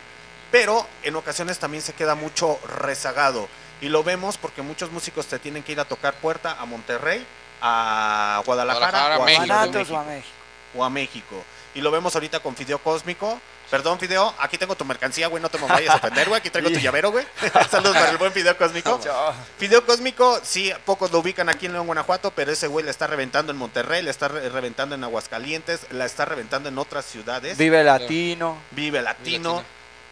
[0.51, 3.49] pero en ocasiones también se queda mucho rezagado.
[3.83, 7.25] Y lo vemos porque muchos músicos te tienen que ir a tocar puerta a Monterrey,
[7.61, 10.29] a Guadalajara, Guadalajara, o, a México.
[10.77, 11.45] o a México.
[11.75, 13.41] Y lo vemos ahorita con Fideo Cósmico.
[13.71, 16.39] Perdón, Fideo, aquí tengo tu mercancía, güey, no te me vayas a ofender, güey.
[16.41, 17.25] Aquí traigo tu llavero, güey.
[17.71, 19.01] Saludos para el buen Fideo Cósmico.
[19.59, 23.07] Fideo Cósmico, sí, pocos lo ubican aquí en León, Guanajuato, pero ese güey le está
[23.07, 27.57] reventando en Monterrey, le está re- reventando en Aguascalientes, la está reventando en otras ciudades.
[27.57, 28.59] Vive Latino.
[28.73, 29.63] Vive Latino.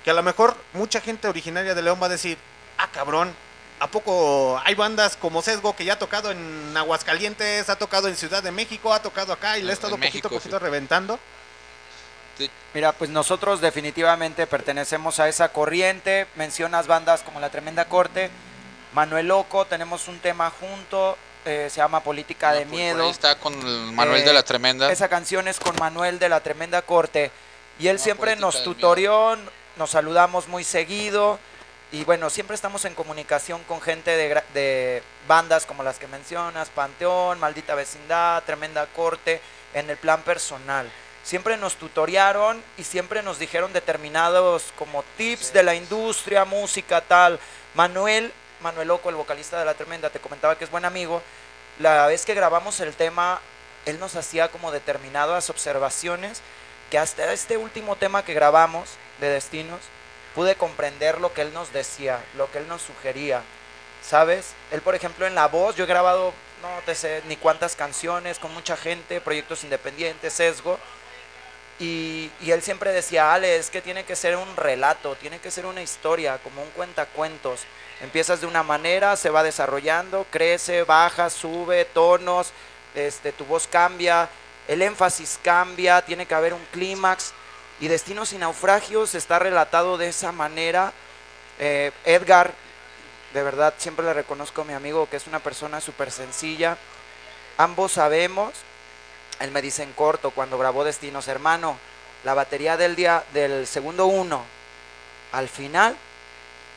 [0.04, 2.38] Que a lo mejor mucha gente originaria de León va a decir,
[2.78, 3.34] ah, cabrón,
[3.80, 8.16] ¿a poco hay bandas como Sesgo que ya ha tocado en Aguascalientes, ha tocado en
[8.16, 10.64] Ciudad de México, ha tocado acá y le ha estado poquito a poquito sí.
[10.64, 11.18] reventando?
[12.74, 16.26] Mira, pues nosotros definitivamente pertenecemos a esa corriente.
[16.36, 18.30] Mencionas bandas como La Tremenda Corte,
[18.92, 23.04] Manuel Loco, tenemos un tema junto, eh, se llama Política de Por- por Miedo.
[23.04, 24.90] ahí está con el Manuel Eh, de la Tremenda.
[24.92, 27.30] Esa canción es con Manuel de la Tremenda Corte.
[27.78, 29.36] Y él Ah, siempre nos tutorió,
[29.76, 31.38] nos saludamos muy seguido.
[31.90, 36.68] Y bueno, siempre estamos en comunicación con gente de, de bandas como las que mencionas,
[36.68, 39.40] Panteón, Maldita Vecindad, Tremenda Corte,
[39.72, 40.90] en el plan personal.
[41.28, 47.38] Siempre nos tutoriaron y siempre nos dijeron determinados como tips de la industria, música, tal.
[47.74, 48.32] Manuel,
[48.62, 51.20] Manuel Loco, el vocalista de La Tremenda, te comentaba que es buen amigo.
[51.80, 53.42] La vez que grabamos el tema,
[53.84, 56.40] él nos hacía como determinadas observaciones
[56.90, 58.88] que hasta este último tema que grabamos
[59.20, 59.80] de Destinos,
[60.34, 63.42] pude comprender lo que él nos decía, lo que él nos sugería,
[64.02, 64.54] ¿sabes?
[64.70, 66.32] Él, por ejemplo, en la voz, yo he grabado,
[66.62, 70.78] no te sé ni cuántas canciones con mucha gente, proyectos independientes, sesgo,
[71.78, 75.66] y, él siempre decía, Ale, es que tiene que ser un relato, tiene que ser
[75.66, 77.60] una historia, como un cuentacuentos.
[78.00, 82.52] Empiezas de una manera, se va desarrollando, crece, baja, sube, tonos,
[82.94, 84.28] este, tu voz cambia,
[84.66, 87.32] el énfasis cambia, tiene que haber un clímax.
[87.80, 90.92] Y Destinos y Naufragios está relatado de esa manera.
[91.60, 92.52] Eh, Edgar,
[93.34, 96.76] de verdad, siempre le reconozco a mi amigo que es una persona súper sencilla.
[97.56, 98.52] Ambos sabemos,
[99.40, 101.78] él me dice en corto cuando grabó Destinos, hermano,
[102.24, 104.44] la batería del día del segundo uno,
[105.32, 105.96] al final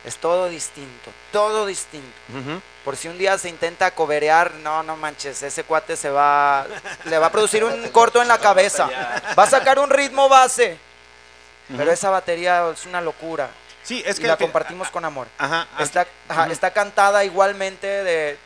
[0.04, 2.16] es todo distinto, todo distinto.
[2.84, 6.66] Por si un día se intenta coberear, no, no manches, ese cuate se va,
[7.04, 8.88] le va a producir un corto en la cabeza.
[9.38, 10.76] Va a sacar un ritmo base.
[11.76, 13.48] Pero esa batería es una locura.
[13.84, 15.26] Sí, es y que la al fin- compartimos con amor.
[15.38, 16.52] Ajá, Está, ajá, Ujú.
[16.52, 18.38] está cantada igualmente de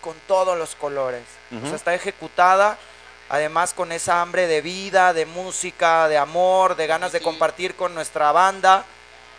[0.00, 1.22] con todos los colores.
[1.50, 1.74] O sea, Ujú.
[1.76, 2.78] está ejecutada,
[3.32, 7.94] además con esa hambre de vida, de música, de amor, de ganas de compartir con
[7.94, 8.84] nuestra banda.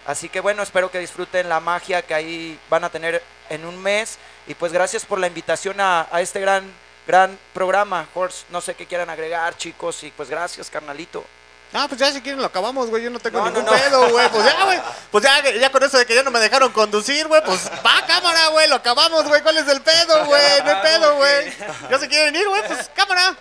[0.08, 3.22] Así que bueno, espero que disfruten la magia que ahí van a tener
[3.52, 4.18] en un mes.
[4.48, 6.74] Y pues gracias por la invitación a, a este gran,
[7.06, 8.46] gran programa, Horse.
[8.50, 11.24] No sé qué quieran agregar, chicos, y pues gracias, carnalito.
[11.74, 13.04] Ah, pues ya si quieren lo acabamos, güey.
[13.04, 13.78] Yo no tengo No, ningún no, no.
[13.78, 14.30] pedo, güey.
[14.30, 14.80] Pues ya, güey.
[15.12, 17.42] Pues ya, ya con eso de que ya no me dejaron conducir, güey.
[17.44, 18.68] Pues va, cámara, güey.
[18.68, 19.42] Lo acabamos, güey.
[19.42, 20.42] ¿Cuál es el pedo, güey?
[20.66, 21.54] No hay pedo, güey.
[21.90, 22.62] Ya se quieren ir, güey.
[22.68, 23.36] Pues cámara.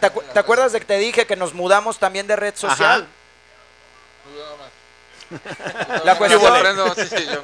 [0.00, 3.06] ¿Te, acu- te acuerdas de que te dije que nos mudamos también de red social?
[6.04, 7.42] La cuestión- comprendo, sí, sí, yo-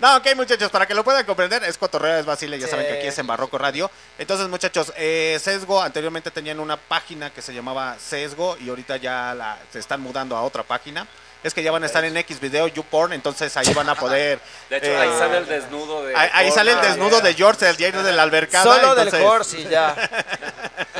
[0.00, 2.70] No, ok, muchachos, para que lo puedan comprender, es Cotorreo, es Basile, ya Sí.
[2.70, 3.90] saben que aquí es en Barroco Radio.
[4.18, 9.34] Entonces, muchachos, eh, Sesgo, anteriormente tenían una página que se llamaba Sesgo y ahorita ya
[9.34, 11.06] la, se están mudando a otra página.
[11.44, 14.40] Es que ya van a estar en X video, YouPorn, entonces ahí van a poder.
[14.70, 16.16] De hecho, eh, ahí sale el desnudo de.
[16.16, 18.64] ahí, ahí sale el desnudo de George, el diario de la albercada.
[18.64, 19.94] Solo del entonces- Horse y ya.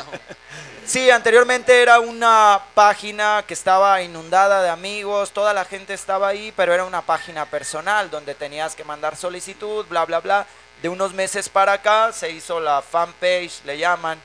[0.89, 6.51] Sí, anteriormente era una página que estaba inundada de amigos, toda la gente estaba ahí,
[6.57, 10.47] pero era una página personal donde tenías que mandar solicitud, bla, bla, bla.
[10.81, 14.19] De unos meses para acá se hizo la fanpage, le llaman,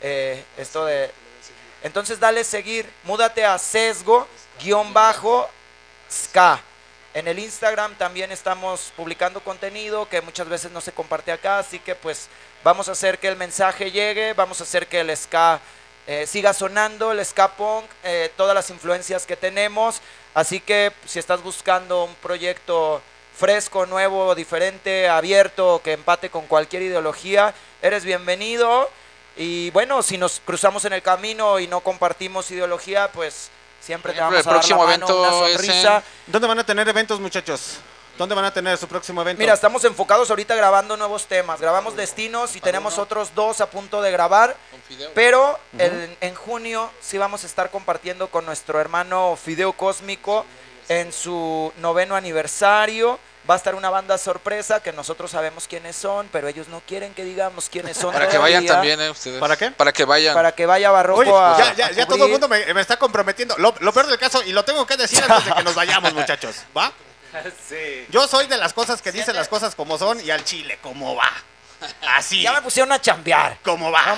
[0.00, 1.12] eh, esto de...
[1.84, 4.26] Entonces dale seguir, múdate a sesgo,
[4.60, 5.48] guion bajo,
[6.10, 6.60] ska.
[7.14, 11.78] En el Instagram también estamos publicando contenido que muchas veces no se comparte acá, así
[11.78, 12.26] que pues
[12.64, 15.60] vamos a hacer que el mensaje llegue, vamos a hacer que el ska
[16.08, 20.00] eh, siga sonando, el ska punk, eh, todas las influencias que tenemos,
[20.34, 23.00] así que si estás buscando un proyecto
[23.36, 28.90] fresco, nuevo, diferente, abierto, que empate con cualquier ideología, eres bienvenido.
[29.36, 34.18] Y bueno, si nos cruzamos en el camino y no compartimos ideología, pues siempre te
[34.20, 36.02] vamos el a dar la próximo mano, una evento es en- sonrisa.
[36.26, 37.78] ¿Dónde van a tener eventos, muchachos?
[38.18, 39.38] ¿Dónde van a tener su próximo evento?
[39.38, 41.60] Mira, estamos enfocados ahorita grabando nuevos temas.
[41.60, 44.56] Grabamos destinos y tenemos otros dos a punto de grabar.
[45.14, 50.44] Pero en, en junio sí vamos a estar compartiendo con nuestro hermano Fideo Cósmico
[50.88, 53.20] en su noveno aniversario.
[53.48, 57.14] Va a estar una banda sorpresa que nosotros sabemos quiénes son, pero ellos no quieren
[57.14, 58.12] que digamos quiénes son.
[58.12, 59.38] Para que vayan también, eh, ustedes.
[59.38, 59.70] ¿Para qué?
[59.70, 60.34] Para que vayan.
[60.34, 62.80] Para que vaya Barroco Oye, a, ya, ya, a ya todo el mundo me, me
[62.80, 63.56] está comprometiendo.
[63.58, 66.12] Lo, lo peor del caso, y lo tengo que decir antes de que nos vayamos,
[66.12, 66.56] muchachos.
[66.76, 66.92] ¿Va?
[67.68, 68.06] Sí.
[68.10, 71.14] Yo soy de las cosas que dicen las cosas como son y al chile, como
[71.14, 71.30] va.
[72.16, 72.42] Así.
[72.42, 73.58] Ya me pusieron a chambear.
[73.62, 74.16] Como va.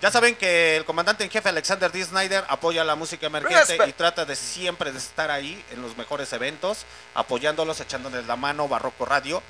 [0.00, 2.04] Ya saben que el comandante en jefe Alexander D.
[2.04, 5.96] Snyder apoya la música emergente Respe- y trata de siempre de estar ahí en los
[5.96, 9.42] mejores eventos, apoyándolos, echándoles la mano, Barroco Radio.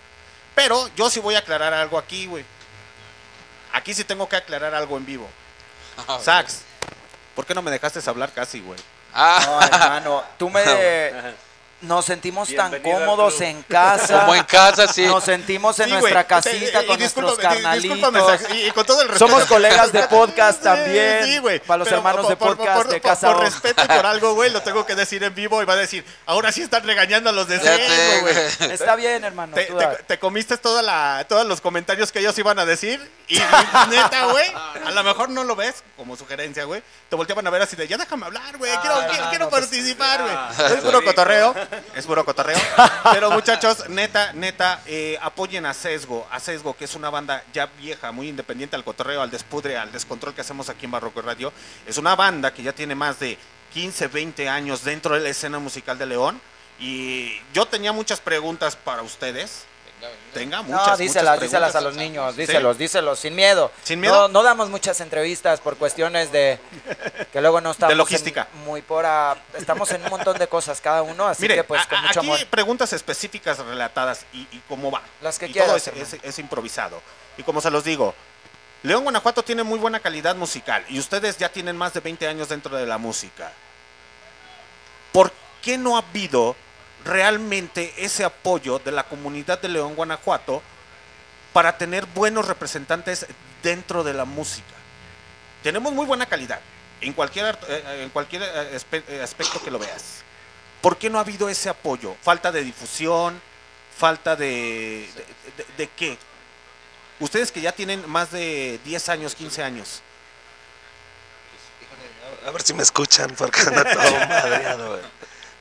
[0.54, 2.46] Pero yo sí voy a aclarar algo aquí, güey.
[3.74, 5.28] Aquí sí tengo que aclarar algo en vivo.
[6.08, 6.60] Ah, Sax,
[7.34, 8.78] ¿por qué no me dejaste hablar casi, güey?
[9.12, 10.62] Ah, No, hermano, tú me...
[11.80, 14.20] Nos sentimos tan Bienvenido cómodos en casa.
[14.22, 15.06] Como en casa, sí.
[15.06, 18.40] Nos sentimos en Sí, nuestra casita Y- y con nuestros carnalitos.
[18.52, 19.28] Y, y con todo el respeto.
[19.30, 21.24] Somos colegas de podcast Sí, también.
[21.24, 21.60] Sí, güey.
[21.60, 24.34] Para los Pero hermanos por- de podcast por- de Casa Por respeto y por algo,
[24.34, 27.30] güey, lo tengo que decir en vivo y va a decir, ahora sí están regañando
[27.30, 27.58] a los de
[28.22, 28.72] güey.
[28.72, 29.54] Está bien, hermano.
[30.08, 33.40] Te, comiste toda la, todos los comentarios que ellos iban a decir y, y
[33.90, 34.50] neta, güey,
[34.84, 36.82] a lo mejor no lo ves como sugerencia, güey.
[37.08, 39.48] Te volteaban a ver así de, ya déjame hablar, güey, quiero, Ah, quiero, no, quiero
[39.48, 40.34] pues, participar, güey.
[40.34, 41.54] ah, es puro cotorreo,
[41.94, 42.58] es puro cotorreo.
[43.12, 47.66] Pero muchachos, neta, neta, eh, apoyen a Sesgo, a Sesgo, que es una banda ya
[47.66, 51.52] vieja, muy independiente al cotorreo, al despudre, al descontrol que hacemos aquí en Barroco Radio.
[51.86, 53.38] Es una banda que ya tiene más de
[53.74, 56.40] 15, 20 años dentro de la escena musical de León.
[56.80, 59.64] Y yo tenía muchas preguntas para ustedes.
[60.32, 62.42] Tenga muchas, No, muchas díselas, díselas a los niños, ¿Sí?
[62.42, 63.70] díselos, díselos, sin miedo.
[63.82, 64.14] ¿Sin miedo?
[64.14, 66.58] No, no damos muchas entrevistas por cuestiones de
[67.32, 68.46] que luego no estamos De logística.
[68.54, 71.64] en muy por a- estamos en un montón de cosas cada uno, así Mire, que
[71.64, 72.46] pues con a- mucho aquí amor.
[72.46, 75.02] preguntas específicas relatadas y, y cómo va.
[75.22, 77.02] Las que y quieras, todo es- es improvisado.
[77.36, 78.14] Y como se los digo,
[78.82, 82.48] León, Guanajuato tiene muy buena calidad musical y ustedes ya tienen más de 20 años
[82.48, 83.50] dentro de la música.
[85.12, 85.32] ¿Por
[85.62, 86.54] qué no ha habido
[87.08, 90.62] realmente ese apoyo de la comunidad de León, Guanajuato
[91.52, 93.26] para tener buenos representantes
[93.62, 94.74] dentro de la música?
[95.62, 96.60] Tenemos muy buena calidad
[97.00, 100.22] en cualquier, art- eh, en cualquier eh, aspe- eh, aspecto que lo veas.
[100.80, 102.14] ¿Por qué no ha habido ese apoyo?
[102.22, 103.40] ¿Falta de difusión?
[103.96, 105.24] ¿Falta de, de,
[105.64, 106.16] de- de qué?
[107.18, 110.02] Ustedes que ya tienen más de 10 años, 15 años.
[112.46, 115.00] A ver si me escuchan, porque anda todo madreado.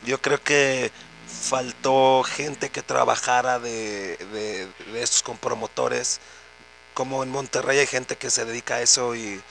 [0.03, 0.91] Yo creo que
[1.39, 4.17] faltó gente que trabajara de,
[4.95, 6.19] estos con promotores.
[6.93, 9.41] Como en Monterrey hay gente que se dedica a eso y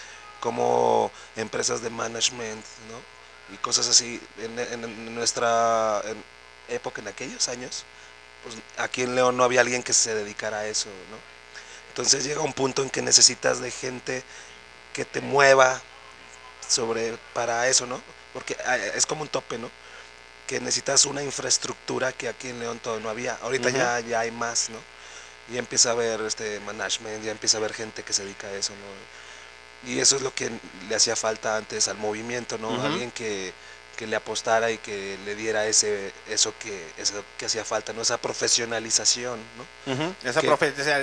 [0.40, 3.54] como empresas de management, ¿no?
[3.54, 4.20] Y cosas así.
[4.38, 6.02] En, en- nuestra
[6.68, 7.84] época, en aquellos años,
[8.44, 11.18] pues aquí en León no había alguien que se dedicara a eso, ¿no?
[11.90, 14.24] Entonces llega un punto en que necesitas de gente
[14.94, 15.82] que te mueva
[16.68, 18.02] sobre para eso, ¿no?
[18.32, 19.70] Porque ah, es como un tope, ¿no?
[20.46, 23.34] Que necesitas una infraestructura que aquí en León todo no había.
[23.42, 24.78] Ahorita ya, ya hay más, ¿no?
[25.52, 28.52] Y empieza a haber este management, ya empieza a haber gente que se dedica a
[28.52, 29.90] eso, ¿no?
[29.90, 30.50] Y eso es lo que
[30.88, 32.82] le hacía falta antes al movimiento, ¿no?
[32.82, 33.52] Alguien que,
[33.96, 38.02] que le apostara y que le diera ese eso que eso que hacía falta, ¿no?
[38.02, 39.92] Esa profesionalización, ¿no?
[40.22, 40.46] Esa Que-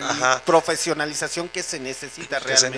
[0.04, 0.42] Ajá.
[0.46, 2.78] profesionalización que se necesita que realmente.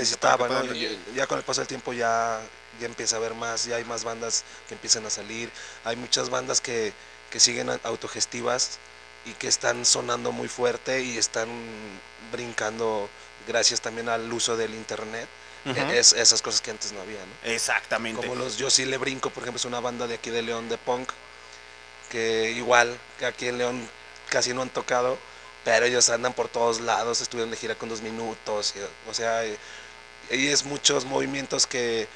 [1.16, 2.40] ya con el paso del tiempo ya,
[2.80, 5.50] ya empieza a haber más, ya hay más bandas que empiezan a salir,
[5.84, 6.94] hay muchas bandas que,
[7.30, 8.80] que siguen autogestivas
[9.26, 11.50] y que están sonando muy fuerte y están
[12.32, 13.10] brincando
[13.48, 15.28] gracias también al uso del internet,
[15.66, 17.50] E- es, esas cosas que antes no había, ¿no?
[17.52, 18.22] Exactamente.
[18.22, 20.70] Como los Yo sí le brinco, por ejemplo, es una banda de aquí de León
[20.70, 21.10] de punk,
[22.10, 23.90] que igual que aquí en León
[24.30, 25.18] casi no han tocado,
[25.64, 29.46] pero ellos andan por todos lados, estuvieron de gira con dos minutos, y- o sea,
[29.46, 29.58] y,
[30.32, 32.08] y es muchos movimientos que,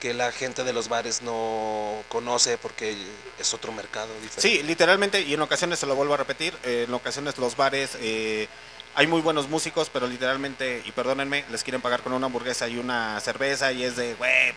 [0.00, 2.96] que la gente de los bares no conoce porque
[3.38, 4.40] es otro mercado diferente.
[4.40, 7.90] Sí, literalmente, y en ocasiones se lo vuelvo a repetir, eh, en ocasiones los bares,
[8.00, 8.48] eh,
[8.94, 12.76] hay muy buenos músicos, pero literalmente, y perdónenme, les quieren pagar con una hamburguesa y
[12.78, 14.52] una cerveza, y es de, güey,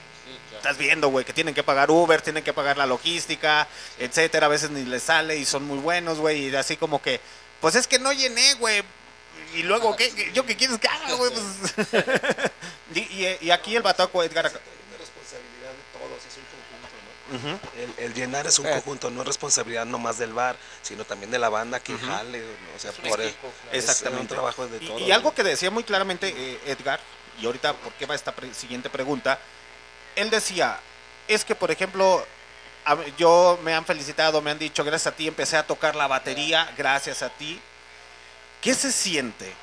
[0.55, 3.67] estás viendo, güey, que tienen que pagar Uber, tienen que pagar la logística,
[3.99, 7.19] etcétera, a veces ni les sale y son muy buenos, güey, y así como que,
[7.61, 8.83] pues es que no llené, güey,
[9.55, 10.09] y luego, ¿qué?
[10.11, 11.31] ¿Qué- ¿Yo qué quieres que haga, güey?
[11.75, 11.87] Pues,
[12.95, 14.45] y, y- y aquí el bataco Edgar...
[14.47, 16.37] acá- Una responsabilidad de todos, es
[17.77, 18.71] El, el llenar es un Eh.
[18.71, 22.05] conjunto, no es responsabilidad nomás del bar, sino también de la banda que Ujú.
[22.05, 22.75] jale, ¿no?
[22.75, 24.21] o sea, Es por equipo, es Exactamente.
[24.21, 25.01] un trabajo de Y- todos.
[25.01, 26.99] Y, algo que decía muy claramente eh, Edgar,
[27.41, 29.39] y ahorita, ¿por qué va esta pre- siguiente pregunta?
[30.15, 30.79] Él decía,
[31.27, 32.25] es que, por ejemplo,
[32.85, 36.07] a yo me han felicitado, me han dicho, gracias a ti empecé a tocar la
[36.07, 37.59] batería, gracias a ti.
[38.61, 39.53] ¿Qué se siente,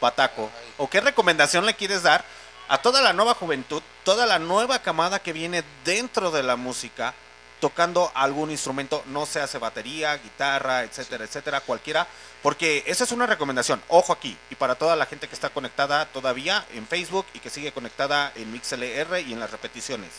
[0.00, 0.50] Pataco?
[0.78, 2.24] ¿O qué recomendación le quieres dar
[2.68, 7.14] a toda la nueva juventud, toda la nueva camada que viene dentro de la música,
[7.60, 12.06] tocando algún instrumento, no se hace batería, guitarra, etcétera, etcétera, cualquiera?
[12.42, 16.06] Porque esa es una recomendación, ojo aquí, y para toda la gente que está conectada
[16.06, 20.10] todavía en Facebook y que sigue conectada en MixLR y en las repeticiones.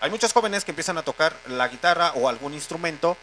[0.00, 3.16] Hay muchos jóvenes que empiezan a tocar la guitarra o algún instrumento,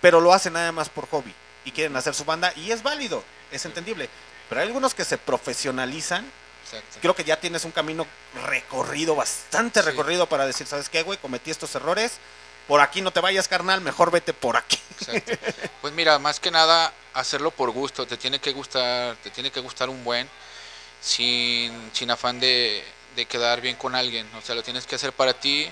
[0.00, 1.34] pero lo hacen nada más por hobby
[1.64, 4.10] y quieren hacer su banda y es válido, es entendible.
[4.48, 6.30] Pero hay algunos que se profesionalizan.
[6.78, 6.98] Exacto.
[7.00, 8.06] Creo que ya tienes un camino
[8.46, 11.18] recorrido, bastante recorrido para decir, ¿sabes qué, güey?
[11.18, 12.18] Cometí estos errores.
[12.68, 14.78] Por aquí no te vayas, carnal, mejor vete por aquí.
[15.00, 15.32] Exacto.
[15.80, 19.60] Pues mira, más que nada hacerlo por gusto, te tiene que gustar, te tiene que
[19.60, 20.28] gustar un buen,
[21.00, 22.82] sin, sin afán de,
[23.14, 25.70] de quedar bien con alguien, o sea, lo tienes que hacer para ti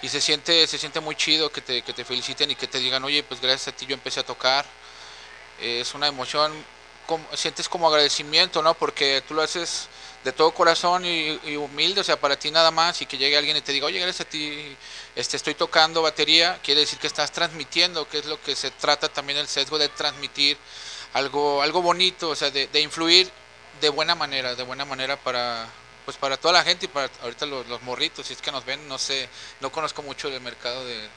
[0.00, 2.78] y se siente, se siente muy chido que te, que te feliciten y que te
[2.78, 4.64] digan, oye, pues gracias a ti yo empecé a tocar,
[5.60, 6.52] es una emoción,
[7.06, 8.74] como, sientes como agradecimiento, ¿no?
[8.74, 9.88] Porque tú lo haces
[10.28, 13.56] de todo corazón y, humilde, o sea, para ti nada más, y que llegue alguien
[13.56, 14.76] y te diga, oye, gracias a ti
[15.16, 19.08] este, estoy tocando batería, quiere decir que estás transmitiendo, que es lo que se trata
[19.08, 20.58] también el sesgo de transmitir
[21.14, 23.30] algo, algo bonito, o sea, de, de influir
[23.80, 25.66] de buena manera, de buena manera para
[26.04, 28.64] pues para toda la gente y para ahorita los, los morritos, si es que nos
[28.64, 29.28] ven, no sé,
[29.60, 31.08] no conozco mucho el mercado de,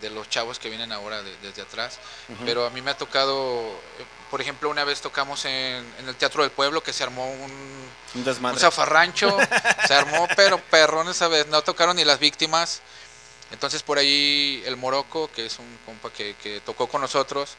[0.00, 1.98] de los chavos que vienen ahora de- desde atrás,
[2.28, 2.44] Ujú.
[2.44, 3.62] pero a mí me ha tocado,
[3.98, 7.30] eh, por ejemplo, una vez tocamos en, en el Teatro del Pueblo que se armó
[7.30, 8.54] un, Un desmadre.
[8.56, 9.36] un zafarrancho,
[9.86, 12.80] se armó, pero perrón esa vez, no tocaron ni las víctimas.
[13.50, 17.56] Entonces por ahí el Morocco, que es un compa que, que tocó con nosotros,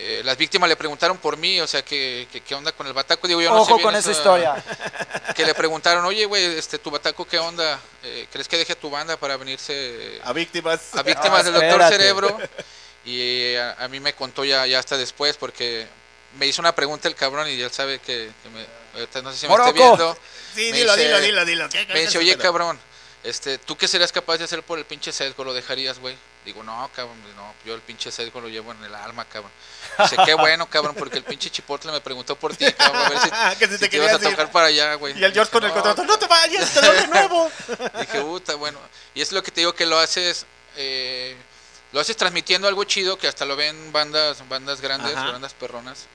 [0.00, 2.92] eh, las víctimas le preguntaron por mí, o sea, que, que- qué onda con el
[2.92, 3.26] bataco.
[3.26, 4.64] Digo, yo no sé Ojo bien con esa historia.
[5.34, 7.78] Que le preguntaron, oye, güey, este, tu bataco, ¿qué onda?
[8.02, 10.94] Eh, ¿Crees que deje tu banda para venirse A víctimas.
[10.94, 11.96] a víctimas Ah, del doctor espérate.
[11.96, 12.38] Cerebro?
[13.04, 15.86] Y a, a mí me contó ya, ya hasta después, porque
[16.38, 19.38] me hizo una pregunta el cabrón y él sabe que, que me, ahorita no sé
[19.38, 19.72] si me esté Moroco.
[19.72, 20.18] viendo.
[20.54, 21.68] Sí, Me dilo, dice- dilo, dilo, dilo.
[21.68, 22.78] ¿Qué- qué- Me qué dice, oye, cabrón,
[23.24, 25.44] este, ¿tú qué serías capaz de hacer por el pinche sesgo?
[25.44, 26.16] ¿Lo dejarías, güey?
[26.48, 29.52] Digo, no, cabrón, no, yo el pinche sesgo lo llevo en el alma, cabrón.
[29.98, 33.18] Dice, qué bueno, cabrón, porque el pinche chipotle me preguntó por ti, cabrón, a ver
[33.18, 34.30] si, Que si si te te ibas a ir.
[34.30, 35.18] tocar para allá, güey.
[35.18, 37.50] Y el George con el contrato, no te vayas, te doy de nuevo.
[38.00, 38.78] Dije, puta, bueno.
[39.14, 40.46] Y es lo que te digo que lo haces,
[40.76, 41.36] eh,
[41.92, 45.32] lo haces transmitiendo algo chido que hasta lo ven bandas, bandas grandes, Ajá.
[45.32, 46.06] bandas perronas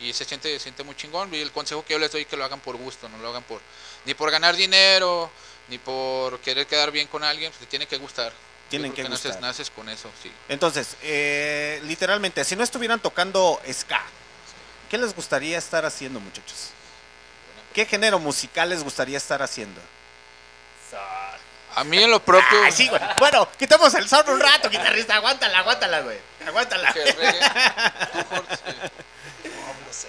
[0.00, 1.32] y, y se siente, se siente muy chingón.
[1.32, 3.28] Y el consejo que yo les doy es que lo hagan por gusto, no lo
[3.28, 3.60] hagan por
[4.06, 5.30] ni por ganar dinero,
[5.68, 8.32] ni por querer quedar bien con alguien, pues te tiene que gustar.
[8.68, 9.42] Tienen creo que naces, gustar.
[9.42, 10.30] naces con eso, sí.
[10.48, 14.02] Entonces, eh, literalmente, si no estuvieran tocando ska,
[14.90, 16.70] ¿qué les gustaría estar haciendo, muchachos?
[17.72, 19.80] ¿Qué género musical les gustaría estar haciendo?
[21.74, 22.72] A mí en lo propio.
[22.72, 23.00] Sí, güey.
[23.18, 25.14] Bueno, quitamos el son un rato, guitarrista.
[25.14, 26.18] Aguántala, aguántala, güey.
[26.46, 26.92] Aguántala.
[26.92, 27.40] Que reggae.
[28.12, 28.72] Tú, Jorge, sí.
[29.44, 30.08] No, no sé.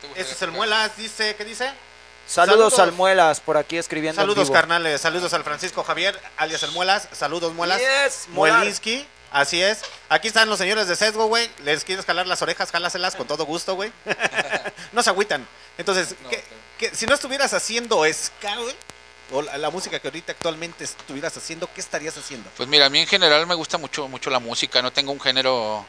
[0.00, 1.72] ¿Qué te ese es el Muelas, dice, ¿qué dice?
[2.26, 2.78] Saludos, Saludos.
[2.80, 4.20] al Muelas por aquí escribiendo.
[4.20, 5.00] en Saludos, carnales.
[5.00, 7.08] Saludos al Francisco Javier, alias el Muelas.
[7.12, 7.80] Saludos, Muelas.
[7.80, 8.58] Yes, Muelas.
[8.58, 9.06] Muelinsky.
[9.30, 9.80] Así es.
[10.08, 11.50] Aquí están los señores de sesgo, güey.
[11.64, 13.92] Les quieres jalar las orejas, jálaselas con todo gusto, güey.
[14.92, 15.46] no se agüitan.
[15.76, 16.44] Entonces, ¿qué-
[16.78, 18.74] qué- si no estuvieras haciendo ska, güey,
[19.32, 22.48] o la, la música que ahorita actualmente estuvieras haciendo, ¿qué estarías haciendo?
[22.56, 25.20] Pues mira, a mí en general me gusta mucho mucho la música, no tengo un
[25.20, 25.84] género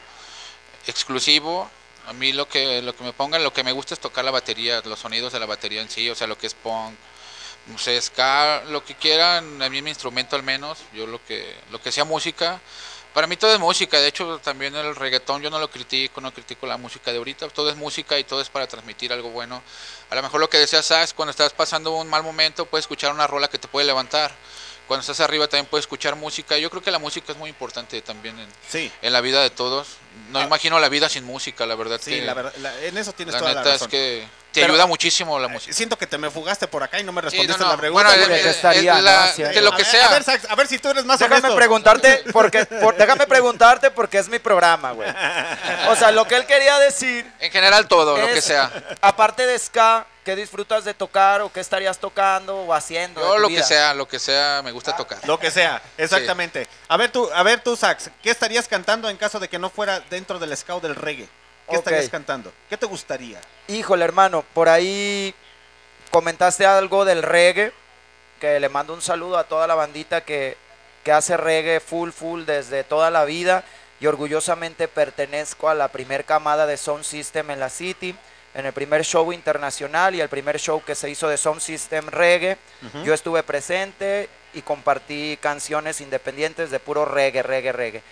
[0.86, 1.70] exclusivo.
[2.06, 4.30] A mí lo que lo que me pongan, lo que me gusta es tocar la
[4.30, 6.94] batería, los sonidos de la batería en sí, o sea, lo que es punk,
[7.66, 11.56] no sé, ska, lo que quieran, a mí mi instrumento al menos, yo lo que
[11.70, 12.60] lo que sea música,
[13.16, 16.34] para mí todo es música, de hecho también el reggaetón yo no lo critico, no
[16.34, 19.62] critico la música de ahorita, todo es música y todo es para transmitir algo bueno.
[20.10, 23.14] A lo mejor lo que deseas es cuando estás pasando un mal momento, puedes escuchar
[23.14, 24.32] una rola que te puede levantar.
[24.86, 26.56] Cuando estás arriba también puedes escuchar música.
[26.58, 28.90] Yo creo que la música es muy importante también en, Sí.
[29.02, 29.88] en la vida de todos.
[30.30, 33.12] No imagino la vida sin música, la verdad Sí, que la verdad, la- en eso
[33.12, 33.90] tienes la toda la neta es razón.
[33.90, 34.26] que
[34.56, 35.72] te Pero- ayuda muchísimo la música.
[35.72, 37.70] Siento que te me fugaste por acá y no me Sí, respondiste no, no.
[37.72, 38.08] la pregunta.
[38.08, 40.02] Bueno, eh, eh, eh, la- que lo A que ver.
[40.02, 41.56] A ver, a ver si tú eres más Déjame honesto.
[41.56, 45.08] preguntarte, porque, por- déjame preguntarte porque es mi programa, güey.
[45.88, 47.30] O sea, lo que él quería decir.
[47.38, 48.70] En general todo, lo que sea.
[49.00, 53.20] Aparte de ska, ¿qué disfrutas de tocar o qué estarías tocando o haciendo?
[53.20, 55.18] de Yo lo que sea, lo que sea me gusta tocar.
[55.26, 56.66] Lo que sea, exactamente.
[56.88, 59.70] A ver tú, a ver tú, Sax, ¿qué estarías cantando en caso de que no
[59.70, 61.28] fuera dentro del ska o del reggae?
[61.68, 62.52] ¿Qué estarías cantando?
[62.70, 63.40] ¿Qué te gustaría?
[63.68, 65.34] Híjole, hermano, por ahí
[66.12, 67.72] comentaste algo del reggae,
[68.40, 70.56] que le mando un saludo a toda la bandita que,
[71.02, 73.64] que hace reggae full, full desde toda la vida
[73.98, 78.14] y orgullosamente pertenezco a la primer camada de Sound System en la City,
[78.54, 82.06] en el primer show internacional y el primer show que se hizo de Sound System
[82.06, 82.58] reggae.
[82.86, 83.04] Ujú.
[83.04, 88.02] Yo estuve presente y compartí canciones independientes de puro reggae, reggae, reggae.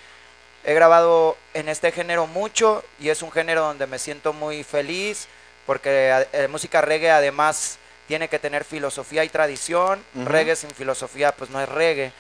[0.64, 5.28] He grabado en este género mucho y es un género donde me siento muy feliz
[5.66, 10.04] porque a- eh, música reggae además tiene que tener filosofía y tradición.
[10.26, 12.12] Reggae sin filosofía pues no es reggae.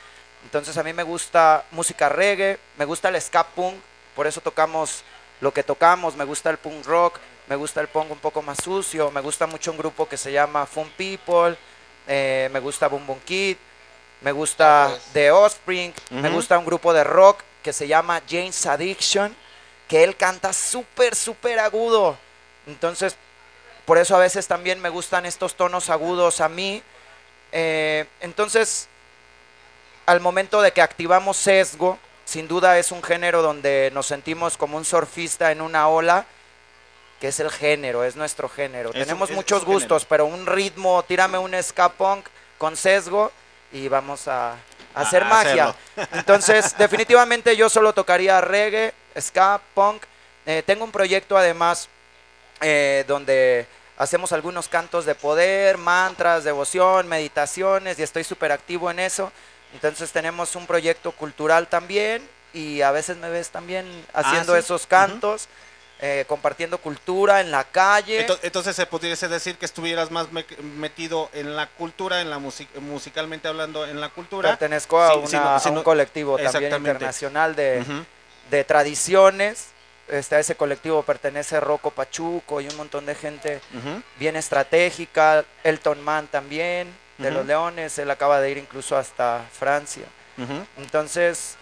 [0.44, 3.76] Entonces a mí me gusta música reggae, me gusta el ska punk,
[4.14, 5.02] por eso tocamos
[5.40, 8.58] lo que tocamos, me gusta el punk rock, me gusta el punk un poco más
[8.62, 11.56] sucio, me gusta mucho un grupo que se llama Fun People,
[12.06, 13.56] eh, me gusta Boom Boom Kid,
[14.20, 19.34] me gusta The Offspring, me gusta un grupo de rock que se llama James Addiction,
[19.88, 22.16] que él canta súper, súper agudo.
[22.66, 23.16] Entonces,
[23.86, 26.82] por eso a veces también me gustan estos tonos agudos a mí.
[27.52, 28.88] Eh, entonces,
[30.06, 34.76] al momento de que activamos sesgo, sin duda es un género donde nos sentimos como
[34.76, 36.24] un surfista en una ola,
[37.20, 38.90] que es el género, es nuestro género.
[38.90, 39.80] Es Tenemos es- muchos es un género.
[39.80, 42.26] gustos, pero un ritmo, tírame un ska punk
[42.58, 43.30] con sesgo
[43.72, 44.56] y vamos a, a
[45.00, 45.74] hacer magia.
[45.96, 46.08] hacerlo.
[46.18, 50.02] Entonces, definitivamente yo solo tocaría reggae, ska, punk.
[50.46, 51.88] Eh, tengo un proyecto además
[52.64, 53.66] eh, donde
[53.96, 59.30] hacemos algunos cantos de poder, mantras, devoción, meditaciones y estoy súper activo en eso.
[59.74, 64.60] Entonces tenemos un proyecto cultural también y a veces me ves también haciendo sí.
[64.60, 65.48] esos cantos,
[66.00, 68.26] eh, compartiendo cultura en la calle.
[68.26, 70.44] Ento- Entonces se pudiese decir que estuvieras más me-
[70.76, 74.50] metido en la cultura, en la music- musicalmente hablando, en la cultura.
[74.50, 75.36] Pertenezco a, Sí, una- sí,
[75.70, 78.04] no- a un colectivo también internacional de, Ujú.
[78.50, 79.66] de tradiciones.
[80.08, 83.60] Este, a ese colectivo pertenece Rocco Pachuco y un montón de gente
[84.18, 85.44] bien estratégica.
[85.62, 87.98] Elton Man también, de los Leones.
[87.98, 90.04] Él acaba de ir incluso hasta Francia.
[90.76, 91.56] Entonces,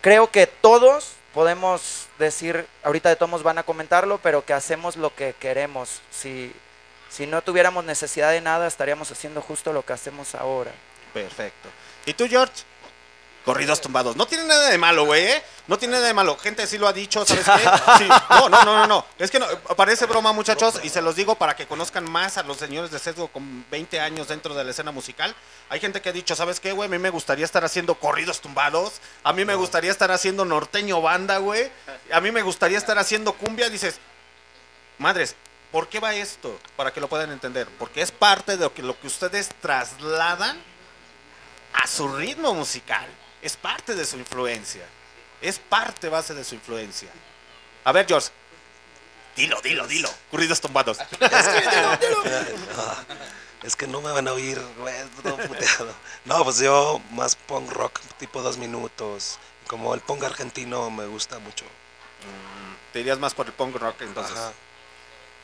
[0.00, 5.14] creo que todos podemos decir, ahorita de todos van a comentarlo, pero que hacemos lo
[5.14, 6.00] que queremos.
[6.10, 6.52] Si,
[7.10, 10.70] si no tuviéramos necesidad de nada, estaríamos haciendo justo lo que hacemos ahora.
[11.12, 11.68] Perfecto.
[12.06, 12.62] ¿Y tú, George?
[13.44, 14.16] Corridos tumbados.
[14.16, 15.44] No tiene nada de malo, güey, ¿eh?
[15.66, 16.38] No tiene nada de malo.
[16.38, 17.44] Gente sí lo ha dicho, ¿sabes
[17.98, 18.04] qué?
[18.04, 18.08] Sí.
[18.30, 19.06] No, no, no, no, no.
[19.18, 19.46] Es que no,
[19.76, 22.98] parece broma, muchachos, y se los digo para que conozcan más a los señores de
[22.98, 25.34] sesgo con 20 años dentro de la escena musical.
[25.68, 26.86] Hay gente que ha dicho, ¿sabes qué, güey?
[26.86, 28.94] A mí me gustaría estar haciendo corridos tumbados.
[29.22, 31.70] A mí me gustaría estar haciendo norteño banda, güey.
[32.12, 33.68] A mí me gustaría estar haciendo cumbia.
[33.68, 34.00] Dices,
[34.96, 35.36] madres,
[35.70, 36.58] ¿por qué va esto?
[36.76, 37.68] Para que lo puedan entender.
[37.78, 40.58] Porque es parte de lo que, lo que ustedes trasladan
[41.74, 43.06] a su ritmo musical.
[43.44, 44.86] Es parte de su influencia.
[45.42, 47.10] Es parte base de su influencia.
[47.84, 48.30] A ver, George.
[49.36, 50.08] Dilo, dilo, dilo.
[50.30, 50.96] Corridos tumbados.
[51.20, 52.88] No,
[53.68, 55.92] es que no me van a oír, güey, todo puteado.
[56.24, 59.38] No, pues yo más punk rock, tipo dos minutos.
[59.66, 61.66] Como el punk argentino me gusta mucho.
[62.94, 64.38] Te irías más por el punk rock entonces.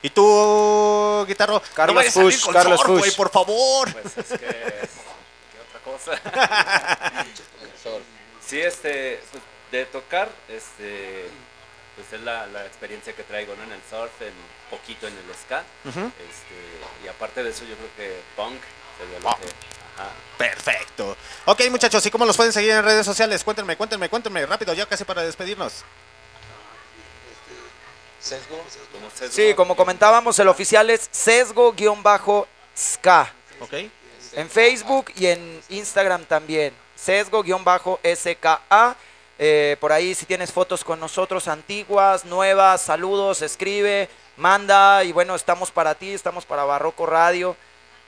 [0.01, 1.63] ¿Y tú, guitarro?
[1.75, 3.15] Carlos no vayas a salir Fuchs, con Carlos Fuchs.
[3.15, 3.93] por favor.
[3.93, 4.47] Pues es que.
[4.47, 6.13] ¿Qué otra cosa?
[8.51, 9.23] sí, este.
[9.31, 11.29] pues, de tocar, este.
[11.95, 13.63] pues es la, la experiencia que traigo, ¿no?
[13.63, 14.35] En el surf, en
[14.71, 15.65] poquito en el ska.
[15.85, 18.61] Este, y aparte de eso, yo creo que punk
[18.99, 19.47] sería lo que...
[19.97, 20.11] Ajá.
[20.39, 21.17] Perfecto.
[21.45, 23.45] Ok, muchachos, ¿y cómo los pueden seguir en redes sociales?
[23.45, 25.85] Cuéntenme, cuéntenme, cuéntenme, rápido, ya casi para despedirnos.
[28.93, 29.35] Como sesgo.
[29.35, 31.73] Sí, como comentábamos, el oficial es sesgo-ska.
[33.61, 33.75] Ok.
[34.33, 36.73] En Facebook y en Instagram también.
[37.05, 38.97] Sesgo-SKA.
[39.43, 45.03] Eh, por ahí si tienes fotos con nosotros, antiguas, nuevas, saludos, escribe, manda.
[45.05, 47.57] Y bueno, estamos para ti, estamos para Barroco Radio.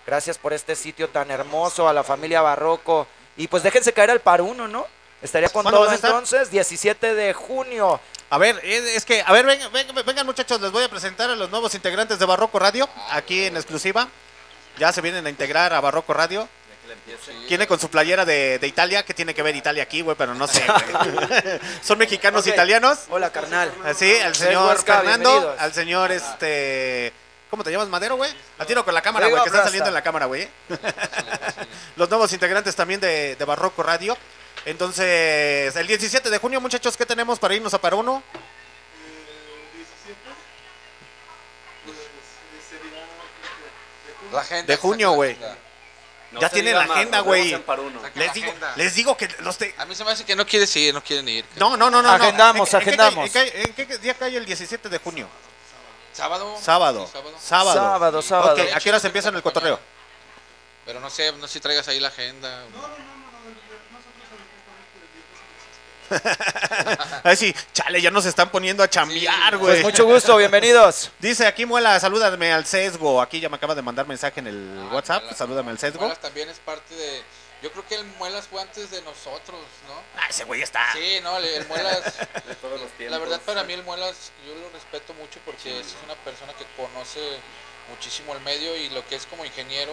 [0.07, 3.07] Gracias por este sitio tan hermoso, a la familia Barroco.
[3.37, 4.87] Y pues déjense caer al par uno, ¿no?
[5.23, 8.01] Estaría con ¿Cuándo todo entonces, 17 de junio.
[8.29, 11.31] A ver, es, es que, a ver, vengan, vengan, vengan, muchachos, les voy a presentar
[11.31, 14.09] a los nuevos integrantes de Barroco Radio, aquí en exclusiva.
[14.79, 16.49] Ya se vienen a integrar a Barroco Radio.
[17.49, 20.35] Viene con su playera de, de Italia, que tiene que ver Italia aquí, güey, pero
[20.35, 21.61] no sé, güey.
[21.83, 23.01] Son mexicanos italianos.
[23.11, 23.73] Hola, carnal.
[23.85, 25.61] Así, al Sesgo señor Fernando, bienvenidos.
[25.61, 27.13] al señor este...
[27.51, 28.33] ¿Cómo te llamas, Madero, güey?
[28.59, 30.49] Al tiro con la cámara, güey, que está saliendo en la cámara, güey.
[31.97, 34.17] Los nuevos integrantes también de, de Barroco Radio.
[34.65, 38.23] Entonces, el 17 de junio, muchachos, ¿qué tenemos para irnos a Paruno?
[44.33, 44.73] La agenda.
[44.73, 45.37] De junio, güey.
[46.33, 47.53] No ya se tiene diga la más, agenda, güey.
[47.53, 47.65] en.
[48.15, 49.75] Les digo, les digo que los te...
[49.79, 51.45] A mí se me hace que no quieres ir, no quieren ir.
[51.57, 52.03] No, no, no, no.
[52.03, 52.11] no.
[52.11, 53.27] Agendamos, ¿En en qué agendamos.
[53.27, 55.29] ¿En qué, en qué día cae el 17 de junio?
[56.13, 56.59] ¿Sábado?
[56.61, 57.09] Sábado.
[57.11, 57.37] Sábado.
[57.41, 57.75] Sábado.
[57.75, 58.63] Sábado, sábado.
[58.63, 59.79] Ok, ¿a qué horas empiezan el cotorreo?
[60.85, 62.63] Pero no sé, no sé si traigas ahí la agenda.
[62.63, 63.22] Ay,
[67.37, 69.75] sí, chale, ya nos están poniendo a chambear, güey.
[69.75, 71.11] Pues mucho gusto, bienvenidos.
[71.19, 73.21] Dice aquí Muela, salúdame al sesgo.
[73.23, 75.23] Aquí ya me acaba de mandar mensaje en el WhatsApp.
[75.25, 76.01] Muelas- Salúdame al sesgo.
[76.01, 77.23] Muelas también es parte de.
[77.63, 79.95] Yo creo que el Muelas fue antes de nosotros, ¿no?
[80.17, 80.93] Ah, ese güey está.
[80.95, 82.03] Sí, no, el, el Muelas.
[82.49, 83.11] De todos los tiempos.
[83.11, 86.65] La verdad, para mí, el Muelas, yo lo respeto mucho porque es una persona que
[86.77, 87.21] conoce
[87.89, 89.93] muchísimo el medio y lo que es como ingeniero.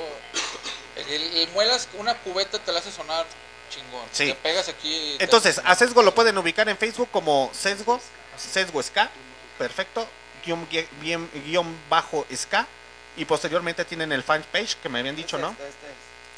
[0.96, 3.28] El, el- el Muelas, una cubeta te la hace sonar
[3.70, 4.06] chingón.
[4.12, 4.28] Sí.
[4.28, 5.14] Te pegas aquí.
[5.14, 8.00] y te Entonces, a sesgo lo pueden ubicar en Facebook como sesgo,
[8.38, 9.10] sesgo ska,
[9.58, 10.08] perfecto,
[10.46, 10.68] guion,
[11.02, 12.68] guión- guión- bajo ska.
[13.18, 15.56] Y posteriormente tienen el fan page que me habían dicho, ¿no?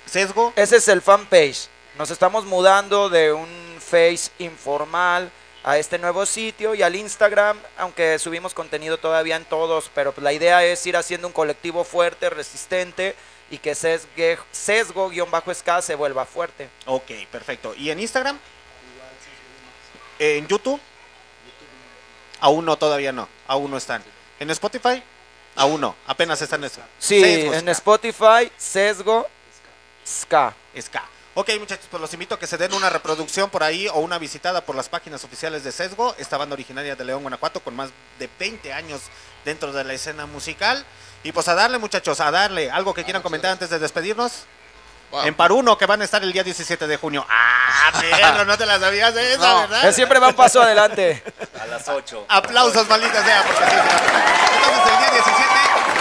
[0.05, 0.51] Sesgo.
[0.55, 1.67] Ese es el fanpage.
[1.97, 5.29] Nos estamos mudando de un face informal
[5.63, 10.23] a este nuevo sitio y al Instagram, aunque subimos contenido todavía en todos, pero pues
[10.23, 13.15] la idea es ir haciendo un colectivo fuerte, resistente
[13.51, 16.69] y que sesgue- sesgo-ska se vuelva fuerte.
[16.85, 17.75] Ok, perfecto.
[17.75, 18.39] ¿Y en Instagram?
[20.17, 20.79] ¿En YouTube?
[22.39, 23.27] Aún no, todavía no.
[23.47, 24.03] Aún no están.
[24.39, 25.03] ¿En Spotify?
[25.55, 25.95] Aún no.
[26.07, 26.81] Apenas están eso.
[26.97, 27.71] Sí, Sesgo en Ska.
[27.71, 29.27] Spotify, sesgo
[30.05, 30.53] ska.
[30.79, 31.03] Ska.
[31.33, 34.17] Ok, muchachos, pues los invito a que se den una reproducción por ahí o una
[34.17, 37.89] visitada por las páginas oficiales de Sesgo, esta banda originaria de León, Guanajuato, con más
[38.19, 38.99] de 20 años
[39.45, 40.85] dentro de la escena musical.
[41.23, 42.69] Y pues a darle, muchachos, a darle.
[42.69, 44.43] ¿Algo que quieran comentar antes de despedirnos?
[45.11, 45.23] Wow.
[45.23, 47.25] En Paruno, que van a estar el día 17 de junio.
[47.29, 48.43] ¡Ah, perro!
[48.43, 49.61] No te la sabías de esa, No.
[49.61, 49.85] ¿verdad?
[49.85, 51.23] Él siempre va un paso adelante.
[51.61, 52.25] A las 8.
[52.27, 53.83] Aplausos, maldita sea, porque así será.
[54.53, 55.45] Entonces, el día 17,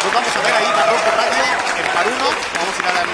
[0.04, 1.44] nos vamos a ver ahí Barroco Radio
[1.76, 2.24] en Paruno.
[2.54, 3.12] Vamos a ir a darle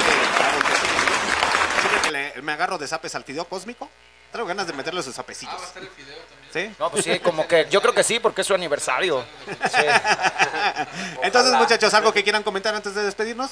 [2.07, 3.89] que le- me agarro de zapes al fideo cósmico,
[4.33, 5.55] traigo ganas de meterle sus Ah, zapecitos.
[5.55, 6.71] va a estar el video también.
[6.71, 6.77] ¿Sí?
[6.79, 9.25] No, pues sí, como que yo creo que sí, porque es su aniversario.
[9.71, 9.87] Sí.
[11.23, 13.51] Entonces, muchachos, ¿algo que quieran comentar antes de despedirnos?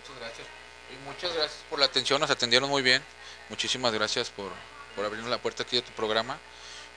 [0.00, 0.46] Muchas gracias.
[0.90, 3.02] Y muchas gracias por la atención, nos atendieron muy bien.
[3.48, 4.50] Muchísimas gracias por,
[4.96, 6.38] por abrirnos la puerta aquí de tu programa.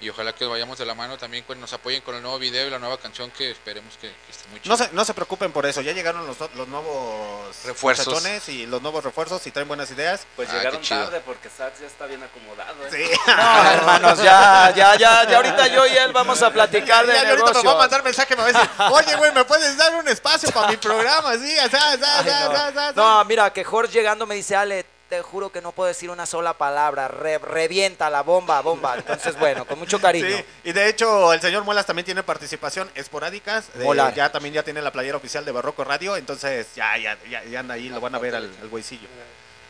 [0.01, 2.67] Y ojalá que vayamos de la mano también, pues nos apoyen con el nuevo video
[2.67, 4.87] y la nueva canción que esperemos que, que esté muy No chida.
[4.89, 8.49] se, no se preocupen por eso, ya llegaron los, los nuevos Refuerzos.
[8.49, 10.27] y los nuevos refuerzos y traen buenas ideas.
[10.35, 11.01] Pues Ah, llegaron chido.
[11.05, 12.85] tarde porque Sax ya está bien acomodado.
[12.87, 12.89] ¿eh?
[12.91, 13.19] Sí.
[13.35, 17.23] No, hermanos, ya, ya, ya, ya ahorita yo y él vamos a platicar de Ya,
[17.23, 19.77] ya ahorita me va a mandar mensaje, me va a decir, oye, güey, ¿me puedes
[19.77, 21.33] dar un espacio para mi programa?
[21.37, 23.19] Sí, así, así, así, Ay, no.
[23.19, 26.25] No, mira, que Jorge llegando me dice, Ale, te juro que no puedo decir una
[26.25, 28.95] sola palabra, re- revienta la bomba, bomba.
[28.97, 30.27] Entonces, bueno, con mucho cariño.
[30.27, 33.71] Sí, y de hecho el señor Muelas también tiene participación esporádicas.
[33.75, 34.13] de- Hola.
[34.13, 37.59] ya también ya tiene la playera oficial de Barroco Radio, entonces ya, ya, ya, ya
[37.59, 39.07] anda ahí, lo van a ver al, al güeycillo.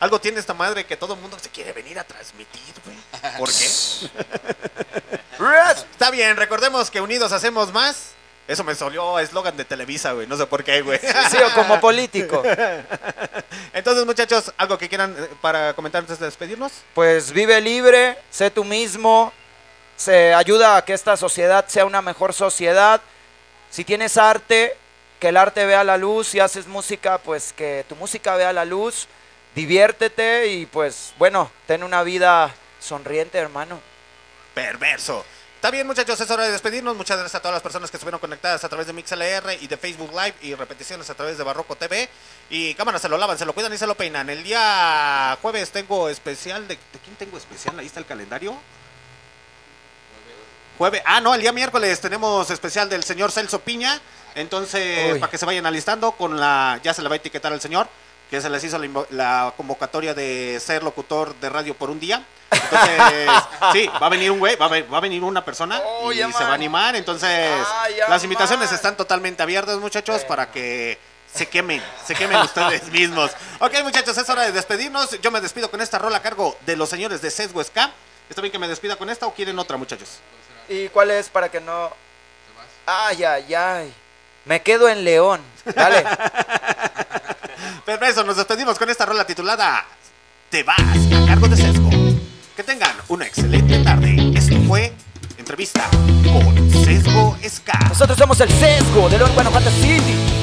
[0.00, 2.96] Algo tiene esta madre que todo el mundo se quiere venir a transmitir, güey.
[3.38, 3.66] ¿Por qué?
[5.90, 8.10] Está bien, recordemos que unidos hacemos más.
[8.48, 10.26] Eso me salió eslogan de Televisa, güey.
[10.26, 11.00] No sé por qué, güey.
[11.30, 12.42] Sí, o como político.
[13.72, 16.72] Entonces, muchachos, algo que quieran eh, para comentar antes de despedirnos.
[16.94, 19.32] Pues vive libre, sé tú mismo,
[19.96, 23.00] se ayuda a que esta sociedad sea una mejor sociedad.
[23.70, 24.76] Si tienes arte,
[25.18, 26.28] que el arte vea la luz.
[26.28, 29.08] Si haces música, pues que tu música vea la luz.
[29.54, 33.80] Diviértete y pues bueno, ten una vida sonriente, hermano.
[34.54, 35.24] Perverso.
[35.66, 36.96] Está bien, muchachos, es hora de despedirnos.
[36.96, 39.76] Muchas gracias a todas las personas que estuvieron conectadas a través de MixLR y de
[39.76, 42.08] Facebook Live y repeticiones a través de Barroco TV.
[42.50, 44.30] Y cámaras, se lo lavan, se lo cuidan y se lo peinan.
[44.30, 46.68] El día jueves tengo especial.
[46.68, 47.76] ¿De, de quién tengo especial?
[47.80, 48.56] Ahí está el calendario.
[50.78, 51.02] Jueves.
[51.04, 54.00] Ah, no, el día miércoles tenemos especial del señor Celso Piña.
[54.36, 56.78] Entonces, para que se vayan alistando con la.
[56.84, 57.88] Ya se le va a etiquetar al señor.
[58.30, 58.78] Que se les hizo
[59.10, 62.24] la, convocatoria de ser locutor de radio por un día.
[62.50, 63.30] Entonces,
[63.72, 65.80] sí, va a venir un güey, va a, ve- va a venir una persona
[66.12, 66.96] y se va a animar.
[66.96, 67.50] Entonces,
[68.08, 70.98] las invitaciones están totalmente abiertas, muchachos, para que
[71.32, 73.30] se quemen, se quemen ustedes mismos.
[73.60, 75.20] Ok, muchachos, es hora de despedirnos.
[75.20, 77.92] Yo me despido con esta rola a cargo de los señores de Sesgo Ska.
[78.28, 80.18] ¿Está bien que me despida con esta o quieren otra, muchachos?
[80.68, 81.90] ¿Y cuál es para que no.?
[82.86, 83.94] Ay, ay, ay.
[84.44, 85.40] Me quedo en León.
[85.64, 86.04] Dale.
[87.86, 89.86] Perfecto, nos despedimos con esta rola titulada
[90.50, 91.88] Te vas a cargo de Sesgo.
[92.56, 94.32] Que tengan una excelente tarde.
[94.34, 94.92] Esto fue
[95.38, 95.88] entrevista
[96.24, 97.78] con Sesgo Ska.
[97.88, 100.35] Nosotros somos el sesgo de León, Guanajuato City.